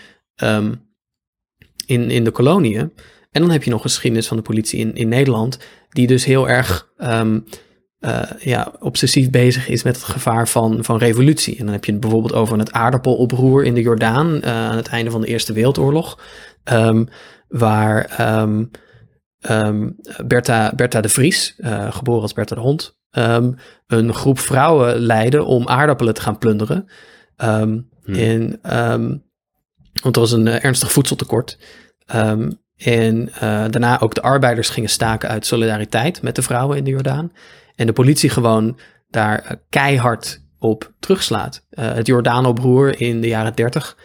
in, 1.86 2.12
in 2.12 2.24
de 2.24 2.32
koloniën. 2.32 2.94
En 3.32 3.42
dan 3.42 3.52
heb 3.52 3.64
je 3.64 3.70
nog 3.70 3.84
een 3.84 3.90
geschiedenis 3.90 4.28
van 4.28 4.38
de 4.38 4.44
politie 4.44 4.80
in, 4.80 4.96
in 4.96 5.08
Nederland, 5.08 5.60
die 5.90 6.08
dus 6.08 6.26
heel 6.26 6.50
erg 6.50 6.92
um, 6.98 7.46
uh, 8.00 8.22
ja, 8.40 8.74
obsessief 8.80 9.30
bezig 9.30 9.68
is 9.68 9.84
met 9.84 9.96
het 9.96 10.06
gevaar 10.06 10.48
van, 10.48 10.84
van 10.84 10.98
revolutie. 10.98 11.58
En 11.58 11.64
dan 11.64 11.74
heb 11.74 11.86
je 11.86 11.92
het 11.92 12.02
bijvoorbeeld 12.02 12.34
over 12.34 12.58
het 12.58 12.72
aardappeloproer 12.72 13.64
in 13.64 13.74
de 13.74 13.82
Jordaan 13.82 14.36
uh, 14.36 14.42
aan 14.44 14.76
het 14.76 14.88
einde 14.88 15.12
van 15.12 15.22
de 15.22 15.28
Eerste 15.28 15.54
Wereldoorlog. 15.54 16.20
Um, 16.72 17.08
waar 17.48 18.30
um, 18.42 18.72
um, 19.50 19.96
Bertha, 20.26 20.72
Bertha 20.76 21.02
de 21.02 21.10
Vries, 21.10 21.56
uh, 21.58 21.92
geboren 21.92 22.22
als 22.22 22.34
Bertha 22.34 22.56
de 22.56 22.62
Hond, 22.62 22.98
een 23.88 24.14
groep 24.14 24.40
vrouwen 24.40 25.00
leidde 25.00 25.44
om 25.44 25.68
aardappelen 25.68 26.14
te 26.14 26.22
gaan 26.22 26.38
plunderen. 26.38 26.88
Hmm. 27.36 27.88
En, 28.06 28.60
want 30.02 30.16
er 30.16 30.22
was 30.22 30.32
een 30.32 30.46
uh, 30.46 30.64
ernstig 30.64 30.92
voedseltekort. 30.92 31.58
en 32.78 33.30
uh, 33.36 33.40
daarna 33.70 34.00
ook 34.00 34.14
de 34.14 34.22
arbeiders 34.22 34.70
gingen 34.70 34.90
staken 34.90 35.30
uit 35.30 35.46
solidariteit 35.46 36.22
met 36.22 36.36
de 36.36 36.42
vrouwen 36.42 36.78
in 36.78 36.84
de 36.84 36.90
Jordaan. 36.90 37.32
En 37.76 37.86
de 37.86 37.94
politie 37.94 38.30
gewoon 38.30 38.78
daar 39.10 39.56
keihard 39.70 40.42
op 40.60 40.92
terugslaat. 41.00 41.66
Het 41.70 42.08
Jordaanoproer 42.08 43.02
in 43.02 43.22
de 43.22 43.28
jaren 43.28 43.56
30, 43.56 43.98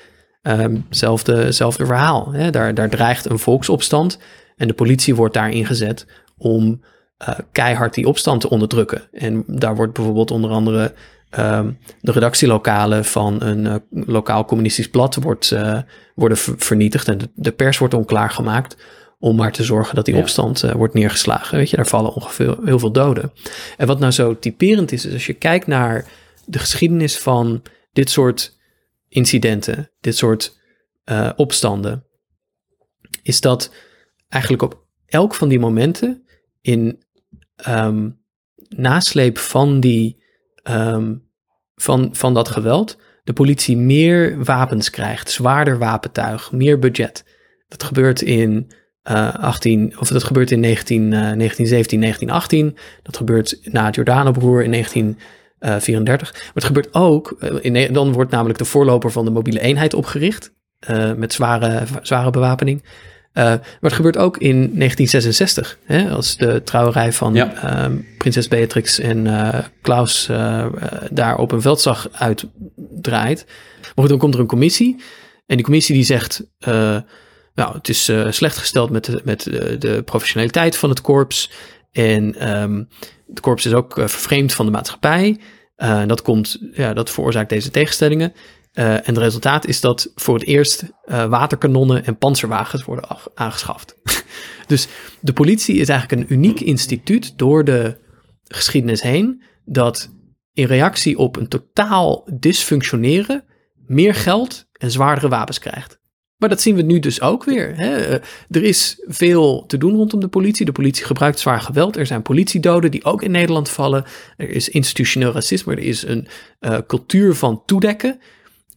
um, 0.42 0.86
zelfde, 0.90 1.52
zelfde 1.52 1.86
verhaal. 1.86 2.32
Hè? 2.32 2.50
Daar, 2.50 2.74
daar 2.74 2.88
dreigt 2.88 3.30
een 3.30 3.38
volksopstand 3.38 4.18
en 4.58 4.68
de 4.68 4.74
politie 4.74 5.14
wordt 5.14 5.34
daar 5.34 5.50
ingezet 5.50 6.06
om 6.36 6.80
uh, 7.22 7.38
keihard 7.52 7.94
die 7.94 8.08
opstand 8.08 8.40
te 8.40 8.50
onderdrukken. 8.50 9.02
En 9.12 9.44
daar 9.46 9.76
wordt 9.76 9.92
bijvoorbeeld 9.92 10.30
onder 10.30 10.50
andere 10.50 10.94
ehm, 11.30 11.70
de 12.00 12.12
redactielokalen 12.12 13.04
van 13.04 13.42
een 13.42 13.64
uh, 13.64 13.74
lokaal 13.90 14.44
communistisch 14.44 14.88
blad 14.88 15.14
wordt, 15.14 15.50
uh, 15.50 15.78
worden 16.14 16.36
vernietigd 16.36 17.08
en 17.08 17.18
de, 17.18 17.28
de, 17.34 17.52
pers 17.52 17.78
wordt 17.78 17.94
onklaargemaakt 17.94 18.76
om 19.18 19.36
maar 19.36 19.52
te 19.52 19.64
zorgen 19.64 19.94
dat 19.94 20.04
die 20.04 20.14
ja. 20.14 20.20
opstand 20.20 20.60
wordt 20.60 20.94
neergeslagen. 20.94 21.58
Weet 21.58 21.70
je, 21.70 21.76
daar 21.76 21.86
vallen 21.86 22.14
ongeveer 22.14 22.56
heel 22.64 22.78
veel 22.78 22.92
doden. 22.92 23.32
En 23.76 23.86
wat 23.86 23.98
nou 23.98 24.12
zo 24.12 24.38
typerend 24.38 24.92
is, 24.92 25.04
is 25.04 25.12
als 25.12 25.26
je 25.26 25.32
kijkt 25.32 25.66
naar 25.66 26.04
de 26.44 26.58
geschiedenis 26.58 27.18
van 27.18 27.62
dit 27.92 28.10
soort 28.10 28.58
incidenten, 29.08 29.90
dit 30.00 30.16
soort 30.16 30.58
opstanden, 31.36 32.04
is 33.22 33.40
dat 33.40 33.70
eigenlijk 34.28 34.62
op 34.62 34.86
elk 35.06 35.34
van 35.34 35.48
die 35.48 35.58
momenten 35.58 36.26
in 36.60 37.02
um, 37.68 38.20
nasleep 38.68 39.38
van, 39.38 39.80
die, 39.80 40.22
um, 40.70 41.28
van, 41.74 42.08
van 42.12 42.34
dat 42.34 42.48
geweld 42.48 42.98
de 43.28 43.34
politie 43.34 43.76
meer 43.76 44.44
wapens 44.44 44.90
krijgt, 44.90 45.30
zwaarder 45.30 45.78
wapentuig, 45.78 46.52
meer 46.52 46.78
budget. 46.78 47.24
Dat 47.66 47.82
gebeurt 47.82 48.22
in 48.22 48.70
uh, 49.10 49.34
18, 49.34 49.98
of 49.98 50.08
dat 50.08 50.24
gebeurt 50.24 50.50
in 50.50 50.60
19, 50.60 51.02
uh, 51.02 51.10
1917, 51.10 52.00
1918. 52.00 52.76
Dat 53.02 53.16
gebeurt 53.16 53.58
na 53.72 53.84
het 53.84 53.94
Jordanoproer 53.94 54.62
in 54.62 54.70
1934. 54.70 56.32
Maar 56.32 56.50
het 56.54 56.64
gebeurt 56.64 56.94
ook, 56.94 57.30
in, 57.60 57.92
dan 57.92 58.12
wordt 58.12 58.30
namelijk 58.30 58.58
de 58.58 58.64
voorloper 58.64 59.10
van 59.10 59.24
de 59.24 59.30
mobiele 59.30 59.60
eenheid 59.60 59.94
opgericht. 59.94 60.56
Met 61.16 61.32
zware, 61.32 61.86
zware 62.02 62.30
bewapening. 62.30 62.84
Uh, 63.34 63.44
maar 63.44 63.60
het 63.80 63.92
gebeurt 63.92 64.16
ook 64.16 64.36
in 64.36 64.54
1966, 64.54 65.78
hè, 65.84 66.10
als 66.10 66.36
de 66.36 66.62
trouwerij 66.62 67.12
van 67.12 67.34
ja. 67.34 67.88
uh, 67.88 67.96
prinses 68.18 68.48
Beatrix 68.48 68.98
en 68.98 69.26
uh, 69.26 69.58
Klaus 69.82 70.30
daar 71.10 71.36
op 71.36 71.52
een 71.52 71.60
veldslag 71.60 72.08
uitdraait. 72.12 73.44
Maar 73.80 73.92
goed, 73.94 74.08
dan 74.08 74.18
komt 74.18 74.34
er 74.34 74.40
een 74.40 74.46
commissie. 74.46 74.96
En 75.46 75.56
die 75.56 75.64
commissie 75.64 75.94
die 75.94 76.04
zegt, 76.04 76.42
nou, 77.54 77.72
het 77.72 77.88
is 77.88 78.12
slecht 78.28 78.58
gesteld 78.58 78.90
met, 78.90 79.04
de, 79.04 79.20
met 79.24 79.42
de 79.78 80.02
professionaliteit 80.04 80.76
van 80.76 80.88
het 80.88 81.00
korps. 81.00 81.50
En 81.92 82.50
um, 82.60 82.88
het 83.28 83.40
korps 83.40 83.66
is 83.66 83.72
ook 83.72 83.92
vervreemd 83.94 84.52
van 84.52 84.66
de 84.66 84.72
maatschappij. 84.72 85.40
dat, 86.06 86.22
komt, 86.22 86.58
ja, 86.72 86.92
dat 86.92 87.10
veroorzaakt 87.10 87.50
deze 87.50 87.70
tegenstellingen. 87.70 88.32
Uh, 88.74 88.94
en 88.94 89.04
het 89.04 89.18
resultaat 89.18 89.66
is 89.66 89.80
dat 89.80 90.12
voor 90.14 90.34
het 90.34 90.46
eerst 90.46 90.82
uh, 90.82 91.24
waterkanonnen 91.24 92.04
en 92.04 92.18
panzerwagens 92.18 92.84
worden 92.84 93.16
aangeschaft. 93.34 93.94
dus 94.66 94.88
de 95.20 95.32
politie 95.32 95.76
is 95.76 95.88
eigenlijk 95.88 96.20
een 96.22 96.32
uniek 96.36 96.60
instituut 96.60 97.38
door 97.38 97.64
de 97.64 97.96
geschiedenis 98.44 99.02
heen, 99.02 99.42
dat 99.64 100.10
in 100.52 100.66
reactie 100.66 101.18
op 101.18 101.36
een 101.36 101.48
totaal 101.48 102.28
dysfunctioneren 102.38 103.44
meer 103.86 104.14
geld 104.14 104.68
en 104.72 104.90
zwaardere 104.90 105.28
wapens 105.28 105.58
krijgt. 105.58 105.98
Maar 106.36 106.48
dat 106.48 106.60
zien 106.60 106.74
we 106.74 106.82
nu 106.82 106.98
dus 106.98 107.20
ook 107.20 107.44
weer. 107.44 107.76
Hè? 107.76 108.18
Er 108.50 108.62
is 108.62 109.04
veel 109.06 109.66
te 109.66 109.78
doen 109.78 109.94
rondom 109.94 110.20
de 110.20 110.28
politie. 110.28 110.66
De 110.66 110.72
politie 110.72 111.04
gebruikt 111.04 111.38
zwaar 111.38 111.60
geweld. 111.60 111.96
Er 111.96 112.06
zijn 112.06 112.22
politiedoden 112.22 112.90
die 112.90 113.04
ook 113.04 113.22
in 113.22 113.30
Nederland 113.30 113.68
vallen. 113.68 114.04
Er 114.36 114.50
is 114.50 114.68
institutioneel 114.68 115.32
racisme. 115.32 115.72
Er 115.72 115.82
is 115.82 116.02
een 116.06 116.28
cultuur 116.86 117.34
van 117.34 117.62
toedekken. 117.66 118.20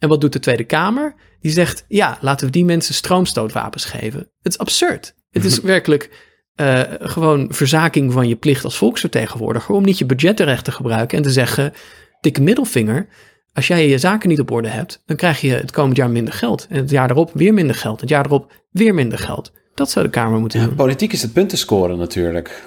En 0.02 0.08
wat 0.08 0.20
doet 0.20 0.32
de 0.32 0.38
Tweede 0.38 0.64
Kamer? 0.64 1.14
Die 1.40 1.50
zegt, 1.52 1.84
ja, 1.88 2.18
laten 2.20 2.46
we 2.46 2.52
die 2.52 2.64
mensen 2.64 2.94
stroomstootwapens 2.94 3.84
geven. 3.84 4.18
Het 4.18 4.52
is 4.52 4.58
absurd. 4.58 5.14
Het 5.30 5.44
is 5.44 5.60
werkelijk 5.74 6.10
uh, 6.56 6.80
gewoon 7.00 7.46
verzaking 7.50 8.12
van 8.12 8.28
je 8.28 8.36
plicht 8.36 8.64
als 8.64 8.76
volksvertegenwoordiger 8.76 9.74
om 9.74 9.84
niet 9.84 9.98
je 9.98 10.06
budgetrecht 10.06 10.64
te 10.64 10.72
gebruiken 10.72 11.16
en 11.16 11.22
te 11.22 11.30
zeggen, 11.30 11.72
dikke 12.20 12.42
middelvinger, 12.42 13.08
als 13.52 13.66
jij 13.66 13.88
je 13.88 13.98
zaken 13.98 14.28
niet 14.28 14.40
op 14.40 14.50
orde 14.50 14.68
hebt, 14.68 15.02
dan 15.06 15.16
krijg 15.16 15.40
je 15.40 15.52
het 15.52 15.70
komend 15.70 15.96
jaar 15.96 16.10
minder 16.10 16.34
geld. 16.34 16.66
En 16.68 16.76
het 16.76 16.90
jaar 16.90 17.10
erop 17.10 17.30
weer 17.34 17.54
minder 17.54 17.76
geld. 17.76 18.00
Het 18.00 18.08
jaar 18.08 18.24
erop 18.24 18.52
weer 18.70 18.94
minder 18.94 19.18
geld. 19.18 19.52
Dat 19.74 19.90
zou 19.90 20.04
de 20.04 20.10
Kamer 20.10 20.40
moeten 20.40 20.60
ja, 20.60 20.66
doen. 20.66 20.74
Politiek 20.74 21.12
is 21.12 21.22
het 21.22 21.32
punten 21.32 21.58
scoren 21.58 21.98
natuurlijk. 21.98 22.62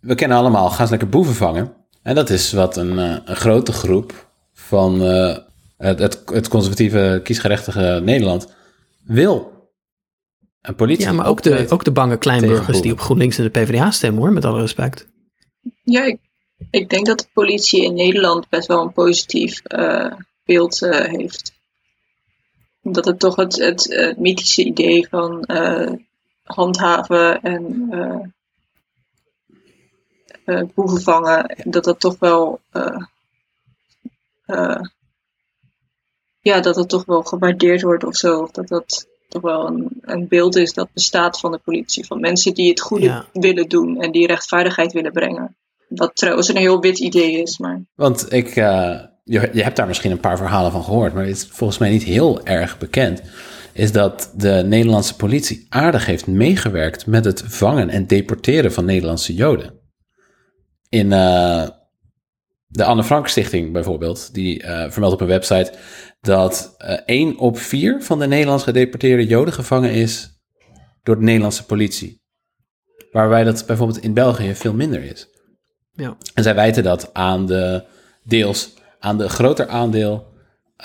We 0.00 0.14
kennen 0.14 0.36
allemaal, 0.36 0.70
gaan 0.70 0.84
ze 0.84 0.90
lekker 0.90 1.08
boeven 1.08 1.34
vangen. 1.34 1.72
En 2.02 2.14
dat 2.14 2.30
is 2.30 2.52
wat 2.52 2.76
een, 2.76 2.98
uh, 2.98 3.16
een 3.24 3.36
grote 3.36 3.72
groep 3.72 4.30
van 4.52 5.02
uh, 5.02 5.36
het, 5.76 5.98
het, 5.98 6.22
het 6.24 6.48
conservatieve, 6.48 7.20
kiesgerechtige 7.24 8.00
Nederland 8.04 8.54
wil. 9.04 9.52
Een 10.60 10.74
politie. 10.74 11.04
Ja, 11.04 11.12
maar 11.12 11.26
ook 11.26 11.42
de, 11.42 11.66
ook 11.68 11.84
de 11.84 11.92
bange 11.92 12.16
kleinburgers 12.16 12.80
die 12.80 12.92
op 12.92 13.00
GroenLinks 13.00 13.38
en 13.38 13.44
de 13.44 13.50
PvdA 13.50 13.90
stemmen 13.90 14.22
hoor, 14.22 14.32
met 14.32 14.44
alle 14.44 14.60
respect. 14.60 15.08
Ja, 15.82 16.04
ik, 16.04 16.18
ik 16.70 16.88
denk 16.88 17.06
dat 17.06 17.18
de 17.18 17.28
politie 17.32 17.84
in 17.84 17.94
Nederland 17.94 18.48
best 18.48 18.66
wel 18.66 18.82
een 18.82 18.92
positief 18.92 19.62
uh, 19.64 20.12
beeld 20.44 20.82
uh, 20.82 21.00
heeft. 21.00 21.52
Omdat 22.82 23.04
het 23.04 23.18
toch 23.18 23.36
het, 23.36 23.56
het, 23.56 23.84
het 23.84 24.18
mythische 24.18 24.64
idee 24.64 25.08
van 25.08 25.44
uh, 25.46 25.92
handhaven 26.42 27.42
en 27.42 28.34
boeven 30.74 31.00
vangen, 31.00 31.56
dat 31.64 31.84
dat 31.84 32.00
toch 32.00 32.18
wel 32.18 32.60
ja, 36.44 36.60
dat 36.60 36.76
het 36.76 36.88
toch 36.88 37.04
wel 37.04 37.22
gewaardeerd 37.22 37.82
wordt 37.82 38.04
of 38.04 38.16
zo. 38.16 38.40
Of 38.40 38.50
dat 38.50 38.68
dat 38.68 39.06
toch 39.28 39.42
wel 39.42 39.66
een, 39.66 39.88
een 40.00 40.28
beeld 40.28 40.56
is 40.56 40.72
dat 40.72 40.88
bestaat 40.92 41.40
van 41.40 41.52
de 41.52 41.60
politie. 41.64 42.06
Van 42.06 42.20
mensen 42.20 42.54
die 42.54 42.68
het 42.68 42.80
goede 42.80 43.04
ja. 43.04 43.26
willen 43.32 43.68
doen 43.68 44.00
en 44.00 44.12
die 44.12 44.26
rechtvaardigheid 44.26 44.92
willen 44.92 45.12
brengen. 45.12 45.56
Wat 45.88 46.16
trouwens 46.16 46.48
een 46.48 46.56
heel 46.56 46.80
wit 46.80 46.98
idee 46.98 47.42
is. 47.42 47.58
Maar... 47.58 47.80
Want 47.94 48.32
ik, 48.32 48.56
uh, 48.56 49.00
je, 49.24 49.50
je 49.52 49.62
hebt 49.62 49.76
daar 49.76 49.86
misschien 49.86 50.10
een 50.10 50.20
paar 50.20 50.36
verhalen 50.36 50.72
van 50.72 50.84
gehoord, 50.84 51.14
maar 51.14 51.26
het 51.26 51.36
is 51.36 51.46
volgens 51.50 51.78
mij 51.78 51.90
niet 51.90 52.02
heel 52.02 52.44
erg 52.44 52.78
bekend. 52.78 53.22
Is 53.72 53.92
dat 53.92 54.32
de 54.36 54.62
Nederlandse 54.66 55.16
politie 55.16 55.66
aardig 55.68 56.06
heeft 56.06 56.26
meegewerkt 56.26 57.06
met 57.06 57.24
het 57.24 57.42
vangen 57.46 57.88
en 57.88 58.06
deporteren 58.06 58.72
van 58.72 58.84
Nederlandse 58.84 59.34
Joden. 59.34 59.74
In 60.88 61.10
uh, 61.10 61.68
de 62.74 62.84
Anne 62.84 63.04
Frank 63.04 63.28
Stichting 63.28 63.72
bijvoorbeeld, 63.72 64.34
die 64.34 64.62
uh, 64.62 64.84
vermeldt 64.88 65.14
op 65.14 65.20
een 65.20 65.26
website 65.26 65.72
dat 66.20 66.74
uh, 66.78 66.98
1 67.04 67.38
op 67.38 67.58
4 67.58 68.02
van 68.02 68.18
de 68.18 68.26
Nederlands 68.26 68.64
gedeporteerde 68.64 69.26
Joden 69.26 69.54
gevangen 69.54 69.90
is 69.90 70.40
door 71.02 71.16
de 71.16 71.22
Nederlandse 71.22 71.66
politie. 71.66 72.22
Waarbij 73.12 73.44
dat 73.44 73.66
bijvoorbeeld 73.66 74.02
in 74.02 74.14
België 74.14 74.54
veel 74.54 74.72
minder 74.72 75.02
is. 75.02 75.28
Ja. 75.92 76.16
En 76.34 76.42
zij 76.42 76.54
wijten 76.54 76.82
dat 76.82 77.10
aan 77.12 77.46
de 77.46 77.84
deels 78.24 78.74
aan 78.98 79.18
de 79.18 79.28
groter 79.28 79.68
aandeel. 79.68 80.32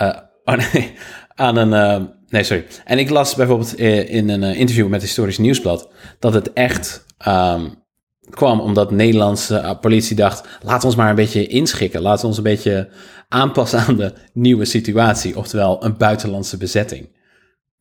Uh, 0.01 0.17
oh 0.43 0.55
nee, 0.55 0.93
aan 1.35 1.55
een. 1.55 2.01
Uh, 2.01 2.07
nee, 2.27 2.43
sorry. 2.43 2.65
En 2.85 2.99
ik 2.99 3.09
las 3.09 3.35
bijvoorbeeld 3.35 3.77
in 3.77 4.29
een 4.29 4.43
interview 4.55 4.85
met 4.85 4.99
het 4.99 5.09
Historisch 5.09 5.37
Nieuwsblad 5.37 5.89
dat 6.19 6.33
het 6.33 6.53
echt 6.53 7.05
um, 7.27 7.83
kwam 8.29 8.59
omdat 8.59 8.89
de 8.89 8.95
Nederlandse 8.95 9.77
politie 9.81 10.15
dacht: 10.15 10.47
laten 10.61 10.79
we 10.81 10.85
ons 10.85 10.95
maar 10.95 11.09
een 11.09 11.15
beetje 11.15 11.47
inschikken. 11.47 12.01
Laten 12.01 12.21
we 12.21 12.27
ons 12.27 12.37
een 12.37 12.43
beetje 12.43 12.89
aanpassen 13.27 13.79
aan 13.79 13.95
de 13.95 14.13
nieuwe 14.33 14.65
situatie, 14.65 15.37
oftewel 15.37 15.83
een 15.83 15.97
buitenlandse 15.97 16.57
bezetting. 16.57 17.17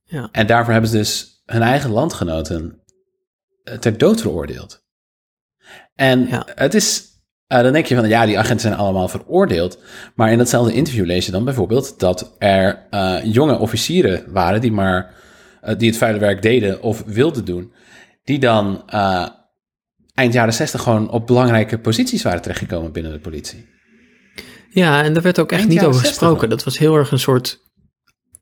Ja. 0.05 0.29
En 0.33 0.47
daarvoor 0.47 0.73
hebben 0.73 0.91
ze 0.91 0.97
dus 0.97 1.43
hun 1.47 1.63
eigen 1.63 1.91
landgenoten 1.91 2.83
ter 3.81 3.99
dood 3.99 4.21
veroordeeld. 4.21 4.83
En 5.95 6.27
Ja. 6.27 6.47
het 6.55 6.75
is, 6.75 7.05
uh, 7.49 7.61
dan 7.63 7.73
denk 7.73 7.87
je 7.87 7.95
van 7.95 8.09
ja, 8.09 8.27
die 8.27 8.39
agenten 8.39 8.61
zijn 8.61 8.75
allemaal 8.81 9.09
veroordeeld. 9.09 9.79
Maar 10.15 10.33
in 10.33 10.39
datzelfde 10.39 10.73
interview 10.73 11.07
lees 11.07 11.27
je 11.27 11.33
dan 11.33 11.45
bijvoorbeeld 11.45 11.99
dat 12.01 12.35
er 12.39 12.87
uh, 12.91 13.17
jonge 13.25 13.59
officieren 13.59 14.33
waren 14.33 14.61
die 14.61 14.73
maar 14.73 15.15
uh, 15.65 15.75
die 15.79 15.89
het 15.89 15.99
vuile 15.99 16.19
werk 16.19 16.43
deden 16.43 16.83
of 16.83 17.03
wilden 17.07 17.45
doen, 17.45 17.73
die 18.25 18.39
dan 18.39 18.83
eind 20.19 20.33
jaren 20.33 20.55
60 20.55 20.83
gewoon 20.83 21.11
op 21.11 21.27
belangrijke 21.27 21.79
posities 21.79 22.23
waren 22.23 22.43
terechtgekomen 22.43 22.93
binnen 22.93 23.13
de 23.13 23.19
politie. 23.19 23.69
Ja, 24.71 25.03
en 25.05 25.13
daar 25.13 25.23
werd 25.23 25.39
ook 25.39 25.51
echt 25.53 25.61
Eind 25.61 25.73
niet 25.73 25.81
over 25.81 25.93
60 26.01 26.09
gesproken. 26.09 26.43
al. 26.43 26.49
Dat 26.49 26.65
was 26.65 26.79
heel 26.79 26.97
erg 26.97 27.11
een 27.13 27.19
soort. 27.19 27.61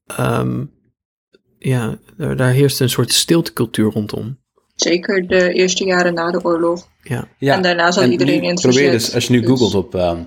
ehm, 0.07 0.65
ja, 1.59 1.99
daar, 2.17 2.37
daar 2.37 2.53
heerste 2.53 2.83
een 2.83 2.91
soort 2.91 3.13
stiltecultuur 3.13 3.91
rondom. 3.91 4.39
Zeker 4.75 5.27
de 5.27 5.53
eerste 5.53 5.85
jaren 5.85 6.15
na 6.15 6.31
de 6.31 6.45
oorlog. 6.45 6.89
Ja, 7.03 7.29
Ja, 7.39 7.55
En 7.55 7.63
daarna 7.63 7.97
en 7.97 8.11
iedereen 8.11 8.43
in 8.43 8.51
het 8.51 8.61
Probeer 8.61 8.91
dus, 8.91 9.15
als 9.15 9.27
je 9.27 9.33
nu 9.33 9.41
dus- 9.41 9.49
googelt 9.49 9.75
op, 9.75 9.95
ehm, 9.95 10.23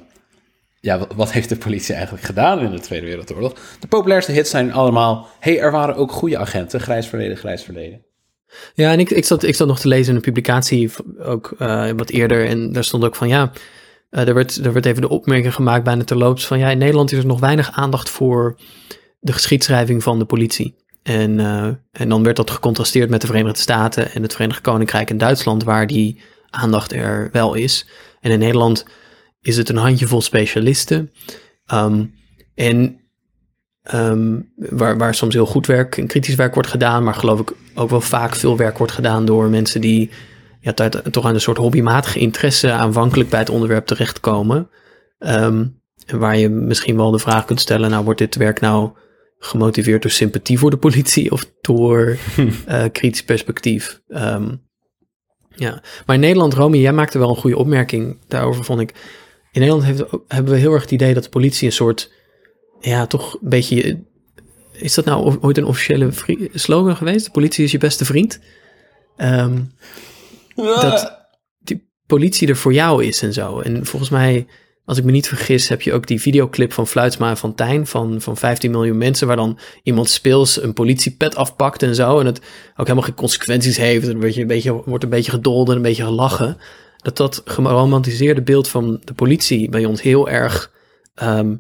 ja, 0.80 1.00
wat, 1.00 1.14
wat 1.16 1.32
heeft 1.32 1.50
de 1.50 1.56
politie 1.58 1.94
eigenlijk 1.94 2.26
gedaan 2.26 2.60
in 2.60 2.72
de 2.72 2.80
Tweede 2.80 3.06
Wereldoorlog? 3.06 3.54
De 3.80 3.88
populairste 3.88 4.32
hits 4.32 4.50
zijn 4.50 4.74
allemaal, 4.74 5.28
hey, 5.40 5.60
er 5.60 5.72
waren 5.72 5.96
ook 5.96 6.12
goede 6.12 6.38
agenten, 6.38 6.80
grijs 6.80 7.08
verleden, 7.08 7.38
grijs 7.38 7.64
verleden. 7.64 8.06
Ja 8.74 8.92
en 8.92 9.00
ik, 9.00 9.10
ik, 9.10 9.26
zat, 9.26 9.44
ik 9.44 9.56
zat 9.56 9.68
nog 9.68 9.80
te 9.80 9.88
lezen 9.88 10.10
in 10.10 10.16
een 10.16 10.22
publicatie, 10.22 10.92
ook 11.20 11.54
eh, 11.58 11.90
wat 11.96 12.10
eerder. 12.10 12.46
En 12.46 12.72
daar 12.72 12.84
stond 12.84 13.04
ook 13.04 13.16
van 13.16 13.28
ja. 13.28 13.52
eh, 14.10 14.28
er, 14.28 14.34
werd, 14.34 14.66
er 14.66 14.74
werd 14.74 14.86
even 14.86 15.02
de 15.02 15.10
opmerking 15.10 15.54
gemaakt 15.54 15.84
bijna 15.84 16.04
terloops 16.04 16.48
van 16.48 16.60
ja, 16.60 16.70
in 16.70 16.78
Nederland 16.78 17.12
is 17.12 17.18
er 17.18 17.26
nog 17.26 17.40
weinig 17.40 17.72
aandacht 17.72 18.10
voor 18.10 18.60
de 19.20 19.34
geschiedschrijving 19.34 20.04
van 20.04 20.20
de 20.20 20.26
politie. 20.26 20.76
En, 21.04 21.40
eh, 21.40 21.70
en 21.92 22.10
dan 22.10 22.24
werd 22.24 22.36
dat 22.36 22.52
gecontrasteerd 22.52 23.10
met 23.10 23.22
de 23.22 23.28
Verenigde 23.28 23.60
Staten 23.60 24.12
en 24.12 24.22
het 24.22 24.34
Verenigd 24.34 24.62
Koninkrijk 24.62 25.10
en 25.10 25.18
Duitsland, 25.18 25.64
waar 25.64 25.88
die 25.88 26.22
aandacht 26.50 26.92
er 26.92 27.30
wel 27.32 27.54
is. 27.54 27.88
En 28.20 28.32
in 28.32 28.40
Nederland 28.40 28.86
is 29.42 29.58
het 29.58 29.70
een 29.70 29.78
handjevol 29.78 30.22
specialisten. 30.22 31.12
Ehm, 31.66 32.06
en 32.56 32.99
ehm, 33.92 34.40
waar, 34.56 34.98
waar 34.98 35.16
soms 35.16 35.34
heel 35.34 35.46
goed 35.46 35.68
werk 35.68 35.98
en 35.98 36.08
kritisch 36.08 36.36
werk 36.36 36.54
wordt 36.54 36.70
gedaan, 36.70 37.04
maar 37.04 37.14
geloof 37.14 37.40
ik 37.40 37.52
ook 37.76 37.90
wel 37.90 38.02
vaak 38.02 38.36
veel 38.36 38.58
werk 38.58 38.78
wordt 38.78 38.94
gedaan 38.94 39.26
door 39.26 39.50
mensen 39.50 39.82
die 39.82 40.10
ja, 40.60 40.74
toch 41.12 41.26
aan 41.26 41.34
een 41.34 41.42
soort 41.42 41.58
hobbymatige 41.58 42.20
interesse 42.20 42.72
aanvankelijk 42.72 43.30
bij 43.30 43.40
het 43.40 43.50
onderwerp 43.50 43.86
terechtkomen. 43.86 44.70
Ehm, 45.20 45.66
en 46.06 46.20
waar 46.20 46.38
je 46.38 46.50
misschien 46.50 46.96
wel 46.96 47.12
de 47.12 47.20
vraag 47.20 47.46
kunt 47.46 47.60
stellen, 47.60 47.90
nou 47.90 48.04
wordt 48.04 48.20
dit 48.20 48.36
werk 48.36 48.60
nou 48.60 48.92
gemotiveerd 49.40 50.02
door 50.02 50.12
sympathie 50.12 50.60
voor 50.60 50.70
de 50.70 50.78
politie 50.78 51.32
of 51.32 51.52
door 51.62 52.18
eh, 52.66 52.84
kritisch 52.92 53.24
perspectief? 53.24 54.02
Ehm, 54.08 54.56
ja, 55.56 55.82
maar 56.06 56.16
in 56.16 56.22
Nederland, 56.22 56.54
Romy, 56.54 56.78
jij 56.78 56.94
maakte 56.94 57.20
wel 57.20 57.30
een 57.30 57.36
goede 57.36 57.58
opmerking 57.58 58.18
daarover, 58.28 58.64
vond 58.64 58.80
ik. 58.82 58.90
In 59.52 59.62
Nederland 59.62 59.86
heeft, 59.86 60.04
hebben 60.28 60.54
we 60.54 60.60
heel 60.60 60.74
erg 60.74 60.82
het 60.82 60.92
idee 60.92 61.14
dat 61.14 61.24
de 61.24 61.30
politie 61.30 61.68
een 61.68 61.74
soort, 61.74 62.12
ja, 62.80 63.08
toch 63.08 63.34
een 63.34 63.50
beetje. 63.50 64.00
Is 64.72 64.94
dat 64.94 65.06
nou 65.06 65.38
ooit 65.42 65.58
een 65.58 65.66
officiële 65.66 66.10
slogan 66.54 66.96
geweest? 66.96 67.26
De 67.26 67.32
politie 67.32 67.64
is 67.64 67.72
je 67.72 67.78
beste 67.78 68.06
vriend. 68.06 68.40
Ehm, 69.18 69.62
dat 70.56 71.28
die 71.60 71.90
politie 72.06 72.48
er 72.48 72.56
voor 72.56 72.74
jou 72.74 73.06
is 73.06 73.22
en 73.22 73.34
zo. 73.34 73.60
En 73.60 73.86
volgens 73.86 74.12
mij, 74.12 74.48
als 74.86 74.98
ik 74.98 75.04
me 75.04 75.12
niet 75.12 75.28
vergis, 75.28 75.68
heb 75.68 75.82
je 75.82 75.94
ook 75.94 76.08
die 76.08 76.22
videoclip 76.22 76.74
van 76.74 76.88
Fluitsma 76.88 77.30
en 77.30 77.38
van 77.38 77.56
Tijn 77.56 77.88
van, 77.88 78.22
van 78.22 78.38
15 78.38 78.72
miljoen 78.72 78.98
mensen, 78.98 79.28
waar 79.28 79.36
dan 79.36 79.60
iemand 79.84 80.10
speels 80.10 80.62
een 80.62 80.74
politiepet 80.74 81.36
afpakt 81.36 81.84
en 81.84 81.96
zo. 81.96 82.20
En 82.20 82.26
het 82.26 82.40
ook 82.72 82.88
helemaal 82.88 83.04
geen 83.04 83.16
consequenties 83.16 83.78
heeft. 83.78 84.08
En 84.08 84.14
een 84.14 84.20
beetje, 84.20 84.42
een 84.42 84.48
beetje, 84.48 84.82
wordt 84.86 85.04
een 85.04 85.10
beetje 85.10 85.32
gedolden, 85.32 85.76
een 85.76 85.82
beetje 85.82 86.04
gelachen. 86.04 86.58
Dat 86.98 87.18
dat 87.18 87.42
geromantiseerde 87.46 88.42
beeld 88.42 88.68
van 88.68 89.02
de 89.04 89.14
politie 89.14 89.70
bij 89.70 89.86
ons 89.86 90.02
heel 90.02 90.30
erg 90.30 90.72
ehm, 91.16 91.56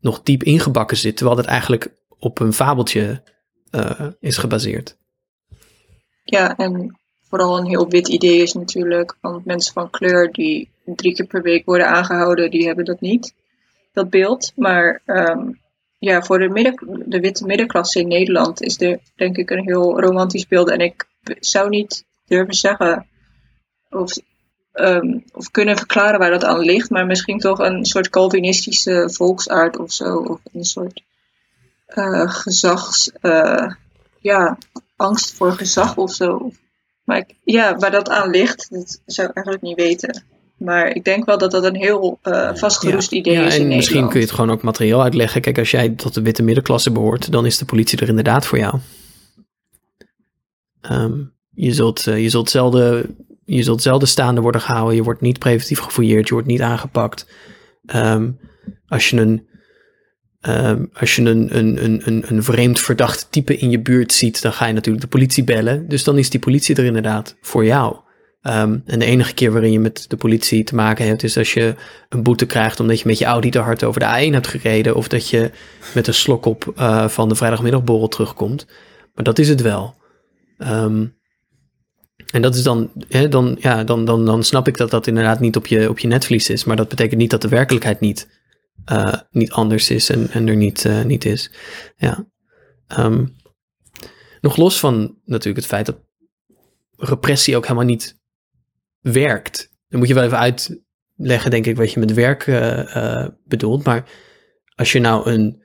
nog 0.00 0.22
diep 0.22 0.42
ingebakken 0.42 0.96
zit. 0.96 1.16
Terwijl 1.16 1.38
het 1.38 1.46
eigenlijk 1.46 1.88
op 2.18 2.40
een 2.40 2.52
fabeltje 2.52 3.22
eh, 3.70 4.06
is 4.20 4.36
gebaseerd. 4.36 4.96
Ja, 6.24 6.56
en 6.56 6.98
vooral 7.28 7.58
een 7.58 7.66
heel 7.66 7.88
wit 7.88 8.08
idee 8.08 8.42
is 8.42 8.52
natuurlijk. 8.52 9.16
Want 9.20 9.44
mensen 9.44 9.72
van 9.72 9.90
kleur 9.90 10.32
die 10.32 10.70
drie 10.84 11.14
keer 11.14 11.26
per 11.26 11.42
week 11.42 11.64
worden 11.64 11.88
aangehouden, 11.88 12.50
die 12.50 12.66
hebben 12.66 12.84
dat 12.84 13.00
niet. 13.00 13.34
Dat 13.92 14.10
beeld. 14.10 14.52
Maar 14.56 15.02
ehm, 15.04 15.50
ja, 15.98 16.22
voor 16.22 16.38
de, 16.38 16.48
midden, 16.48 17.04
de 17.06 17.20
witte 17.20 17.46
middenklasse 17.46 18.00
in 18.00 18.08
Nederland 18.08 18.62
is 18.62 18.80
er 18.80 18.98
denk 19.16 19.36
ik 19.36 19.50
een 19.50 19.64
heel 19.64 20.00
romantisch 20.00 20.46
beeld. 20.46 20.70
En 20.70 20.80
ik 20.80 21.06
zou 21.40 21.68
niet 21.68 22.04
durven 22.26 22.54
zeggen 22.54 23.06
of, 23.90 24.12
ehm, 24.78 25.18
of 25.32 25.50
kunnen 25.50 25.76
verklaren 25.76 26.18
waar 26.18 26.30
dat 26.30 26.44
aan 26.44 26.60
ligt. 26.60 26.90
Maar 26.90 27.06
misschien 27.06 27.38
toch 27.38 27.58
een 27.58 27.84
soort 27.84 28.10
Calvinistische 28.10 29.10
volksaard 29.12 29.78
of 29.78 29.92
zo. 29.92 30.16
Of 30.16 30.40
een 30.52 30.64
soort 30.64 31.02
eh, 31.86 32.30
gezags... 32.30 33.10
eh, 33.20 33.72
ja, 34.20 34.58
angst 34.96 35.34
voor 35.34 35.52
gezag 35.52 35.96
of 35.96 36.12
zo. 36.12 36.52
Maar 37.04 37.18
ik, 37.18 37.34
ja, 37.44 37.76
waar 37.76 37.90
dat 37.90 38.08
aan 38.08 38.30
ligt, 38.30 38.66
dat 38.70 39.00
zou 39.06 39.28
ik 39.28 39.34
eigenlijk 39.34 39.64
niet 39.64 39.76
weten. 39.76 40.24
Maar 40.56 40.88
ik 40.94 41.04
denk 41.04 41.24
wel 41.24 41.38
dat 41.38 41.50
dat 41.50 41.64
een 41.64 41.76
heel 41.76 42.18
eh, 42.22 42.54
vastgeroest 42.54 43.12
idee 43.12 43.32
ja, 43.32 43.46
is 43.46 43.56
in 43.56 43.60
en 43.60 43.66
misschien 43.66 43.78
Nederland. 43.78 44.10
kun 44.10 44.20
je 44.20 44.26
het 44.26 44.34
gewoon 44.34 44.50
ook 44.50 44.62
materieel 44.62 45.02
uitleggen. 45.02 45.40
Kijk, 45.40 45.58
als 45.58 45.70
jij 45.70 45.88
tot 45.88 46.14
de 46.14 46.22
witte 46.22 46.42
middenklasse 46.42 46.90
behoort, 46.90 47.32
dan 47.32 47.46
is 47.46 47.58
de 47.58 47.64
politie 47.64 47.98
er 47.98 48.08
inderdaad 48.08 48.46
voor 48.46 48.58
jou. 48.58 48.78
Ehm, 50.80 51.20
je, 51.50 51.72
zult, 51.72 52.06
eh, 52.06 52.22
je, 52.22 52.28
zult 52.28 52.50
zelden, 52.50 53.16
je 53.56 53.62
zult 53.62 53.82
zelden 53.82 54.08
staande 54.08 54.40
worden 54.40 54.60
gehouden. 54.60 54.96
Je 54.96 55.02
wordt 55.02 55.20
niet 55.20 55.38
preventief 55.38 55.78
gefouilleerd. 55.78 56.28
Je 56.28 56.34
wordt 56.34 56.48
niet 56.48 56.60
aangepakt. 56.60 57.26
Ehm, 57.86 58.30
als 58.86 59.10
je 59.10 59.16
een, 59.16 59.46
ehm, 60.40 60.84
als 60.92 61.16
je 61.16 61.22
een, 61.22 61.56
een, 61.56 61.84
een, 61.84 62.24
een, 62.26 62.42
vreemd 62.42 62.80
verdacht 62.80 63.26
type 63.30 63.56
in 63.56 63.70
je 63.70 63.80
buurt 63.80 64.12
ziet, 64.12 64.42
dan 64.42 64.52
ga 64.52 64.66
je 64.66 64.72
natuurlijk 64.72 65.04
de 65.04 65.10
politie 65.10 65.44
bellen. 65.44 65.88
Dus 65.88 66.04
dan 66.04 66.18
is 66.18 66.30
die 66.30 66.40
politie 66.40 66.76
er 66.76 66.84
inderdaad 66.84 67.36
voor 67.40 67.64
jou. 67.64 67.96
Ehm, 68.40 68.78
en 68.84 68.98
de 68.98 69.04
enige 69.04 69.34
keer 69.34 69.52
waarin 69.52 69.72
je 69.72 69.80
met 69.80 70.04
de 70.08 70.16
politie 70.16 70.64
te 70.64 70.74
maken 70.74 71.06
hebt, 71.06 71.22
is 71.22 71.36
als 71.36 71.52
je 71.52 71.74
een 72.08 72.22
boete 72.22 72.46
krijgt 72.46 72.80
omdat 72.80 73.00
je 73.00 73.06
met 73.06 73.18
je 73.18 73.24
Audi 73.24 73.50
te 73.50 73.58
hard 73.58 73.84
over 73.84 74.00
de 74.00 74.06
A1 74.06 74.32
hebt 74.32 74.46
gereden. 74.46 74.94
Of 74.94 75.08
dat 75.08 75.28
je 75.28 75.50
met 75.94 76.06
een 76.06 76.14
slok 76.14 76.44
op 76.44 76.72
eh, 76.76 77.08
van 77.08 77.28
de 77.28 77.34
vrijdagmiddagborrel 77.34 78.08
terugkomt. 78.08 78.66
Maar 79.14 79.24
dat 79.24 79.38
is 79.38 79.48
het 79.48 79.62
wel. 79.62 79.94
Ehm, 80.58 81.06
en 82.32 82.42
dat 82.42 82.54
is 82.54 82.62
dan, 82.62 82.90
hè, 83.08 83.28
dan, 83.28 83.56
ja, 83.60 83.84
dan, 83.84 84.04
dan, 84.04 84.24
dan 84.24 84.42
snap 84.42 84.68
ik 84.68 84.76
dat 84.76 84.90
dat 84.90 85.06
inderdaad 85.06 85.40
niet 85.40 85.56
op 85.56 85.66
je, 85.66 85.88
op 85.88 85.98
je 85.98 86.08
netvlies 86.08 86.50
is. 86.50 86.64
Maar 86.64 86.76
dat 86.76 86.88
betekent 86.88 87.20
niet 87.20 87.30
dat 87.30 87.42
de 87.42 87.48
werkelijkheid 87.48 88.00
niet, 88.00 88.28
eh, 88.84 89.14
niet 89.30 89.50
anders 89.50 89.90
is 89.90 90.10
en, 90.10 90.30
en 90.30 90.48
er 90.48 90.56
niet, 90.56 90.84
eh, 90.84 91.04
niet 91.04 91.24
is. 91.24 91.50
Ja. 91.96 92.26
Ehm, 92.86 93.26
nog 94.40 94.56
los 94.56 94.78
van 94.78 95.18
natuurlijk 95.24 95.56
het 95.56 95.66
feit 95.66 95.86
dat 95.86 95.98
repressie 96.96 97.56
ook 97.56 97.62
helemaal 97.62 97.84
niet 97.84 98.18
werkt. 99.00 99.70
Dan 99.88 99.98
moet 99.98 100.08
je 100.08 100.14
wel 100.14 100.24
even 100.24 100.38
uitleggen, 100.38 101.50
denk 101.50 101.66
ik, 101.66 101.76
wat 101.76 101.92
je 101.92 102.00
met 102.00 102.14
werk 102.14 102.46
eh, 102.46 103.26
bedoelt. 103.44 103.84
Maar 103.84 104.10
als 104.74 104.92
je 104.92 105.00
nou 105.00 105.30
een 105.30 105.62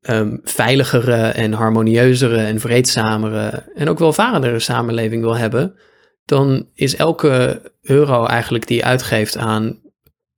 ehm, 0.00 0.36
veiligere 0.42 1.26
en 1.26 1.52
harmonieuzere 1.52 2.38
en 2.38 2.60
vreedzamere 2.60 3.64
en 3.74 3.88
ook 3.88 3.98
welvarendere 3.98 4.58
samenleving 4.58 5.22
wil 5.22 5.36
hebben, 5.36 5.74
dan 6.24 6.68
is 6.74 6.96
elke 6.96 7.62
euro 7.82 8.26
eigenlijk 8.26 8.66
die 8.66 8.76
je 8.76 8.84
uitgeeft 8.84 9.36
aan 9.36 9.80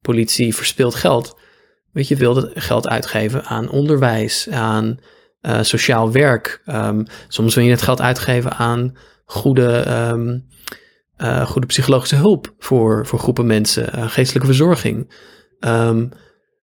politie 0.00 0.54
verspild 0.54 0.94
geld. 0.94 1.38
Weet 1.92 2.08
je, 2.08 2.16
wil 2.16 2.34
dat 2.34 2.50
geld 2.54 2.88
uitgeven 2.88 3.44
aan 3.44 3.70
onderwijs, 3.70 4.48
aan 4.50 5.00
eh, 5.40 5.62
sociaal 5.62 6.12
werk. 6.12 6.62
Ehm, 6.64 7.04
soms 7.28 7.54
wil 7.54 7.64
je 7.64 7.70
het 7.70 7.82
geld 7.82 8.00
uitgeven 8.00 8.52
aan 8.52 8.96
goede, 9.24 9.76
ehm, 9.76 10.38
eh, 11.16 11.46
goede 11.46 11.66
psychologische 11.66 12.16
hulp 12.16 12.54
voor, 12.58 13.06
voor 13.06 13.18
groepen 13.18 13.46
mensen, 13.46 13.92
eh, 13.92 14.08
geestelijke 14.08 14.46
verzorging. 14.46 15.12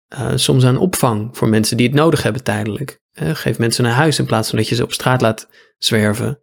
Eh, 0.08 0.32
soms 0.36 0.66
aan 0.66 0.78
opvang 0.78 1.38
voor 1.38 1.49
mensen 1.49 1.78
die 1.78 1.88
het 1.88 1.95
nodig 1.95 2.24
hebben 2.24 2.43
tijdelijk. 2.43 3.01
Eh, 3.12 3.36
geef 3.36 3.58
mensen 3.58 3.86
een 3.86 3.91
huis 3.91 4.20
in 4.20 4.26
plaats 4.26 4.49
van 4.49 4.58
dat 4.58 4.68
je 4.68 4.76
ze 4.76 4.84
op 4.84 4.93
straat 4.93 5.22
laat 5.22 5.47
zwerven. 5.78 6.39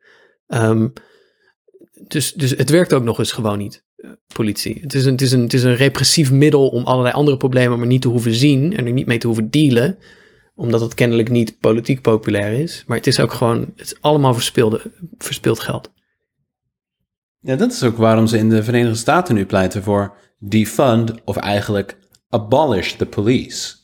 Ehm, 0.47 0.89
dus, 2.07 2.33
dus 2.33 2.51
het 2.51 2.71
werkt 2.71 2.93
ook 2.93 3.05
nog 3.05 3.19
eens 3.19 3.33
gewoon 3.33 3.59
niet, 3.59 3.85
eh, 3.97 4.11
politie. 4.35 4.79
Het 4.81 4.95
is, 4.95 5.05
een, 5.05 5.13
het, 5.13 5.23
is 5.23 5.33
een, 5.33 5.43
het 5.43 5.55
is 5.55 5.63
een 5.63 5.77
repressief 5.77 6.31
middel 6.31 6.69
om 6.69 6.85
allerlei 6.85 7.15
andere 7.15 7.37
problemen 7.37 7.79
maar 7.79 7.87
niet 7.87 8.03
te 8.03 8.09
hoeven 8.09 8.35
zien 8.35 8.77
en 8.77 8.87
er 8.87 8.93
niet 8.93 9.07
mee 9.07 9.19
te 9.19 9.27
hoeven 9.27 9.51
dealen 9.51 9.99
omdat 10.55 10.81
het 10.81 10.95
kennelijk 10.95 11.31
niet 11.31 11.59
politiek 11.59 12.01
populair 12.01 12.53
is. 12.53 12.85
Maar 12.87 12.97
het 12.97 13.07
is 13.07 13.21
ook 13.21 13.33
gewoon, 13.33 13.61
het 13.77 13.87
is 13.87 14.01
allemaal 14.01 14.35
verspilde, 14.35 14.81
verspild 15.19 15.61
geld. 15.61 15.93
Ja, 17.39 17.57
dat 17.57 17.73
is 17.73 17.83
ook 17.83 17.97
waarom 17.97 18.27
ze 18.27 18.39
in 18.39 18.49
de 18.49 18.63
Verenigde 18.63 18.97
Staten 18.97 19.35
nu 19.35 19.47
pleiten 19.47 19.83
voor 19.83 20.17
defund 20.39 21.25
of 21.25 21.37
eigenlijk 21.37 21.99
abolish 22.35 22.93
the 22.93 23.07
police. 23.07 23.75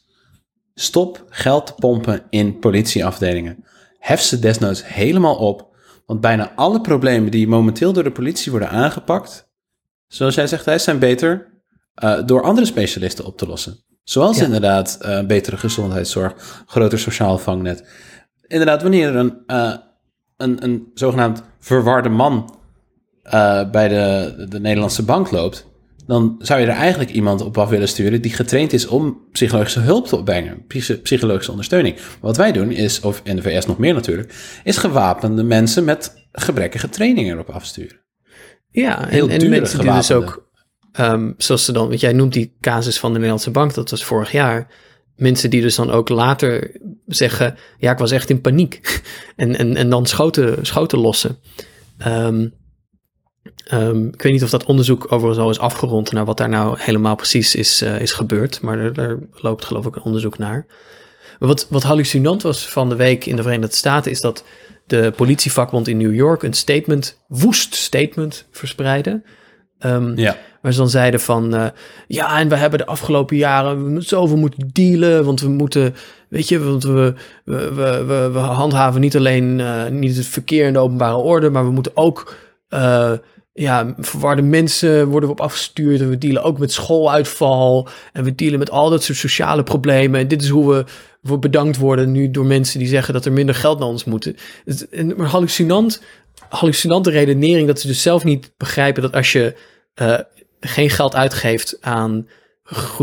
Stop 0.74 1.24
geld 1.28 1.66
te 1.66 1.72
pompen 1.74 2.22
in 2.30 2.58
politieafdelingen. 2.58 3.64
Hef 3.98 4.20
ze 4.20 4.38
desnoods 4.38 4.86
helemaal 4.86 5.36
op, 5.36 5.76
want 6.06 6.20
bijna 6.20 6.52
alle 6.54 6.80
problemen 6.80 7.30
die 7.30 7.48
momenteel 7.48 7.92
door 7.92 8.04
de 8.04 8.12
politie 8.12 8.50
worden 8.50 8.70
aangepakt, 8.70 9.48
zoals 10.06 10.34
jij 10.34 10.46
zegt, 10.46 10.64
Thijs, 10.64 10.84
zijn 10.84 10.98
beter 10.98 11.60
eh, 11.94 12.26
door 12.26 12.42
andere 12.42 12.66
specialisten 12.66 13.24
op 13.24 13.36
te 13.38 13.46
lossen. 13.46 13.78
Zoals 14.04 14.38
Ja. 14.38 14.44
inderdaad 14.44 14.98
eh, 15.00 15.26
betere 15.26 15.56
gezondheidszorg, 15.56 16.62
groter 16.66 16.98
sociaal 16.98 17.38
vangnet. 17.38 17.88
Inderdaad, 18.46 18.82
wanneer 18.82 19.08
er 19.08 19.16
een, 19.16 19.42
eh, 19.46 19.74
een, 20.36 20.64
een 20.64 20.90
zogenaamd 20.94 21.42
verwarde 21.58 22.08
man 22.08 22.58
bij 23.70 23.88
de, 23.88 24.34
de 24.48 24.60
Nederlandse 24.60 25.02
bank 25.04 25.30
loopt, 25.30 25.66
dan 26.06 26.36
zou 26.38 26.60
je 26.60 26.66
er 26.66 26.72
eigenlijk 26.72 27.10
iemand 27.10 27.40
op 27.40 27.58
af 27.58 27.68
willen 27.68 27.88
sturen 27.88 28.22
die 28.22 28.32
getraind 28.32 28.72
is 28.72 28.86
om 28.86 29.18
psychologische 29.32 29.80
hulp 29.80 30.06
te 30.06 30.16
opbrengen, 30.16 30.64
psych- 30.66 31.02
psychologische 31.02 31.50
ondersteuning. 31.50 31.96
Wat 32.20 32.36
wij 32.36 32.52
doen 32.52 32.70
is, 32.70 33.00
of 33.00 33.20
in 33.24 33.36
de 33.36 33.42
VS 33.42 33.66
nog 33.66 33.78
meer 33.78 33.94
natuurlijk, 33.94 34.60
is 34.64 34.76
gewapende 34.76 35.42
mensen 35.42 35.84
met 35.84 36.26
gebrekkige 36.32 36.88
training 36.88 37.30
erop 37.30 37.48
afsturen. 37.48 38.00
Ja, 38.70 39.06
Heel 39.08 39.28
en, 39.28 39.50
mensen 39.50 39.80
die 39.80 39.92
dus 39.92 40.12
ook, 40.12 40.50
ehm, 40.92 41.32
zoals 41.36 41.64
ze 41.64 41.72
dan, 41.72 41.88
want 41.88 42.00
jij 42.00 42.12
noemt 42.12 42.32
die 42.32 42.56
casus 42.60 42.98
van 42.98 43.08
de 43.08 43.14
Nederlandse 43.14 43.50
bank, 43.50 43.74
dat 43.74 43.90
was 43.90 44.04
vorig 44.04 44.32
jaar. 44.32 44.68
Mensen 45.16 45.50
die 45.50 45.60
dus 45.60 45.74
dan 45.74 45.90
ook 45.90 46.08
later 46.08 46.80
zeggen, 47.06 47.56
ja, 47.78 47.92
ik 47.92 47.98
was 47.98 48.10
echt 48.10 48.30
in 48.30 48.40
paniek. 48.40 49.02
en, 49.36 49.56
en, 49.56 49.76
en 49.76 49.90
dan 49.90 50.06
schoten, 50.06 50.66
schoten 50.66 50.98
lossen. 50.98 51.38
Ehm, 51.98 52.48
ehm, 53.64 54.06
ik 54.06 54.22
weet 54.22 54.32
niet 54.32 54.42
of 54.42 54.50
dat 54.50 54.64
onderzoek 54.64 55.04
overigens 55.04 55.38
al 55.38 55.50
is 55.50 55.58
afgerond 55.58 56.12
naar 56.12 56.24
wat 56.24 56.36
daar 56.36 56.48
nou 56.48 56.76
helemaal 56.78 57.14
precies 57.14 57.54
is, 57.54 57.82
eh, 57.82 58.00
is 58.00 58.12
gebeurd. 58.12 58.60
Maar 58.60 58.78
er, 58.78 58.98
er 58.98 59.18
loopt 59.34 59.64
geloof 59.64 59.86
ik 59.86 59.96
een 59.96 60.02
onderzoek 60.02 60.38
naar. 60.38 60.66
Maar 61.38 61.48
wat, 61.48 61.66
wat 61.70 61.82
hallucinant 61.82 62.42
was 62.42 62.68
van 62.68 62.88
de 62.88 62.96
week 62.96 63.26
in 63.26 63.36
de 63.36 63.42
Verenigde 63.42 63.76
Staten 63.76 64.10
is 64.10 64.20
dat 64.20 64.44
de 64.86 65.12
politievakbond 65.16 65.88
in 65.88 65.96
New 65.96 66.14
York 66.14 66.42
een 66.42 66.52
statement, 66.52 67.18
woest 67.28 67.74
statement 67.74 68.46
verspreidde. 68.50 69.22
Ehm, 69.78 70.18
Ja. 70.18 70.36
Waar 70.62 70.72
ze 70.72 70.78
dan 70.78 70.90
zeiden 70.90 71.20
van, 71.20 71.54
eh, 71.54 71.66
ja, 72.06 72.38
en 72.38 72.48
we 72.48 72.56
hebben 72.56 72.78
de 72.78 72.86
afgelopen 72.86 73.36
jaren 73.36 74.02
zoveel 74.02 74.36
moeten 74.36 74.70
dealen, 74.72 75.24
want 75.24 75.40
we 75.40 75.48
moeten, 75.48 75.94
weet 76.28 76.48
je, 76.48 76.64
want 76.64 76.82
we, 76.82 77.14
we, 77.44 77.74
we, 77.74 78.30
we, 78.32 78.38
handhaven 78.38 79.00
niet 79.00 79.16
alleen 79.16 79.58
uh, 79.58 79.86
niet 79.86 80.16
het 80.16 80.26
verkeer 80.26 80.66
in 80.66 80.72
de 80.72 80.78
openbare 80.78 81.16
orde, 81.16 81.50
maar 81.50 81.64
we 81.64 81.70
moeten 81.70 81.96
ook, 81.96 82.34
uh, 82.70 83.12
ja, 83.52 83.94
verwarde 83.98 84.42
mensen 84.42 85.08
worden 85.08 85.28
we 85.28 85.34
op 85.34 85.40
afgestuurd 85.40 86.00
en 86.00 86.08
we 86.08 86.18
dealen 86.18 86.42
ook 86.42 86.58
met 86.58 86.72
schooluitval 86.72 87.88
en 88.12 88.24
we 88.24 88.34
dealen 88.34 88.58
met 88.58 88.70
al 88.70 88.90
dat 88.90 89.02
soort 89.02 89.18
sociale 89.18 89.62
problemen 89.62 90.20
en 90.20 90.28
dit 90.28 90.42
is 90.42 90.48
hoe 90.48 90.74
we, 90.74 90.84
we 91.20 91.38
bedankt 91.38 91.76
worden 91.76 92.12
nu 92.12 92.30
door 92.30 92.46
mensen 92.46 92.78
die 92.78 92.88
zeggen 92.88 93.14
dat 93.14 93.24
er 93.24 93.32
minder 93.32 93.54
geld 93.54 93.78
naar 93.78 93.88
ons 93.88 94.04
moet. 94.04 94.34
Maar 95.16 95.26
hallucinant, 95.26 96.02
hallucinante 96.48 97.10
redenering 97.10 97.66
dat 97.66 97.80
ze 97.80 97.86
dus 97.86 98.02
zelf 98.02 98.24
niet 98.24 98.52
begrijpen 98.56 99.02
dat 99.02 99.14
als 99.14 99.32
je 99.32 99.54
uh, 100.02 100.18
geen 100.60 100.90
geld 100.90 101.14
uitgeeft 101.14 101.76
aan 101.80 102.28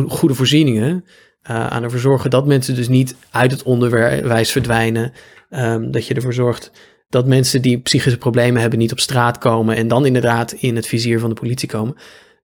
goede 0.08 0.34
voorzieningen, 0.34 1.06
uh, 1.50 1.68
aan 1.68 1.84
ervoor 1.84 2.00
zorgen 2.00 2.30
dat 2.30 2.46
mensen 2.46 2.76
dus 2.76 2.88
niet 2.88 3.16
uit 3.32 3.52
het 3.52 3.64
onderwijs 3.64 4.52
verdwijnen, 4.52 5.14
um, 5.50 5.92
dat 5.92 6.08
je 6.08 6.14
ervoor 6.14 6.34
zorgt 6.34 6.72
dat 7.08 7.28
mensen 7.28 7.62
die 7.62 7.80
psychische 7.80 8.18
problemen 8.18 8.62
hebben 8.62 8.80
niet 8.80 8.92
op 8.92 9.00
straat 9.00 9.38
komen 9.38 9.76
en 9.76 9.88
dan 9.88 10.06
inderdaad 10.06 10.52
in 10.52 10.76
het 10.76 10.88
vizier 10.88 11.20
van 11.20 11.30
de 11.30 11.36
politie 11.36 11.68
komen, 11.68 11.96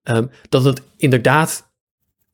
um, 0.03 0.29
dat 0.49 0.63
het 0.63 0.81
inderdaad 0.97 1.71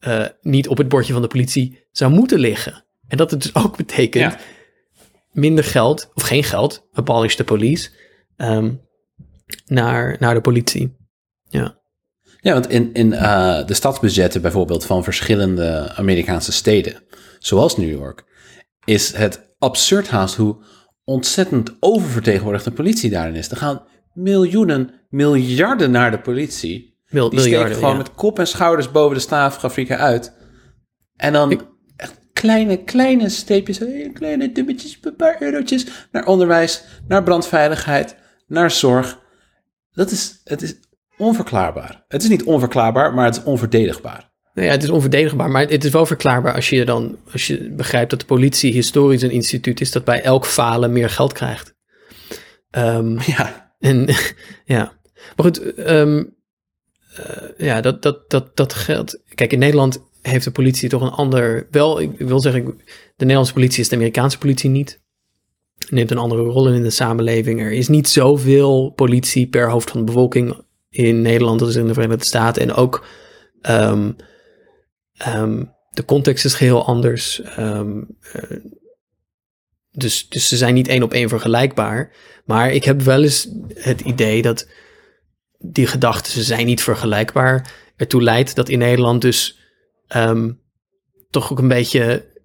uh, 0.08 0.26
niet 0.42 0.68
op 0.68 0.78
het 0.78 0.90
bordje 0.90 1.14
van 1.14 1.22
de 1.22 1.28
politie 1.28 1.88
zou 1.92 2.12
moeten 2.12 2.40
liggen. 2.40 2.86
En 3.08 3.18
dat 3.18 3.32
het 3.32 3.42
dus 3.42 3.56
ook 3.56 3.78
betekent 3.78 4.34
ja. 4.34 4.40
minder 5.32 5.64
geld, 5.64 6.12
of 6.14 6.24
geen 6.24 6.44
geld, 6.44 6.88
abolish 6.92 7.36
the 7.36 7.44
police, 7.44 7.90
um, 8.38 8.82
naar, 9.66 10.16
naar 10.20 10.34
de 10.34 10.42
politie. 10.42 10.98
Ja. 11.44 11.78
Ja, 12.42 12.54
want 12.54 12.70
in, 12.70 12.94
in 12.94 13.12
uh, 13.12 13.66
de 13.66 13.74
stadsbudgetten 13.74 14.42
bijvoorbeeld 14.42 14.86
van 14.86 15.04
verschillende 15.04 15.92
Amerikaanse 15.96 16.52
steden, 16.52 17.04
zoals 17.40 17.78
New 17.78 17.90
York, 17.90 18.24
is 18.86 19.14
het 19.14 19.54
absurd 19.58 20.10
haast 20.10 20.36
hoe 20.36 20.64
ontzettend 21.10 21.76
oververtegenwoordigd 21.80 22.64
de 22.64 22.72
politie 22.72 23.10
daarin 23.10 23.36
is. 23.36 23.50
Er 23.50 23.58
gaan 23.58 23.82
miljoenen, 24.14 24.92
miljarden 25.10 25.92
naar 25.92 26.12
de 26.12 26.20
politie. 26.20 26.98
Mil, 27.08 27.30
die 27.30 27.40
steken 27.40 27.76
gewoon 27.76 27.92
ja. 27.92 27.98
met 27.98 28.14
kop 28.14 28.40
en 28.40 28.48
schouders 28.48 28.92
boven 28.92 29.16
de 29.16 29.22
staafgrafieken 29.22 29.98
uit. 29.98 30.34
En 31.16 31.34
dan 31.34 31.52
Ik, 31.52 31.62
echt 31.96 32.20
kleine, 32.34 32.84
kleine 32.84 33.30
steepjes, 33.30 33.80
kleine 34.14 34.52
dubbetjes, 34.52 35.00
een 35.02 35.16
paar 35.16 35.42
eurotjes 35.42 35.86
naar 36.12 36.26
onderwijs, 36.26 36.84
naar 37.08 37.24
brandveiligheid, 37.24 38.16
naar 38.48 38.72
zorg. 38.72 39.20
Dat 39.92 40.12
is, 40.12 40.42
het 40.44 40.62
is 40.62 40.76
onverklaarbaar. 41.18 42.06
Het 42.08 42.24
is 42.24 42.30
niet 42.30 42.44
onverklaarbaar, 42.44 43.14
maar 43.14 43.26
het 43.26 43.36
is 43.36 43.44
onverdedigbaar. 43.44 44.29
Nou 44.60 44.72
ja, 44.72 44.78
het 44.78 44.88
is 44.88 44.94
onverdedigbaar, 44.94 45.50
maar 45.50 45.68
het 45.68 45.84
is 45.84 45.92
wel 45.92 46.06
verklaarbaar 46.06 46.54
als 46.54 46.70
je 46.70 46.86
dan 46.86 47.18
als 47.32 47.48
je 47.48 47.72
begrijpt 47.72 48.10
dat 48.10 48.20
de 48.20 48.26
politie 48.26 48.74
historisch 48.74 49.22
een 49.22 49.32
instituut 49.32 49.82
is 49.82 49.92
dat 49.92 50.04
bij 50.04 50.22
elk 50.22 50.46
falen 50.46 50.92
meer 50.92 51.10
geld 51.10 51.34
krijgt. 51.34 51.76
Um, 52.72 53.18
ja. 53.38 53.74
En 53.80 54.06
ja, 54.66 55.00
maar 55.36 55.46
goed, 55.46 55.80
um, 55.90 56.36
uh, 57.20 57.50
ja, 57.58 57.82
dat, 57.82 58.02
dat, 58.02 58.30
dat, 58.30 58.56
dat 58.58 58.74
geldt. 58.74 59.22
Kijk, 59.36 59.52
in 59.52 59.60
Nederland 59.60 60.04
heeft 60.22 60.44
de 60.44 60.52
politie 60.52 60.90
toch 60.90 61.02
een 61.02 61.10
ander. 61.10 61.68
Wel, 61.72 62.02
ik 62.02 62.18
wil 62.18 62.40
zeggen, 62.40 62.66
de 62.66 62.74
Nederlandse 63.18 63.54
politie 63.54 63.82
is 63.82 63.90
de 63.90 63.96
Amerikaanse 63.96 64.38
politie 64.38 64.70
niet. 64.70 65.02
Neemt 65.90 66.12
een 66.12 66.18
andere 66.18 66.44
rol 66.44 66.70
in 66.70 66.84
de 66.84 66.90
samenleving. 66.90 67.62
Er 67.62 67.72
is 67.72 67.88
niet 67.88 68.08
zoveel 68.08 68.90
politie 68.90 69.48
per 69.48 69.70
hoofd 69.70 69.92
van 69.92 70.00
de 70.00 70.06
bevolking 70.06 70.62
in 70.90 71.22
Nederland 71.22 71.62
als 71.62 71.76
in 71.76 71.88
de 71.88 71.94
Verenigde 71.94 72.26
Staten. 72.26 72.62
En 72.62 72.74
ook 72.74 73.06
um, 73.70 74.16
um, 75.28 75.74
de 75.90 76.06
context 76.06 76.46
is 76.46 76.54
geheel 76.54 76.86
anders. 76.86 77.42
Um, 77.60 78.18
uh, 78.36 78.58
dus, 79.92 80.30
dus 80.30 80.48
ze 80.48 80.58
zijn 80.58 80.74
niet 80.74 80.88
één 80.88 81.04
op 81.04 81.14
één 81.14 81.30
vergelijkbaar. 81.30 82.16
Maar 82.46 82.72
ik 82.72 82.84
heb 82.84 83.02
wel 83.02 83.24
eens 83.24 83.50
het 83.74 84.02
idee 84.02 84.42
dat 84.42 84.68
die 85.58 85.88
gedachten, 85.88 86.32
ze 86.32 86.44
zijn 86.44 86.66
niet 86.66 86.84
vergelijkbaar, 86.84 87.72
ertoe 87.96 88.24
leidt 88.24 88.56
dat 88.56 88.70
in 88.70 88.80
Nederland 88.80 89.22
dus 89.22 89.60
um, 90.16 90.62
toch 91.30 91.52
ook 91.52 91.60
een 91.60 91.68
beetje 91.68 92.38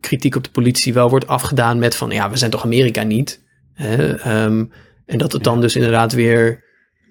kritiek 0.00 0.36
op 0.36 0.44
de 0.44 0.50
politie 0.50 0.92
wel 0.92 1.08
wordt 1.08 1.26
afgedaan 1.26 1.78
met 1.78 1.94
van 1.94 2.10
ja, 2.10 2.30
we 2.30 2.36
zijn 2.36 2.50
toch 2.50 2.64
Amerika 2.64 3.02
niet. 3.02 3.44
Hè? 3.72 4.08
Um, 4.44 4.72
en 5.06 5.18
dat 5.18 5.32
het 5.32 5.44
dan 5.44 5.60
dus 5.60 5.76
inderdaad 5.76 6.12
weer 6.12 6.64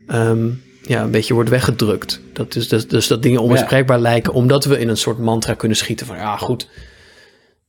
um, 0.07 0.63
ja, 0.87 1.03
een 1.03 1.11
beetje 1.11 1.33
wordt 1.33 1.49
weggedrukt. 1.49 2.21
Dat 2.33 2.55
is, 2.55 2.67
dus, 2.67 2.87
dus 2.87 3.07
dat 3.07 3.21
dingen 3.21 3.41
onbespreekbaar 3.41 3.97
ja. 3.97 4.01
lijken, 4.01 4.33
omdat 4.33 4.65
we 4.65 4.79
in 4.79 4.89
een 4.89 4.97
soort 4.97 5.17
mantra 5.17 5.53
kunnen 5.53 5.77
schieten 5.77 6.05
van 6.05 6.15
ja, 6.15 6.37
goed, 6.37 6.69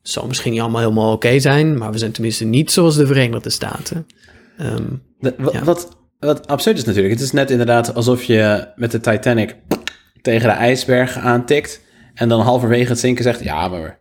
het 0.02 0.10
zal 0.10 0.26
misschien 0.26 0.52
niet 0.52 0.60
allemaal 0.60 0.80
helemaal 0.80 1.12
oké 1.12 1.26
okay 1.26 1.40
zijn, 1.40 1.78
maar 1.78 1.92
we 1.92 1.98
zijn 1.98 2.12
tenminste 2.12 2.44
niet 2.44 2.70
zoals 2.70 2.96
de 2.96 3.06
Verenigde 3.06 3.50
Staten. 3.50 4.06
Um, 4.60 5.02
de, 5.18 5.34
wat, 5.38 5.52
ja. 5.52 5.64
wat, 5.64 5.88
wat 6.18 6.46
absurd 6.46 6.78
is 6.78 6.84
natuurlijk, 6.84 7.14
het 7.14 7.22
is 7.22 7.32
net 7.32 7.50
inderdaad 7.50 7.94
alsof 7.94 8.22
je 8.22 8.68
met 8.76 8.90
de 8.90 9.00
Titanic 9.00 9.56
tegen 10.22 10.48
de 10.48 10.54
ijsberg 10.54 11.16
aantikt 11.16 11.80
en 12.14 12.28
dan 12.28 12.40
halverwege 12.40 12.88
het 12.88 12.98
zinken 12.98 13.24
zegt, 13.24 13.44
ja, 13.44 13.68
maar 13.68 14.00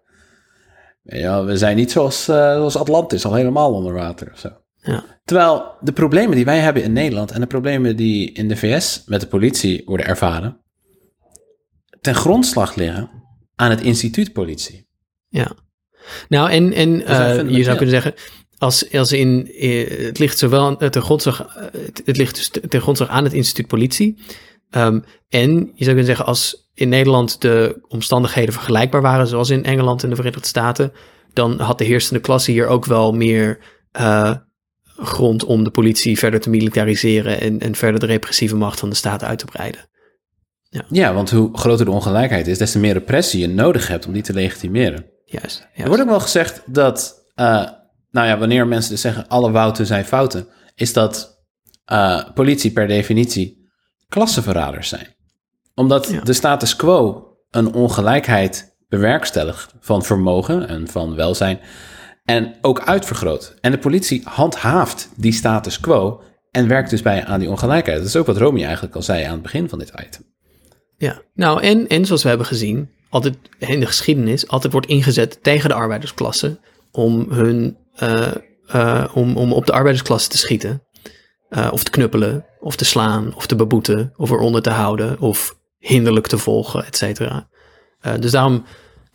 ja, 1.04 1.44
we 1.44 1.58
zijn 1.58 1.76
niet 1.76 1.92
zoals, 1.92 2.30
uh, 2.30 2.36
zoals 2.36 2.78
Atlantis, 2.78 3.26
al 3.26 3.34
helemaal 3.34 3.74
onder 3.74 3.94
water 3.94 4.30
of 4.34 4.40
zo. 4.40 4.50
Ja. 4.88 5.04
Terwijl 5.24 5.76
de 5.82 5.92
problemen 5.92 6.36
die 6.36 6.46
wij 6.46 6.60
hebben 6.60 6.84
in 6.84 6.94
Nederland 6.94 7.32
en 7.32 7.42
de 7.42 7.48
problemen 7.48 7.96
die 7.96 8.32
in 8.32 8.48
de 8.48 8.56
VS 8.56 9.04
met 9.06 9.22
de 9.22 9.28
politie 9.28 9.82
worden 9.86 10.06
ervaren, 10.06 10.62
ten 12.02 12.16
grondslag 12.16 12.76
liggen 12.76 13.10
aan 13.56 13.70
het 13.70 13.82
instituut 13.82 14.34
politie. 14.34 14.88
Ja. 15.28 15.52
Nou, 16.28 16.50
en, 16.50 16.74
en 16.74 16.90
uh, 16.90 17.50
je 17.50 17.64
zou 17.64 17.78
kunnen 17.78 18.02
zeggen, 18.02 18.14
als, 18.58 18.94
als 18.94 19.12
in, 19.12 19.52
het 20.06 20.20
ligt 20.20 20.38
zowel 20.38 20.78
ten 20.78 21.02
grondslag, 21.02 21.70
het 22.04 22.18
ligt 22.18 22.36
dus 22.36 22.52
ten 22.70 22.82
grondslag 22.82 23.10
aan 23.10 23.24
het 23.24 23.34
instituut 23.34 23.68
politie. 23.68 24.20
Um, 24.72 25.04
en 25.30 25.52
je 25.52 25.84
zou 25.84 25.86
kunnen 25.86 26.06
zeggen, 26.06 26.26
als 26.26 26.70
in 26.74 26.90
Nederland 26.90 27.42
de 27.42 27.84
omstandigheden 27.88 28.54
vergelijkbaar 28.54 29.02
waren, 29.02 29.28
zoals 29.28 29.50
in 29.50 29.64
Engeland 29.64 30.04
en 30.04 30.10
de 30.10 30.16
Verenigde 30.16 30.48
Staten, 30.48 30.92
dan 31.34 31.60
had 31.60 31.78
de 31.78 31.84
heersende 31.84 32.20
klasse 32.20 32.52
hier 32.52 32.68
ook 32.68 32.86
wel 32.86 33.14
meer 33.14 33.60
grond 34.98 35.44
om 35.44 35.64
de 35.64 35.70
politie 35.70 36.18
verder 36.18 36.40
te 36.40 36.50
militariseren 36.50 37.42
en, 37.42 37.60
en 37.60 37.76
verder 37.76 38.00
de 38.00 38.06
repressieve 38.06 38.56
macht 38.56 38.80
van 38.80 38.90
de 38.90 38.96
staat 38.96 39.24
uit 39.24 39.40
te 39.40 39.46
breiden. 39.46 39.90
Ja. 40.70 40.86
ja, 40.90 41.14
want 41.14 41.30
hoe 41.30 41.58
groter 41.58 41.86
de 41.86 41.92
ongelijkheid 41.92 42.48
is, 42.48 42.58
des 42.58 42.72
te 42.72 42.80
meer 42.80 42.94
repressie 42.94 43.40
je 43.40 43.48
nodig 43.48 43.88
hebt 43.88 44.06
om 44.06 44.14
die 44.14 44.22
te 44.22 44.34
legitimeren. 44.34 45.06
Juist. 45.26 45.58
juist. 45.58 45.64
Er 45.76 45.88
wordt 45.88 46.02
ook 46.02 46.10
wel 46.10 46.20
gezegd 46.20 46.62
dat, 46.66 47.26
uh, 47.36 47.46
nou 48.12 48.28
ja, 48.28 48.38
wanneer 48.38 48.68
mensen 48.68 48.92
dus 48.92 49.02
zeggen 49.02 49.28
alle 49.28 49.52
wouten 49.52 49.86
zijn 49.86 50.06
fouten, 50.06 50.48
is 50.76 50.94
dat 50.94 51.44
uh, 51.92 52.24
politie 52.34 52.72
per 52.72 52.88
definitie 52.88 53.70
klassenverraders 54.10 54.90
zijn. 54.90 55.16
Omdat 55.76 56.10
ja. 56.12 56.22
de 56.22 56.34
status 56.34 56.76
quo 56.76 57.28
een 57.50 57.74
ongelijkheid 57.74 58.76
bewerkstelligt 58.90 59.74
van 59.80 60.04
vermogen 60.04 60.68
en 60.68 60.88
van 60.88 61.16
welzijn 61.16 61.60
en 62.28 62.56
ook 62.62 62.80
uitvergroot. 62.80 63.56
En 63.62 63.72
de 63.72 63.78
politie 63.78 64.22
handhaaft 64.26 65.10
die 65.16 65.34
status 65.34 65.80
quo 65.80 66.22
en 66.52 66.68
werkt 66.68 66.90
dus 66.90 67.02
bij 67.02 67.26
aan 67.26 67.40
die 67.40 67.50
ongelijkheid. 67.50 67.98
Dat 67.98 68.08
is 68.08 68.16
ook 68.16 68.26
wat 68.26 68.38
Romy 68.38 68.64
eigenlijk 68.64 68.96
al 68.96 69.02
zei 69.02 69.24
aan 69.24 69.32
het 69.32 69.42
begin 69.42 69.70
van 69.70 69.80
dit 69.80 69.90
item. 69.90 70.22
Ja, 70.98 71.22
nou 71.34 71.62
en, 71.62 71.88
en 71.88 72.06
zoals 72.06 72.24
we 72.24 72.30
hebben 72.30 72.48
gezien, 72.48 72.90
altijd 73.10 73.36
in 73.60 73.80
de 73.80 73.86
geschiedenis, 73.86 74.48
altijd 74.48 74.74
wordt 74.74 74.88
ingezet 74.88 75.44
tegen 75.44 75.70
de 75.70 75.76
arbeidersklasse 75.76 76.60
om 76.92 77.32
hun, 77.32 77.78
uh, 78.04 78.28
uh, 78.76 79.06
om, 79.14 79.38
om 79.38 79.54
op 79.54 79.66
de 79.66 79.72
arbeidersklasse 79.72 80.30
te 80.30 80.38
schieten. 80.38 80.82
Uh, 81.50 81.70
of 81.72 81.84
te 81.84 81.92
knuppelen, 81.92 82.46
of 82.60 82.76
te 82.76 82.86
slaan, 82.86 83.36
of 83.36 83.48
te 83.48 83.56
beboeten, 83.56 84.14
of 84.16 84.30
eronder 84.30 84.62
te 84.62 84.70
houden, 84.70 85.20
of 85.20 85.58
hinderlijk 85.78 86.28
te 86.28 86.38
volgen, 86.38 86.86
et 86.86 86.98
cetera. 86.98 87.50
dus 88.20 88.32
daarom 88.32 88.64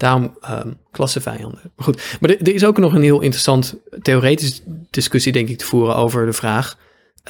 Daarom 0.02 0.38
um, 0.50 0.78
klassevijanden. 0.90 1.60
Maar 1.76 1.84
goed, 1.84 2.16
maar 2.20 2.30
er, 2.30 2.40
er, 2.40 2.54
is 2.54 2.64
ook 2.64 2.78
nog 2.78 2.94
een 2.94 3.02
heel 3.02 3.20
interessant 3.20 3.74
theoretische 4.02 4.62
discussie, 4.90 5.32
denk 5.32 5.48
ik, 5.48 5.58
te 5.58 5.64
voeren 5.64 5.96
over 5.96 6.26
de 6.26 6.32
vraag: 6.32 6.78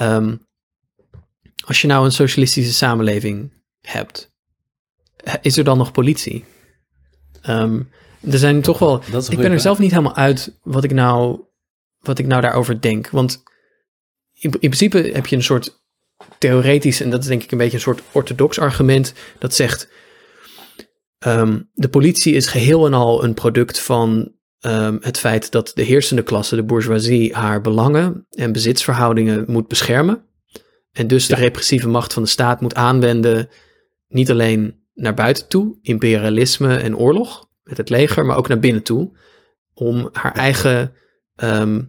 um, 0.00 0.46
als 1.64 1.80
je 1.80 1.86
nou 1.86 2.04
een 2.04 2.12
socialistische 2.12 2.72
samenleving 2.72 3.52
hebt, 3.80 4.30
is 5.42 5.56
er 5.56 5.64
dan 5.64 5.78
nog 5.78 5.92
politie? 5.92 6.44
Um, 7.48 7.90
er 8.30 8.38
zijn 8.38 8.62
toch 8.62 8.78
wel. 8.78 9.02
ik 9.28 9.36
ben 9.36 9.52
er 9.52 9.60
zelf 9.60 9.78
niet 9.78 9.90
helemaal 9.90 10.16
uit 10.16 10.58
wat 10.62 10.84
ik 10.84 10.92
nou, 10.92 11.40
wat 11.98 12.18
ik 12.18 12.26
nou 12.26 12.40
daarover 12.40 12.80
denk. 12.80 13.10
Want 13.10 13.42
in, 14.32 14.50
in 14.50 14.58
principe 14.58 15.10
heb 15.12 15.26
je 15.26 15.36
een 15.36 15.42
soort 15.42 15.82
theoretisch, 16.38 17.00
en 17.00 17.10
dat 17.10 17.20
is 17.20 17.26
denk 17.26 17.42
ik 17.42 17.52
een 17.52 17.58
beetje 17.58 17.76
een 17.76 17.82
soort 17.82 18.02
orthodox 18.12 18.58
argument, 18.58 19.14
dat 19.38 19.54
zegt 19.54 19.88
Um, 21.26 21.70
de 21.72 21.88
politie 21.88 22.34
is 22.34 22.46
geheel 22.46 22.86
en 22.86 22.94
al 22.94 23.24
een 23.24 23.34
product 23.34 23.80
van 23.80 24.32
um, 24.60 24.98
het 25.00 25.18
feit 25.18 25.50
dat 25.50 25.72
de 25.74 25.82
heersende 25.82 26.22
klasse, 26.22 26.56
de 26.56 26.62
bourgeoisie, 26.62 27.34
haar 27.34 27.60
belangen 27.60 28.26
en 28.30 28.52
bezitsverhoudingen 28.52 29.44
moet 29.46 29.68
beschermen. 29.68 30.24
En 30.92 31.06
dus 31.06 31.26
de 31.26 31.34
repressieve 31.34 31.88
macht 31.88 32.12
van 32.12 32.22
de 32.22 32.28
staat 32.28 32.60
moet 32.60 32.74
aanwenden 32.74 33.48
niet 34.08 34.30
alleen 34.30 34.80
naar 34.94 35.14
buiten 35.14 35.48
toe, 35.48 35.78
imperialisme 35.82 36.76
en 36.76 36.96
oorlog 36.96 37.48
met 37.62 37.76
het 37.76 37.88
leger, 37.88 38.26
maar 38.26 38.36
ook 38.36 38.48
naar 38.48 38.58
binnen 38.58 38.82
toe, 38.82 39.16
om 39.74 40.08
haar 40.12 40.34
eigen 40.34 40.92
ehm, 41.36 41.82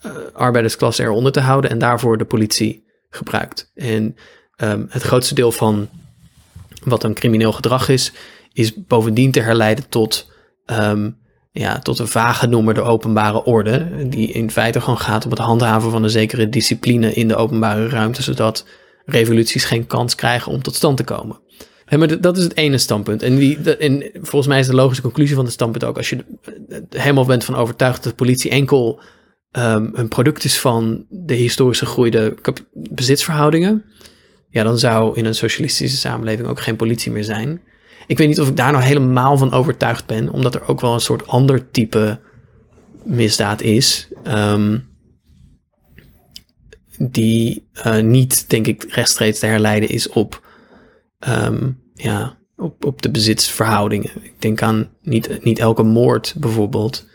eh, 0.00 0.16
arbeidersklasse 0.32 1.02
eronder 1.02 1.32
te 1.32 1.40
houden 1.40 1.70
en 1.70 1.78
daarvoor 1.78 2.18
de 2.18 2.24
politie 2.24 2.84
gebruikt. 3.08 3.70
En 3.74 4.16
ehm, 4.56 4.84
het 4.88 5.02
grootste 5.02 5.34
deel 5.34 5.52
van 5.52 5.88
wat 6.84 7.04
een 7.04 7.14
crimineel 7.14 7.52
gedrag 7.52 7.88
is, 7.88 8.12
is 8.56 8.84
bovendien 8.86 9.30
te 9.30 9.40
herleiden 9.40 9.88
tot, 9.88 10.30
ehm, 10.66 11.10
ja, 11.52 11.78
tot 11.78 11.98
een 11.98 12.08
vage 12.08 12.46
noemer 12.46 12.74
de 12.74 12.82
openbare 12.82 13.44
orde, 13.44 14.06
die 14.08 14.32
in 14.32 14.50
feite 14.50 14.80
gewoon 14.80 14.98
gaat 14.98 15.24
om 15.24 15.30
het 15.30 15.40
handhaven 15.40 15.90
van 15.90 16.02
een 16.02 16.10
zekere 16.10 16.48
discipline 16.48 17.12
in 17.12 17.28
de 17.28 17.36
openbare 17.36 17.88
ruimte, 17.88 18.22
zodat 18.22 18.66
revoluties 19.04 19.64
geen 19.64 19.86
kans 19.86 20.14
krijgen 20.14 20.52
om 20.52 20.62
tot 20.62 20.74
stand 20.74 20.96
te 20.96 21.04
komen. 21.04 21.40
Hè, 21.84 21.98
maar 21.98 22.20
dat 22.20 22.36
is 22.36 22.42
het 22.42 22.56
ene 22.56 22.78
standpunt. 22.78 23.22
En, 23.22 23.36
die, 23.36 23.76
en 23.76 24.10
volgens 24.12 24.46
mij 24.46 24.58
is 24.58 24.66
de 24.66 24.74
logische 24.74 25.02
conclusie 25.02 25.34
van 25.34 25.44
het 25.44 25.52
standpunt 25.52 25.84
ook, 25.84 25.96
als 25.96 26.10
je 26.10 26.24
helemaal 26.90 27.26
bent 27.26 27.44
van 27.44 27.54
overtuigd 27.54 28.04
dat 28.04 28.16
politie 28.16 28.50
enkel 28.50 29.00
ehm, 29.50 29.88
een 29.92 30.08
product 30.08 30.44
is 30.44 30.60
van 30.60 31.06
de 31.08 31.34
historisch 31.34 31.78
gegroeide 31.78 32.34
bezitsverhoudingen, 32.72 33.84
ja, 34.50 34.62
dan 34.62 34.78
zou 34.78 35.16
in 35.16 35.24
een 35.24 35.34
socialistische 35.34 35.96
samenleving 35.96 36.48
ook 36.48 36.60
geen 36.60 36.76
politie 36.76 37.12
meer 37.12 37.24
zijn. 37.24 37.60
Ik 38.06 38.18
weet 38.18 38.28
niet 38.28 38.40
of 38.40 38.48
ik 38.48 38.56
daar 38.56 38.72
nou 38.72 38.84
helemaal 38.84 39.36
van 39.36 39.52
overtuigd 39.52 40.06
ben, 40.06 40.30
omdat 40.30 40.54
er 40.54 40.68
ook 40.68 40.80
wel 40.80 40.94
een 40.94 41.00
soort 41.00 41.26
ander 41.26 41.70
type 41.70 42.20
misdaad 43.04 43.60
is. 43.60 44.08
ehm, 44.22 44.78
die 46.98 47.68
eh, 47.72 48.00
niet, 48.00 48.50
denk 48.50 48.66
ik, 48.66 48.86
rechtstreeks 48.88 49.38
te 49.38 49.46
herleiden 49.46 49.88
is 49.88 50.08
op, 50.08 50.46
ehm, 51.18 51.70
ja, 51.94 52.38
op, 52.56 52.84
op 52.84 53.02
de 53.02 53.10
bezitsverhoudingen. 53.10 54.10
Ik 54.22 54.34
denk 54.38 54.62
aan 54.62 54.88
niet, 55.02 55.44
niet 55.44 55.58
elke 55.58 55.82
moord 55.82 56.34
bijvoorbeeld 56.36 57.06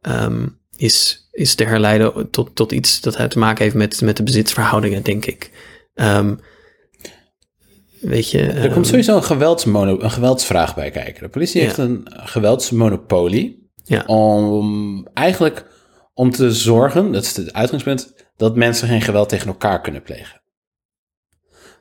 ehm, 0.00 0.46
is, 0.76 1.28
is 1.30 1.54
te 1.54 1.64
herleiden 1.64 2.30
tot, 2.30 2.54
tot 2.54 2.72
iets 2.72 3.00
dat 3.00 3.30
te 3.30 3.38
maken 3.38 3.62
heeft 3.62 3.76
met, 3.76 4.00
met 4.00 4.16
de 4.16 4.22
bezitsverhoudingen, 4.22 5.02
denk 5.02 5.26
ik. 5.26 5.50
Ehm, 5.94 6.34
weet 8.00 8.30
je, 8.30 8.42
Er 8.42 8.64
ehm, 8.64 8.72
komt 8.72 8.86
sowieso 8.86 9.16
een, 9.16 9.22
geweldsmono, 9.22 10.00
een 10.00 10.10
geweldsvraag 10.10 10.74
bij 10.74 10.90
kijken. 10.90 11.22
De 11.22 11.28
politie 11.28 11.60
Ja. 11.60 11.66
heeft 11.66 11.78
een 11.78 12.06
geweldsmonopolie 12.10 13.70
Ja. 13.84 14.04
om 14.06 15.06
eigenlijk 15.14 15.66
om 16.14 16.30
te 16.30 16.52
zorgen, 16.52 17.12
dat 17.12 17.22
is 17.22 17.36
het 17.36 17.52
uitgangspunt, 17.52 18.14
dat 18.36 18.56
mensen 18.56 18.88
geen 18.88 19.00
geweld 19.02 19.28
tegen 19.28 19.46
elkaar 19.46 19.80
kunnen 19.80 20.02
plegen. 20.02 20.40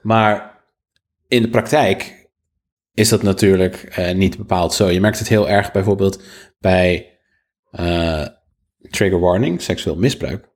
Maar 0.01 0.61
in 1.27 1.41
de 1.41 1.49
praktijk 1.49 2.29
is 2.93 3.09
dat 3.09 3.21
natuurlijk 3.23 3.75
eh, 3.75 4.15
niet 4.15 4.37
bepaald 4.37 4.73
zo. 4.73 4.89
Je 4.89 4.99
merkt 4.99 5.19
het 5.19 5.27
heel 5.27 5.49
erg 5.49 5.71
bijvoorbeeld 5.71 6.21
bij 6.59 7.17
eh, 7.71 8.25
trigger 8.89 9.19
warning, 9.19 9.61
seksueel 9.61 9.95
misbruik. 9.95 10.49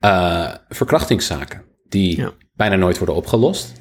Eh, 0.00 0.54
verkrachtingszaken 0.68 1.64
die 1.90 2.16
Ja. 2.16 2.32
bijna 2.56 2.76
nooit 2.76 2.98
worden 2.98 3.16
opgelost. 3.16 3.72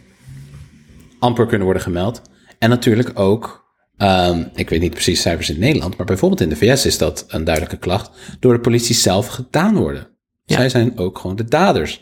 Amper 1.20 1.46
kunnen 1.46 1.66
worden 1.66 1.84
gemeld. 1.84 2.22
En 2.60 2.70
natuurlijk 2.70 3.20
ook, 3.20 3.66
ehm, 3.98 4.44
ik 4.56 4.70
weet 4.70 4.82
niet 4.82 4.92
precies 4.92 5.22
cijfers 5.22 5.50
in 5.50 5.60
Nederland, 5.60 5.98
maar 5.98 6.06
bijvoorbeeld 6.06 6.42
in 6.42 6.50
de 6.50 6.56
VS 6.56 6.86
is 6.86 6.98
dat 6.98 7.26
een 7.28 7.44
duidelijke 7.44 7.78
klacht, 7.78 8.12
door 8.40 8.54
de 8.54 8.60
politie 8.60 8.96
zelf 8.96 9.28
gedaan 9.28 9.76
worden. 9.76 10.08
Ja. 10.46 10.56
Zij 10.56 10.70
zijn 10.70 10.98
ook 10.98 11.20
gewoon 11.20 11.36
de 11.36 11.46
daders. 11.46 12.02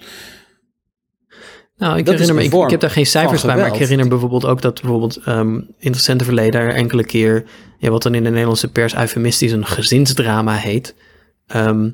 Nou, 1.78 1.98
ik 1.98 2.06
Dat 2.06 2.14
herinner 2.14 2.36
me, 2.36 2.44
ik, 2.44 2.64
ik 2.64 2.70
heb 2.70 2.80
daar 2.80 2.90
geen 2.90 3.06
cijfers 3.06 3.42
bij, 3.42 3.56
maar 3.56 3.68
ik 3.68 3.80
herinner 3.80 4.08
bijvoorbeeld 4.08 4.46
ook 4.46 4.62
dat 4.62 4.82
bijvoorbeeld 4.82 5.18
ehm, 5.18 5.56
in 5.56 5.66
het 5.78 5.96
recente 5.96 6.24
verleden 6.24 6.62
er 6.62 6.74
enkele 6.74 7.06
keer, 7.06 7.46
ja, 7.78 7.90
wat 7.90 8.04
dan 8.04 8.16
in 8.16 8.24
de 8.24 8.30
Nederlandse 8.30 8.72
pers 8.72 8.96
eufemistisch 8.96 9.52
een 9.52 9.66
gezinsdrama 9.66 10.56
heet, 10.56 10.96
ehm, 11.48 11.90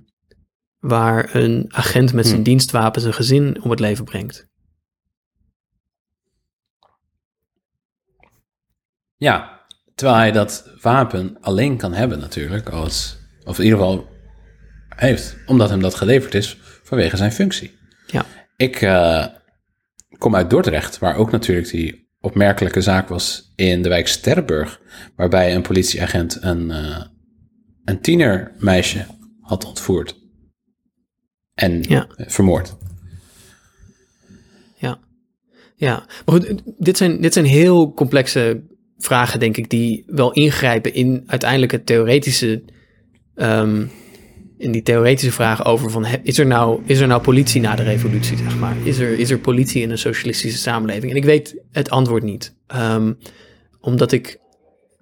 waar 0.84 1.36
een 1.36 1.66
agent 1.70 2.14
met 2.14 2.24
zijn 2.26 2.36
Hmm. 2.36 2.44
dienstwapen 2.44 3.02
zijn 3.02 3.14
gezin 3.14 3.62
om 3.62 3.70
het 3.70 3.80
leven 3.80 4.06
brengt. 4.06 4.48
Ja, 9.18 9.66
terwijl 9.96 10.18
hij 10.18 10.32
dat 10.32 10.70
wapen 10.82 11.38
alleen 11.42 11.78
kan 11.78 11.94
hebben 11.94 12.20
natuurlijk, 12.20 12.70
als, 12.70 13.18
of 13.44 13.58
in 13.58 13.64
ieder 13.64 13.80
geval 13.80 14.08
heeft, 14.96 15.38
omdat 15.46 15.70
hem 15.70 15.82
dat 15.82 15.96
geleverd 15.96 16.34
is 16.34 16.58
vanwege 16.84 17.18
zijn 17.18 17.32
functie. 17.32 17.78
Ja. 18.08 18.26
Ik 18.56 18.82
eh, 18.82 19.26
kom 20.18 20.36
uit 20.36 20.50
Dordrecht, 20.50 21.00
waar 21.00 21.16
ook 21.16 21.32
natuurlijk 21.32 21.70
die 21.70 22.12
opmerkelijke 22.20 22.82
zaak 22.82 23.08
was 23.08 23.54
in 23.56 23.82
de 23.82 23.90
wijk 23.90 24.08
Sterrenburg, 24.08 24.80
waarbij 25.16 25.56
een 25.56 25.62
politieagent 25.62 26.38
een, 26.42 26.72
eh, 26.72 27.06
een 27.84 28.02
tienermeisje 28.02 29.06
had 29.42 29.66
ontvoerd 29.66 30.22
en 31.54 31.84
Ja. 31.88 32.08
eh, 32.16 32.30
vermoord. 32.30 32.76
Ja, 34.76 34.99
ja. 35.76 36.06
Maar 36.26 36.36
goed, 36.36 36.62
dit 36.78 36.97
zijn, 36.97 37.22
dit 37.22 37.34
zijn 37.34 37.45
heel 37.45 37.93
complexe 37.93 38.64
vragen, 38.97 39.39
denk 39.39 39.58
ik, 39.58 39.70
die 39.70 40.04
wel 40.08 40.32
ingrijpen 40.32 40.93
in 40.93 41.24
uiteindelijk 41.26 41.72
het 41.72 41.86
theoretische, 41.86 42.64
ehm, 43.36 43.86
in 44.58 44.72
die 44.72 44.82
theoretische 44.82 45.32
vragen 45.32 45.66
over 45.66 45.89
van, 45.91 46.06
is 46.24 46.38
er 46.38 46.45
nou, 46.45 46.82
is 46.86 46.99
er 46.99 47.08
nou 47.08 47.22
politie 47.22 47.62
na 47.62 47.76
de 47.76 47.84
revolutie, 47.84 48.38
zeg 48.38 48.60
maar? 48.60 48.76
Is 48.84 48.97
er, 48.99 49.20
is 49.20 49.30
er 49.30 49.39
politie 49.39 49.82
in 49.82 49.91
een 49.91 49.97
socialistische 49.97 50.58
samenleving? 50.58 51.12
En 51.12 51.18
ik 51.18 51.26
weet 51.26 51.62
het 51.72 51.89
antwoord 51.89 52.24
niet. 52.24 52.56
Ehm, 52.68 53.14
omdat 53.80 54.12
ik 54.12 54.39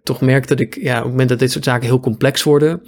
toch 0.04 0.22
merk 0.22 0.48
dat 0.48 0.60
ik, 0.60 0.78
ja, 0.82 0.98
op 0.98 1.02
het 1.04 1.12
moment 1.12 1.30
dat 1.30 1.40
dit 1.40 1.52
soort 1.52 1.64
zaken 1.64 1.88
heel 1.88 2.00
complex 2.00 2.44
worden, 2.44 2.82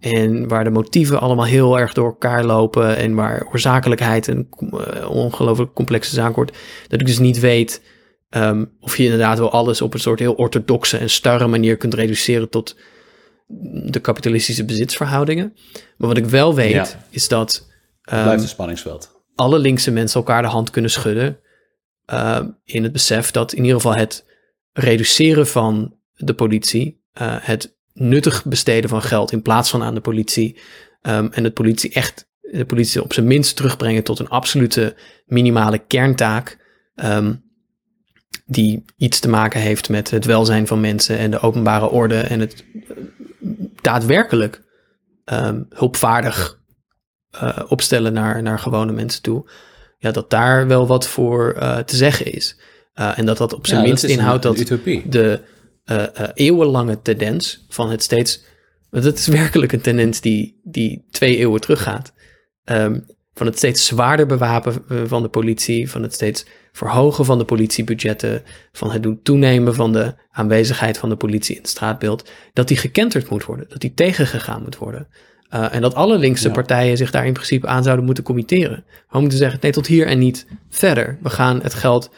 en 0.00 0.48
waar 0.48 0.64
de 0.64 0.70
motieven 0.70 1.20
allemaal 1.20 1.44
heel 1.44 1.78
erg 1.78 1.92
door 1.92 2.06
elkaar 2.06 2.44
lopen. 2.44 2.96
En 2.96 3.14
waar 3.14 3.46
oorzakelijkheid 3.52 4.26
een 4.26 4.48
eh, 4.70 5.10
ongelooflijk 5.10 5.72
complexe 5.74 6.14
zaak 6.14 6.34
wordt. 6.34 6.56
Dat 6.88 7.00
ik 7.00 7.06
dus 7.06 7.18
niet 7.18 7.40
weet 7.40 7.82
ehm, 8.28 8.64
of 8.80 8.96
je 8.96 9.02
inderdaad 9.04 9.38
wel 9.38 9.50
alles 9.50 9.80
op 9.82 9.94
een 9.94 10.00
soort 10.00 10.18
heel 10.18 10.32
orthodoxe 10.34 10.98
en 10.98 11.10
starre 11.10 11.46
manier 11.46 11.76
kunt 11.76 11.94
reduceren 11.94 12.48
tot 12.48 12.76
de 13.90 14.00
kapitalistische 14.00 14.64
bezitsverhoudingen. 14.64 15.52
Maar 15.96 16.08
wat 16.08 16.16
ik 16.16 16.24
wel 16.26 16.54
weet 16.54 16.70
Ja. 16.72 16.86
is 17.10 17.28
dat 17.28 17.68
ehm, 18.02 18.22
Blijft 18.22 18.42
een 18.42 18.48
spanningsveld. 18.48 19.22
alle 19.34 19.58
linkse 19.58 19.90
mensen 19.90 20.20
elkaar 20.20 20.42
de 20.42 20.48
hand 20.48 20.70
kunnen 20.70 20.90
schudden. 20.90 21.38
eh, 22.04 22.40
in 22.64 22.82
het 22.82 22.92
besef 22.92 23.30
dat 23.30 23.52
in 23.52 23.62
ieder 23.62 23.80
geval 23.80 23.94
het 23.96 24.24
reduceren 24.72 25.46
van 25.46 25.96
de 26.14 26.34
politie, 26.34 27.02
eh, 27.12 27.36
het 27.40 27.78
nuttig 27.92 28.44
besteden 28.44 28.90
van 28.90 29.02
geld 29.02 29.32
in 29.32 29.42
plaats 29.42 29.70
van 29.70 29.82
aan 29.82 29.94
de 29.94 30.00
politie, 30.00 30.58
ehm, 31.02 31.28
en 31.30 31.42
de 31.42 31.50
politie 31.50 31.92
echt, 31.92 32.28
de 32.40 32.64
politie 32.64 33.02
op 33.02 33.12
zijn 33.12 33.26
minst 33.26 33.56
terugbrengen 33.56 34.02
tot 34.02 34.18
een 34.18 34.28
absolute 34.28 34.96
minimale 35.26 35.78
kerntaak, 35.78 36.58
ehm, 36.94 37.32
die 38.46 38.84
iets 38.96 39.20
te 39.20 39.28
maken 39.28 39.60
heeft 39.60 39.88
met 39.88 40.10
het 40.10 40.24
welzijn 40.24 40.66
van 40.66 40.80
mensen 40.80 41.18
en 41.18 41.30
de 41.30 41.40
openbare 41.40 41.90
orde 41.90 42.20
en 42.20 42.40
het 42.40 42.64
eh, 42.88 42.96
daadwerkelijk 43.80 44.62
ehm, 45.24 45.62
hulpvaardig 45.68 46.58
eh, 47.30 47.58
opstellen 47.68 48.12
naar, 48.12 48.42
naar 48.42 48.58
gewone 48.58 48.92
mensen 48.92 49.22
toe. 49.22 49.50
Ja, 49.98 50.10
dat 50.10 50.30
daar 50.30 50.66
wel 50.66 50.86
wat 50.86 51.08
voor 51.08 51.52
eh, 51.52 51.78
te 51.78 51.96
zeggen 51.96 52.32
is. 52.32 52.60
En 52.94 53.26
dat 53.26 53.38
dat 53.38 53.52
op 53.52 53.66
zijn 53.66 53.80
Ja, 53.80 53.86
minst 53.86 54.04
inhoudt 54.04 54.42
dat 54.42 54.56
de 55.08 55.40
eh, 55.96 56.28
eeuwenlange 56.34 57.02
tendens 57.02 57.66
van 57.68 57.90
het 57.90 58.02
steeds... 58.02 58.48
Want 58.90 59.04
het 59.04 59.18
is 59.18 59.26
werkelijk 59.26 59.72
een 59.72 59.80
tendens 59.80 60.20
die, 60.20 60.60
die 60.64 61.04
twee 61.10 61.36
eeuwen 61.36 61.60
teruggaat. 61.60 62.12
Ehm, 62.64 62.98
van 63.34 63.46
het 63.46 63.56
steeds 63.56 63.86
zwaarder 63.86 64.26
bewapen 64.26 64.74
eh, 64.88 64.98
van 65.04 65.22
de 65.22 65.28
politie, 65.28 65.90
van 65.90 66.02
het 66.02 66.14
steeds 66.14 66.46
verhogen 66.72 67.24
van 67.24 67.38
de 67.38 67.44
politiebudgetten, 67.44 68.42
van 68.72 68.90
het 68.90 69.02
doen 69.02 69.22
toenemen 69.22 69.74
van 69.74 69.92
de 69.92 70.14
aanwezigheid 70.30 70.98
van 70.98 71.08
de 71.08 71.16
politie 71.16 71.54
in 71.54 71.60
het 71.60 71.70
straatbeeld, 71.70 72.30
dat 72.52 72.68
die 72.68 72.76
gekenterd 72.76 73.30
moet 73.30 73.44
worden, 73.44 73.66
dat 73.68 73.80
die 73.80 73.94
tegengegaan 73.94 74.62
moet 74.62 74.76
worden. 74.76 75.08
Uh, 75.54 75.74
en 75.74 75.80
dat 75.80 75.94
alle 75.94 76.18
linkse 76.18 76.48
Ja. 76.48 76.54
partijen 76.54 76.96
zich 76.96 77.10
daar 77.10 77.26
in 77.26 77.32
principe 77.32 77.66
aan 77.66 77.82
zouden 77.82 78.04
moeten 78.04 78.24
committeren. 78.24 78.84
We 79.08 79.20
moeten 79.20 79.38
zeggen, 79.38 79.58
nee, 79.62 79.72
tot 79.72 79.86
hier 79.86 80.06
en 80.06 80.18
niet 80.18 80.46
verder. 80.68 81.18
We 81.22 81.30
gaan 81.30 81.60
het 81.62 81.74
geld 81.74 82.10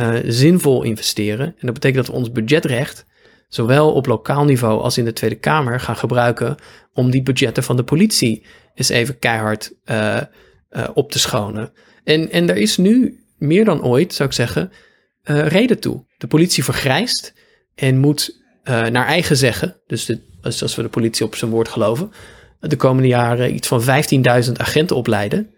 uh, 0.00 0.14
zinvol 0.24 0.82
investeren. 0.82 1.46
En 1.46 1.66
dat 1.66 1.72
betekent 1.72 2.06
dat 2.06 2.14
we 2.14 2.20
ons 2.20 2.32
budgetrecht, 2.32 3.06
zowel 3.54 3.92
op 3.92 4.06
lokaal 4.06 4.44
niveau 4.44 4.80
als 4.80 4.98
in 4.98 5.04
de 5.04 5.12
Tweede 5.12 5.36
Kamer, 5.36 5.80
gaan 5.80 5.96
gebruiken 5.96 6.56
om 6.92 7.10
die 7.10 7.22
budgetten 7.22 7.62
van 7.62 7.76
de 7.76 7.84
politie 7.84 8.46
eens 8.74 8.88
even 8.88 9.18
keihard 9.18 9.72
uh, 9.84 10.20
uh, 10.70 10.88
op 10.94 11.10
te 11.12 11.18
schonen. 11.18 11.72
En, 12.04 12.30
en 12.30 12.48
er 12.48 12.56
is 12.56 12.76
nu 12.76 13.20
meer 13.38 13.64
dan 13.64 13.84
ooit, 13.84 14.14
zou 14.14 14.28
ik 14.28 14.34
zeggen, 14.34 14.72
uh, 15.24 15.46
reden 15.46 15.80
toe. 15.80 16.04
De 16.18 16.26
politie 16.26 16.64
vergrijst 16.64 17.34
en 17.74 17.98
moet 17.98 18.40
naar 18.64 19.06
eigen 19.06 19.36
zeggen, 19.36 19.76
dus 19.86 20.04
de, 20.04 20.20
als 20.42 20.74
we 20.74 20.82
de 20.82 20.88
politie 20.88 21.26
op 21.26 21.34
zijn 21.34 21.50
woord 21.50 21.68
geloven, 21.68 22.12
de 22.60 22.76
komende 22.76 23.08
jaren 23.08 23.54
iets 23.54 23.68
van 23.68 23.82
15.000 23.82 24.52
agenten 24.52 24.96
opleiden. 24.96 25.50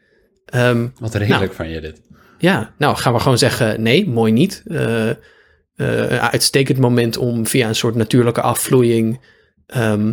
Um, 0.55 0.93
Wat 0.99 1.15
redelijk 1.15 1.43
nou, 1.43 1.55
van 1.55 1.69
je 1.69 1.81
dit. 1.81 2.01
ja, 2.39 2.75
nou 2.79 2.97
gaan 2.97 3.13
we 3.13 3.19
gewoon 3.19 3.39
zeggen 3.39 3.83
nee, 3.83 4.09
mooi 4.09 4.33
niet. 4.33 4.63
Uh, 5.77 5.99
een 5.99 6.21
uitstekend 6.21 6.79
moment 6.79 7.17
om 7.17 7.47
via 7.47 7.69
een 7.69 7.75
soort 7.75 7.95
natuurlijke 7.95 8.41
afvloeiing 8.41 9.21
ehm, 9.67 10.13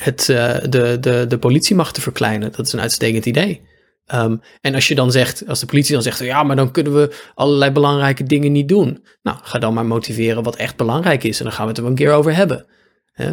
het, 0.00 0.24
de, 0.26 0.96
de, 1.00 1.24
de 1.28 1.38
politiemacht 1.38 1.94
te 1.94 2.00
verkleinen. 2.00 2.52
Dat 2.52 2.66
is 2.66 2.72
een 2.72 2.80
uitstekend 2.80 3.26
idee. 3.26 3.60
Ehm, 4.06 4.36
en 4.60 4.74
als 4.74 4.88
je 4.88 4.94
dan 4.94 5.12
zegt, 5.12 5.48
als 5.48 5.60
de 5.60 5.66
politie 5.66 5.92
dan 5.92 6.02
zegt, 6.02 6.18
ja, 6.18 6.42
maar 6.42 6.56
dan 6.56 6.70
kunnen 6.70 6.94
we 6.94 7.16
allerlei 7.34 7.70
belangrijke 7.70 8.24
dingen 8.24 8.52
niet 8.52 8.68
doen. 8.68 9.04
Nou, 9.22 9.38
ga 9.42 9.58
dan 9.58 9.74
maar 9.74 9.86
motiveren 9.86 10.42
wat 10.42 10.56
echt 10.56 10.76
belangrijk 10.76 11.24
is 11.24 11.38
en 11.38 11.44
dan 11.44 11.52
gaan 11.52 11.64
we 11.64 11.70
het 11.70 11.80
er 11.80 11.86
een 11.86 11.94
keer 11.94 12.12
over 12.12 12.34
hebben. 12.34 12.66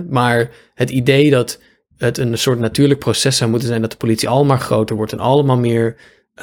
Maar 0.09 0.51
het 0.73 0.89
idee 0.89 1.30
dat 1.30 1.59
het 1.97 2.17
een 2.17 2.38
soort 2.38 2.59
natuurlijk 2.59 2.99
proces 2.99 3.38
zou 3.38 3.49
moeten 3.49 3.67
zijn 3.67 3.82
dat 3.82 3.91
de 3.91 3.97
politie 3.97 4.30
allemaal 4.30 4.57
groter 4.57 4.95
wordt 4.95 5.11
en 5.11 5.19
allemaal 5.19 5.57
meer 5.57 5.95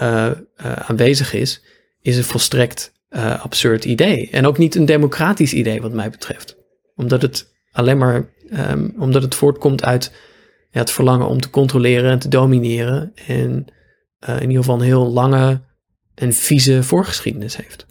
uh, 0.03 0.31
aanwezig 0.57 1.33
is, 1.33 1.63
is 2.03 2.17
een 2.17 2.25
volstrekt 2.25 2.93
uh, 3.11 3.45
absurd 3.45 3.85
idee. 3.85 4.31
En 4.31 4.47
ook 4.47 4.59
niet 4.59 4.75
een 4.75 4.85
democratisch 4.85 5.53
idee, 5.53 5.81
wat 5.81 5.93
mij 5.93 6.11
betreft. 6.11 6.57
Omdat 6.95 7.23
het 7.23 7.55
alleen 7.73 7.99
maar, 7.99 8.35
um, 8.71 8.95
omdat 8.99 9.23
het 9.23 9.35
voortkomt 9.35 9.85
uit 9.85 10.13
ja, 10.71 10.81
het 10.81 10.91
verlangen 10.91 11.29
om 11.29 11.41
te 11.41 11.51
controleren 11.51 12.11
en 12.11 12.19
te 12.19 12.29
domineren. 12.29 13.13
En 13.27 13.67
in 14.27 14.41
ieder 14.41 14.57
geval 14.57 14.75
een 14.75 14.85
heel 14.85 15.13
lange 15.13 15.61
en 16.15 16.33
vieze 16.33 16.83
voorgeschiedenis 16.83 17.57
heeft. 17.57 17.87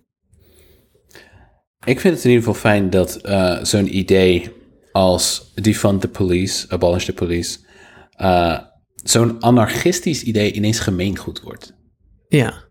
Ik 1.85 1.99
vind 1.99 2.15
het 2.15 2.23
in 2.23 2.31
ieder 2.31 2.45
geval 2.45 2.61
fijn 2.61 2.89
dat 2.89 3.19
zo'n 3.67 3.97
idee 3.97 4.51
als 4.91 5.53
defund 5.53 6.01
the 6.01 6.07
police, 6.07 6.69
abolish 6.69 7.05
the 7.05 7.13
police, 7.13 7.59
zo'n 8.95 9.39
anarchistisch 9.39 10.23
idee 10.23 10.51
ineens 10.51 10.79
gemeengoed 10.79 11.41
wordt. 11.41 11.73
Ja. 12.27 12.63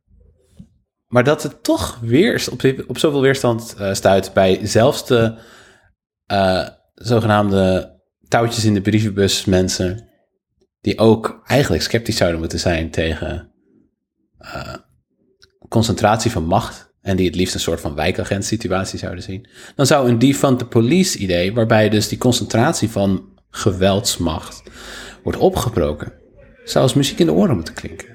Maar 1.15 1.25
dat 1.25 1.43
het 1.43 1.62
toch 1.62 1.99
weer 2.01 2.47
op, 2.51 2.62
op 2.87 2.99
zoveel 2.99 3.21
weerstand 3.21 3.77
uh, 3.81 3.95
stuit 3.95 4.33
bij 4.33 4.61
zelfs 4.62 5.07
de 5.07 5.35
uh, 6.33 6.69
zogenaamde 6.95 7.93
touwtjes 8.29 8.65
in 8.65 8.75
de 8.75 8.81
brievenbus 8.81 9.45
mensen, 9.45 10.09
die 10.81 10.99
ook 10.99 11.43
eigenlijk 11.47 11.83
sceptisch 11.83 12.17
zouden 12.17 12.41
moeten 12.41 12.59
zijn 12.59 12.91
tegen 12.91 13.53
concentratie 15.69 16.31
van 16.31 16.45
macht 16.45 16.93
en 17.01 17.17
die 17.17 17.27
het 17.27 17.37
liefst 17.37 17.55
een 17.55 17.61
soort 17.61 17.81
van 17.81 17.95
wijkagent 17.95 18.45
situatie 18.45 18.99
zouden 18.99 19.23
zien, 19.23 19.49
dan 19.75 19.87
zou 19.87 20.09
een 20.09 20.19
defund 20.19 20.59
the 20.59 20.67
police 20.67 21.19
idee, 21.19 21.55
waarbij 21.55 21.89
dus 21.89 22.09
die 22.09 22.19
concentratie 22.19 22.91
van 22.91 23.39
geweldsmacht 23.51 24.62
wordt 25.23 25.39
opgebroken, 25.39 26.12
zou 26.65 26.85
als 26.85 26.95
muziek 26.95 27.19
in 27.19 27.27
de 27.27 27.33
oren 27.33 27.55
moeten 27.55 27.75
klinken. 27.75 28.12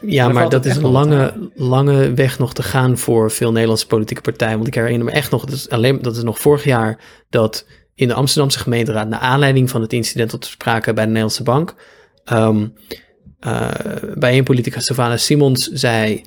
Ja, 0.00 0.28
maar 0.28 0.48
dat 0.48 0.64
is 0.64 0.76
een 0.76 0.90
lange, 0.90 1.50
lange 1.54 2.14
weg 2.14 2.38
nog 2.38 2.54
te 2.54 2.62
gaan 2.62 2.98
voor 2.98 3.30
veel 3.30 3.52
Nederlandse 3.52 3.86
politieke 3.86 4.22
partijen. 4.22 4.54
Want 4.54 4.66
ik 4.66 4.74
herinner 4.74 5.04
me 5.04 5.10
echt 5.10 5.30
nog, 5.30 5.44
dat 5.44 5.54
is, 5.54 5.68
alleen, 5.68 6.02
dat 6.02 6.16
is 6.16 6.22
nog 6.22 6.38
vorig 6.38 6.64
jaar, 6.64 6.98
dat 7.30 7.66
in 7.94 8.08
de 8.08 8.14
Amsterdamse 8.14 8.58
gemeenteraad, 8.58 9.08
naar 9.08 9.20
aanleiding 9.20 9.70
van 9.70 9.80
het 9.80 9.92
incident 9.92 10.30
tot 10.30 10.44
sprake 10.44 10.92
bij 10.92 11.04
de 11.04 11.08
Nederlandse 11.08 11.42
Bank, 11.42 11.74
um, 12.32 12.74
uh, 13.46 13.70
bij 14.14 14.38
een 14.38 14.44
politica 14.44 14.80
Savannah 14.80 15.18
Simons 15.18 15.66
zei 15.66 16.22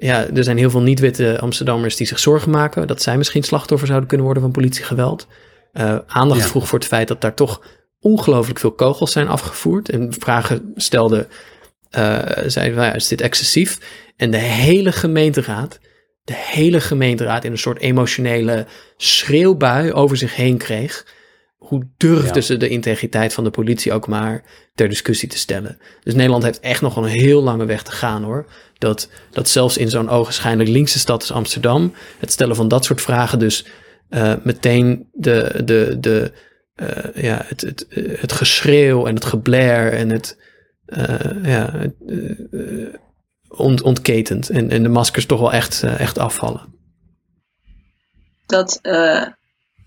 ja, 0.00 0.26
er 0.34 0.44
zijn 0.44 0.58
heel 0.58 0.70
veel 0.70 0.80
niet-witte 0.80 1.38
Amsterdammers 1.40 1.96
die 1.96 2.06
zich 2.06 2.18
zorgen 2.18 2.50
maken 2.50 2.86
dat 2.86 3.02
zij 3.02 3.16
misschien 3.16 3.42
slachtoffer 3.42 3.86
zouden 3.86 4.08
kunnen 4.08 4.26
worden 4.26 4.42
van 4.42 4.52
politiegeweld. 4.52 5.26
Uh, 5.72 5.98
aandacht 6.06 6.46
vroeg 6.46 6.68
voor 6.68 6.78
het 6.78 6.88
feit 6.88 7.08
dat 7.08 7.20
daar 7.20 7.34
toch 7.34 7.62
ongelooflijk 8.00 8.58
veel 8.58 8.72
kogels 8.72 9.12
zijn 9.12 9.28
afgevoerd. 9.28 9.88
En 9.88 10.12
vragen 10.18 10.72
stelde, 10.76 11.28
uh, 11.96 12.18
zeiden 12.46 12.76
wij, 12.76 12.92
is 12.94 13.08
dit 13.08 13.20
excessief? 13.20 13.78
En 14.16 14.30
de 14.30 14.36
hele 14.36 14.92
gemeenteraad, 14.92 15.80
de 16.24 16.34
hele 16.36 16.80
gemeenteraad 16.80 17.44
in 17.44 17.52
een 17.52 17.58
soort 17.58 17.80
emotionele 17.80 18.66
schreeuwbui 18.96 19.92
over 19.92 20.16
zich 20.16 20.36
heen 20.36 20.56
kreeg. 20.56 21.16
Hoe 21.56 21.88
durfden 21.96 22.42
ze 22.42 22.56
de 22.56 22.68
integriteit 22.68 23.34
van 23.34 23.44
de 23.44 23.50
politie 23.50 23.92
ook 23.92 24.06
maar 24.06 24.42
ter 24.74 24.88
discussie 24.88 25.28
te 25.28 25.38
stellen? 25.38 25.78
Dus 26.02 26.14
Nederland 26.14 26.42
heeft 26.42 26.60
echt 26.60 26.80
nog 26.80 26.96
een 26.96 27.04
heel 27.04 27.42
lange 27.42 27.64
weg 27.64 27.82
te 27.82 27.90
gaan 27.90 28.22
hoor 28.22 28.46
dat, 28.78 29.08
dat 29.30 29.48
zelfs 29.48 29.76
in 29.76 29.90
zo'n 29.90 30.08
ogenschijnlijk 30.08 30.68
linkse 30.68 30.98
stad 30.98 31.20
als 31.20 31.32
Amsterdam 31.32 31.94
het 32.18 32.32
stellen 32.32 32.56
van 32.56 32.68
dat 32.68 32.84
soort 32.84 33.00
vragen 33.00 33.38
dus 33.38 33.66
uh, 34.10 34.34
meteen 34.42 35.08
de, 35.12 35.62
de, 35.64 35.96
de, 36.00 36.32
uh, 36.76 37.22
ja, 37.22 37.44
het, 37.46 37.60
het, 37.60 37.86
het 38.20 38.32
geschreeuw 38.32 39.06
en 39.06 39.14
het 39.14 39.24
geblair 39.24 39.92
en 39.92 40.10
het, 40.10 40.38
ja, 41.42 41.86
ont, 43.48 43.82
ontketent 43.82 44.50
en, 44.50 44.70
en 44.70 44.82
de 44.82 44.88
maskers 44.88 45.26
toch 45.26 45.40
wel 45.40 45.52
echt, 45.52 45.82
echt 45.82 46.18
afvallen. 46.18 46.76
Dat 48.46 48.78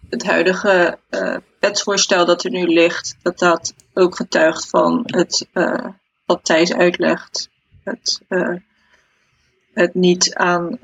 het 0.09 0.25
huidige 0.25 0.97
wetsvoorstel 1.59 2.25
dat 2.25 2.43
er 2.43 2.51
nu 2.51 2.67
ligt, 2.67 3.15
dat 3.21 3.39
dat 3.39 3.73
ook 3.93 4.15
getuigt 4.15 4.69
van 4.69 5.03
het, 5.05 5.47
wat 6.25 6.43
Thijs 6.43 6.73
uitlegt, 6.73 7.49
het 7.83 8.21
het 9.73 9.93
niet 9.93 10.33
aan 10.35 10.77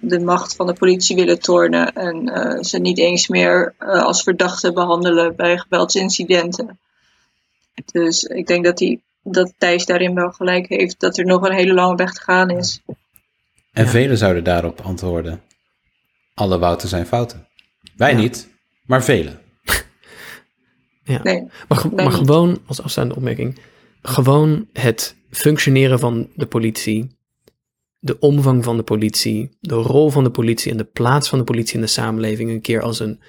de 0.00 0.20
macht 0.20 0.56
van 0.56 0.66
de 0.66 0.72
politie 0.72 1.16
willen 1.16 1.40
tornen 1.40 1.92
en 1.92 2.64
ze 2.64 2.78
niet 2.78 2.98
eens 2.98 3.28
meer 3.28 3.74
als 3.78 4.22
verdachte 4.22 4.72
behandelen 4.72 5.36
bij 5.36 5.58
geweldsincidenten. 5.58 6.78
Dus 7.92 8.22
ik 8.22 8.46
denk 8.46 8.64
dat, 8.64 8.78
die, 8.78 9.02
dat 9.22 9.54
Thijs 9.58 9.86
daarin 9.86 10.14
wel 10.14 10.30
gelijk 10.30 10.68
heeft 10.68 11.00
dat 11.00 11.18
er 11.18 11.24
nog 11.24 11.42
een 11.42 11.54
hele 11.54 11.72
lange 11.72 11.94
weg 11.94 12.12
te 12.12 12.20
gaan 12.20 12.50
is. 12.50 12.82
En 13.72 13.84
ja. 13.84 13.90
velen 13.90 14.16
zouden 14.16 14.44
daarop 14.44 14.80
antwoorden: 14.80 15.42
alle 16.34 16.58
wouten 16.58 16.88
zijn 16.88 17.06
fouten. 17.06 17.48
Wij 17.96 18.12
ja. 18.12 18.18
niet, 18.18 18.48
maar 18.84 19.04
velen. 19.04 19.40
ja. 21.02 21.22
Nee, 21.22 21.48
maar, 21.68 21.86
maar 21.94 22.12
gewoon 22.12 22.60
als 22.66 22.82
afstaande 22.82 23.16
opmerking: 23.16 23.58
gewoon 24.02 24.68
het 24.72 25.16
functioneren 25.30 25.98
van 25.98 26.28
de 26.34 26.46
politie 26.46 27.18
de 28.00 28.18
omvang 28.18 28.64
van 28.64 28.76
de 28.76 28.82
politie, 28.82 29.56
de 29.60 29.74
rol 29.74 30.10
van 30.10 30.24
de 30.24 30.30
politie 30.30 30.70
en 30.70 30.76
de 30.76 30.84
plaats 30.84 31.28
van 31.28 31.38
de 31.38 31.44
politie 31.44 31.74
in 31.74 31.80
de 31.80 31.86
samenleving 31.86 32.50
een 32.50 32.60
keer 32.60 32.82
als 32.82 33.00
een 33.00 33.20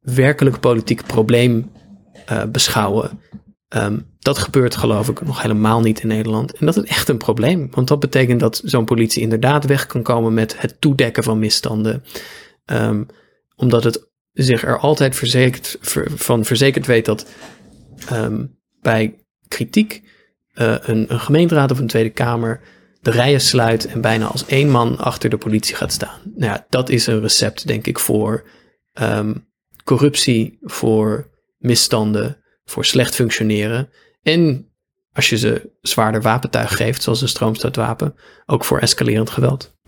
werkelijk 0.00 0.60
politiek 0.60 1.06
probleem 1.06 1.70
uh, 2.30 2.44
beschouwen. 2.44 3.20
Um, 3.76 4.06
dat 4.18 4.38
gebeurt 4.38 4.76
geloof 4.76 5.08
ik 5.08 5.22
nog 5.22 5.42
helemaal 5.42 5.80
niet 5.80 6.00
in 6.00 6.08
Nederland. 6.08 6.52
En 6.52 6.66
dat 6.66 6.76
is 6.76 6.82
echt 6.82 7.08
een 7.08 7.16
probleem, 7.16 7.68
want 7.70 7.88
dat 7.88 8.00
betekent 8.00 8.40
dat 8.40 8.60
zo'n 8.64 8.84
politie 8.84 9.22
inderdaad 9.22 9.64
weg 9.64 9.86
kan 9.86 10.02
komen 10.02 10.34
met 10.34 10.60
het 10.60 10.80
toedekken 10.80 11.22
van 11.22 11.38
misstanden. 11.38 12.04
Um, 12.64 13.06
omdat 13.56 13.84
het 13.84 14.10
zich 14.32 14.64
er 14.64 14.78
altijd 14.78 15.16
verzekerd, 15.16 15.76
ver, 15.80 16.10
van 16.10 16.44
verzekerd 16.44 16.86
weet 16.86 17.04
dat 17.04 17.26
um, 18.12 18.58
bij 18.80 19.24
kritiek 19.48 20.02
uh, 20.54 20.76
een, 20.80 21.12
een 21.12 21.20
gemeenteraad 21.20 21.70
of 21.70 21.78
een 21.78 21.86
Tweede 21.86 22.10
Kamer 22.10 22.60
de 23.00 23.10
rijen 23.10 23.40
sluit 23.40 23.86
en 23.86 24.00
bijna 24.00 24.26
als 24.26 24.46
één 24.46 24.70
man 24.70 24.98
achter 24.98 25.30
de 25.30 25.38
politie 25.38 25.76
gaat 25.76 25.92
staan. 25.92 26.20
Nou 26.24 26.52
ja, 26.52 26.66
dat 26.68 26.88
is 26.88 27.06
een 27.06 27.20
recept, 27.20 27.66
denk 27.66 27.86
ik, 27.86 27.98
voor 27.98 28.48
corruptie, 29.84 30.58
voor 30.60 31.30
misstanden, 31.58 32.38
voor 32.70 32.84
slecht 32.84 33.14
functioneren. 33.14 33.90
En 34.22 34.70
als 35.12 35.28
je 35.28 35.38
ze 35.38 35.70
zwaarder 35.80 36.22
wapentuig 36.22 36.76
geeft, 36.76 37.02
zoals 37.02 37.20
een 37.20 37.28
stroomstootwapen, 37.28 38.14
ook 38.46 38.64
voor 38.64 38.78
escalerend 38.78 39.30
geweld. 39.30 39.78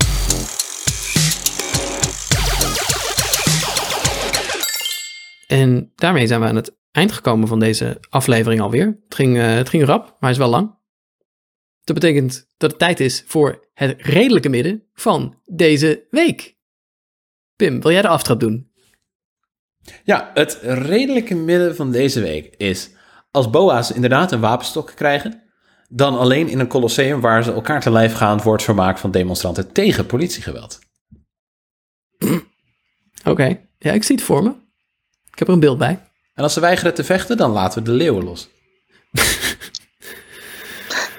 En 5.47 5.93
daarmee 5.95 6.27
zijn 6.27 6.41
we 6.41 6.47
aan 6.47 6.57
het 6.57 6.77
eind 6.91 7.13
gekomen 7.13 7.49
van 7.49 7.61
deze 7.61 8.01
aflevering 8.09 8.61
alweer. 8.61 8.87
Het 9.05 9.15
ging, 9.15 9.37
uh, 9.37 9.55
het 9.55 9.69
ging 9.69 9.85
rap, 9.85 10.17
maar 10.21 10.31
is 10.31 10.37
wel 10.37 10.49
lang. 10.49 10.75
Dat 11.85 11.95
betekent 11.95 12.47
dat 12.57 12.71
het 12.71 12.79
tijd 12.79 13.01
is 13.01 13.25
voor 13.27 13.69
het 13.75 14.03
redelijke 14.03 14.49
midden 14.49 14.83
van 14.95 15.39
deze 15.45 16.07
week. 16.11 16.57
Pim, 17.57 17.81
wil 17.81 17.91
jij 17.91 18.03
de 18.03 18.09
aftrap 18.09 18.41
doen? 18.41 18.72
Ja, 20.05 20.31
het 20.35 20.59
redelijke 20.63 21.35
midden 21.35 21.77
van 21.77 21.93
deze 21.93 22.21
week 22.21 22.55
is 22.57 22.91
als 23.31 23.51
boa's 23.51 23.93
inderdaad 23.93 24.33
een 24.33 24.41
wapenstok 24.41 24.93
krijgen, 24.95 25.43
dan 25.89 26.19
alleen 26.19 26.49
in 26.49 26.59
een 26.59 26.69
colosseum 26.69 27.21
waar 27.21 27.45
ze 27.45 27.53
elkaar 27.53 27.81
te 27.81 27.91
lijf 27.91 28.15
gaan 28.15 28.41
voor 28.41 28.53
het 28.53 28.63
vermaak 28.63 28.99
van 28.99 29.11
demonstranten 29.11 29.73
tegen 29.73 30.07
politiegeweld. 30.07 30.79
Oké, 33.25 33.61
ja, 33.79 33.93
ik 33.93 34.03
zie 34.03 34.17
het 34.17 34.25
voor 34.25 34.43
me. 34.43 34.51
Ik 35.31 35.39
heb 35.39 35.49
er 35.49 35.55
een 35.55 35.61
beeld 35.61 35.79
bij. 35.79 36.01
En 36.35 36.43
als 36.43 36.53
ze 36.53 36.61
weigeren 36.61 36.95
te 36.95 37.05
vechten, 37.05 37.37
dan 37.37 37.51
laten 37.51 37.83
we 37.83 37.91
de 37.91 37.97
leeuwen 37.97 38.25
los. 38.25 38.49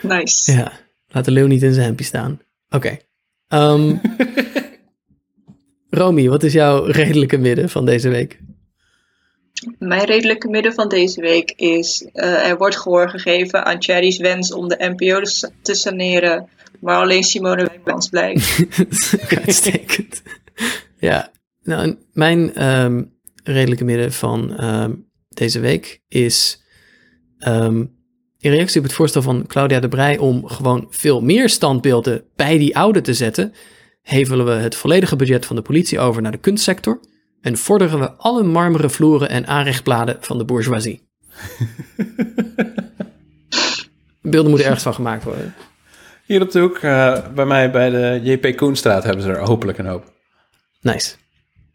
Nice. 0.02 0.52
Ja, 0.52 0.72
laat 1.08 1.26
de 1.26 1.32
leeuw 1.32 1.48
niet 1.48 1.64
in 1.64 1.74
zijn 1.74 1.86
hempje 1.86 2.06
staan. 2.06 2.42
Oké. 2.70 2.98
Okay. 3.48 3.74
Um, 3.74 4.02
Romy, 6.00 6.30
wat 6.30 6.44
is 6.44 6.54
jouw 6.54 6.84
redelijke 6.84 7.38
midden 7.38 7.70
van 7.70 7.86
deze 7.86 8.10
week? 8.10 8.40
Mijn 9.80 10.06
redelijke 10.06 10.48
midden 10.48 10.74
van 10.74 10.90
deze 10.90 11.22
week 11.22 11.54
is... 11.56 12.08
eh, 12.14 12.50
er 12.50 12.58
wordt 12.58 12.78
gehoor 12.78 13.10
gegeven 13.10 13.66
aan 13.66 13.84
Cherry's 13.84 14.18
wens 14.18 14.54
om 14.54 14.68
de 14.68 14.96
NPO 14.98 15.22
te 15.22 15.30
sa- 15.30 15.50
te 15.62 15.74
saneren... 15.74 16.50
maar 16.80 17.02
alleen 17.02 17.24
Simone 17.24 17.66
Wijnands 17.66 18.10
blijft. 18.10 18.66
Uitstekend. 19.46 20.22
ja, 20.98 21.32
nou, 21.64 21.96
mijn 22.14 22.56
ehm, 22.56 23.04
redelijke 23.44 23.84
midden 23.84 24.14
van 24.14 24.58
ehm, 24.58 24.92
deze 25.30 25.60
week 25.60 26.02
is 26.08 26.64
ehm, 27.40 27.86
in 28.40 28.52
reactie 28.52 28.80
op 28.80 28.86
het 28.86 28.96
voorstel 28.96 29.22
van 29.22 29.48
Claudia 29.48 29.80
de 29.80 29.88
Brij 29.88 30.18
om 30.18 30.48
gewoon 30.48 30.88
veel 30.90 31.22
meer 31.22 31.50
standbeelden 31.50 32.24
bij 32.36 32.58
die 32.58 32.78
oude 32.78 33.02
te 33.02 33.14
zetten, 33.14 33.54
hevelen 34.02 34.46
we 34.46 34.52
het 34.52 34.76
volledige 34.76 35.16
budget 35.16 35.46
van 35.46 35.56
de 35.56 35.62
politie 35.62 36.00
over 36.00 36.22
naar 36.22 36.32
de 36.32 36.38
kunstsector 36.38 37.00
en 37.44 37.58
vorderen 37.58 38.00
we 38.00 38.12
alle 38.12 38.44
marmeren 38.44 38.92
vloeren 38.92 39.30
en 39.30 39.48
aanrechtbladen 39.48 40.18
van 40.20 40.38
de 40.38 40.46
bourgeoisie. 40.46 41.02
Beelden 44.22 44.50
moeten 44.50 44.66
ergens 44.66 44.84
van 44.84 44.94
gemaakt 44.94 45.24
worden. 45.24 45.54
Hier 46.26 46.42
op 46.42 46.52
de 46.52 46.60
hoek, 46.60 46.78
eh, 46.78 47.28
bij 47.36 47.46
mij 47.46 47.72
bij 47.72 47.90
de 47.90 48.20
JP 48.24 48.56
Koenstraat, 48.56 49.04
hebben 49.04 49.24
ze 49.24 49.30
er 49.30 49.40
hopelijk 49.40 49.78
een 49.78 49.86
hoop. 49.86 50.12
Nice. 50.82 51.16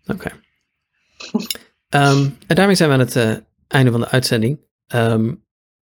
Oké. 0.06 0.30
Ehm, 1.88 2.28
en 2.46 2.56
daarmee 2.56 2.74
zijn 2.74 2.88
we 2.88 2.94
aan 2.94 3.00
het 3.00 3.16
eh, 3.16 3.34
einde 3.68 3.90
van 3.90 4.00
de 4.00 4.08
uitzending. 4.08 4.60
Ehm, 4.86 5.34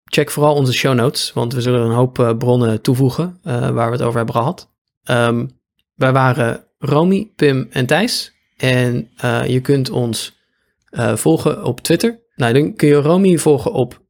check 0.04 0.30
vooral 0.30 0.54
onze 0.54 0.72
show 0.72 0.94
notes, 0.94 1.32
want 1.32 1.52
we 1.52 1.60
zullen 1.60 1.80
een 1.80 1.94
hoop 1.94 2.18
eh, 2.18 2.36
bronnen 2.36 2.80
toevoegen 2.80 3.38
waar 3.42 3.86
we 3.86 3.92
het 3.92 4.02
over 4.02 4.16
hebben 4.16 4.34
gehad. 4.34 4.72
Ehm, 5.02 5.46
wij 5.94 6.12
waren 6.12 6.66
Romy, 6.78 7.32
Pim 7.36 7.66
en 7.70 7.86
Thijs. 7.86 8.31
En 8.62 9.10
eh, 9.16 9.46
je 9.46 9.60
kunt 9.60 9.90
ons 9.90 10.40
eh, 10.84 11.16
volgen 11.16 11.64
op 11.64 11.80
Twitter. 11.80 12.20
Nou, 12.34 12.52
dan 12.52 12.74
kun 12.74 12.88
je 12.88 12.94
Romy 12.94 13.38
volgen 13.38 13.72
op 13.72 14.02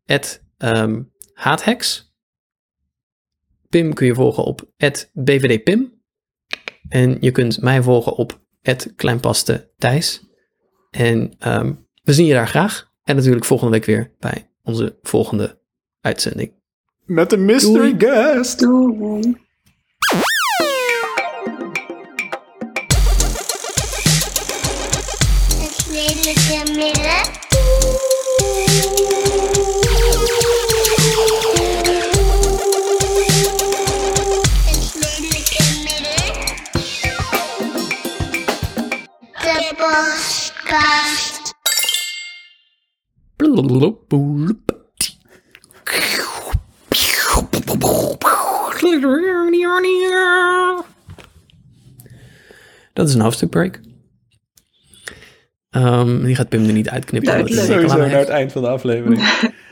haathex. 1.35 2.11
Pim 3.69 3.95
kun 3.95 4.07
je 4.07 4.15
volgen 4.15 4.45
op 4.45 4.73
bvdpim. 5.13 6.03
En 6.89 7.17
je 7.21 7.31
kunt 7.31 7.61
mij 7.61 7.83
volgen 7.83 8.17
op 8.17 8.41
kleinpaste 8.97 9.71
Thijs. 9.79 10.23
En 10.91 11.33
ehm, 11.39 11.73
we 12.03 12.13
zien 12.13 12.27
je 12.27 12.35
daar 12.35 12.49
graag. 12.49 12.91
En 13.05 13.17
natuurlijk 13.17 13.45
volgende 13.45 13.73
week 13.73 13.85
weer 13.85 14.15
bij 14.19 14.51
onze 14.63 14.99
volgende 15.03 15.61
uitzending. 16.01 16.53
Met 17.05 17.33
een 17.33 17.45
mystery 17.45 17.95
guest. 17.99 18.59
Doei. 18.59 19.37
Dat 52.93 53.09
is 53.09 53.15
een 53.15 53.21
hoofdstukbreak. 53.21 53.81
Ehm 55.71 56.25
die 56.25 56.35
gaat 56.35 56.49
Pim 56.49 56.67
er 56.67 56.73
niet 56.73 56.89
uitknippen. 56.89 57.33
een 57.33 57.47
hekel 57.47 57.65
Sowieso 57.65 57.97
naar 57.97 58.11
het 58.11 58.29
eind 58.29 58.53
van 58.53 58.63
de 58.63 58.69
aflevering. 58.69 59.21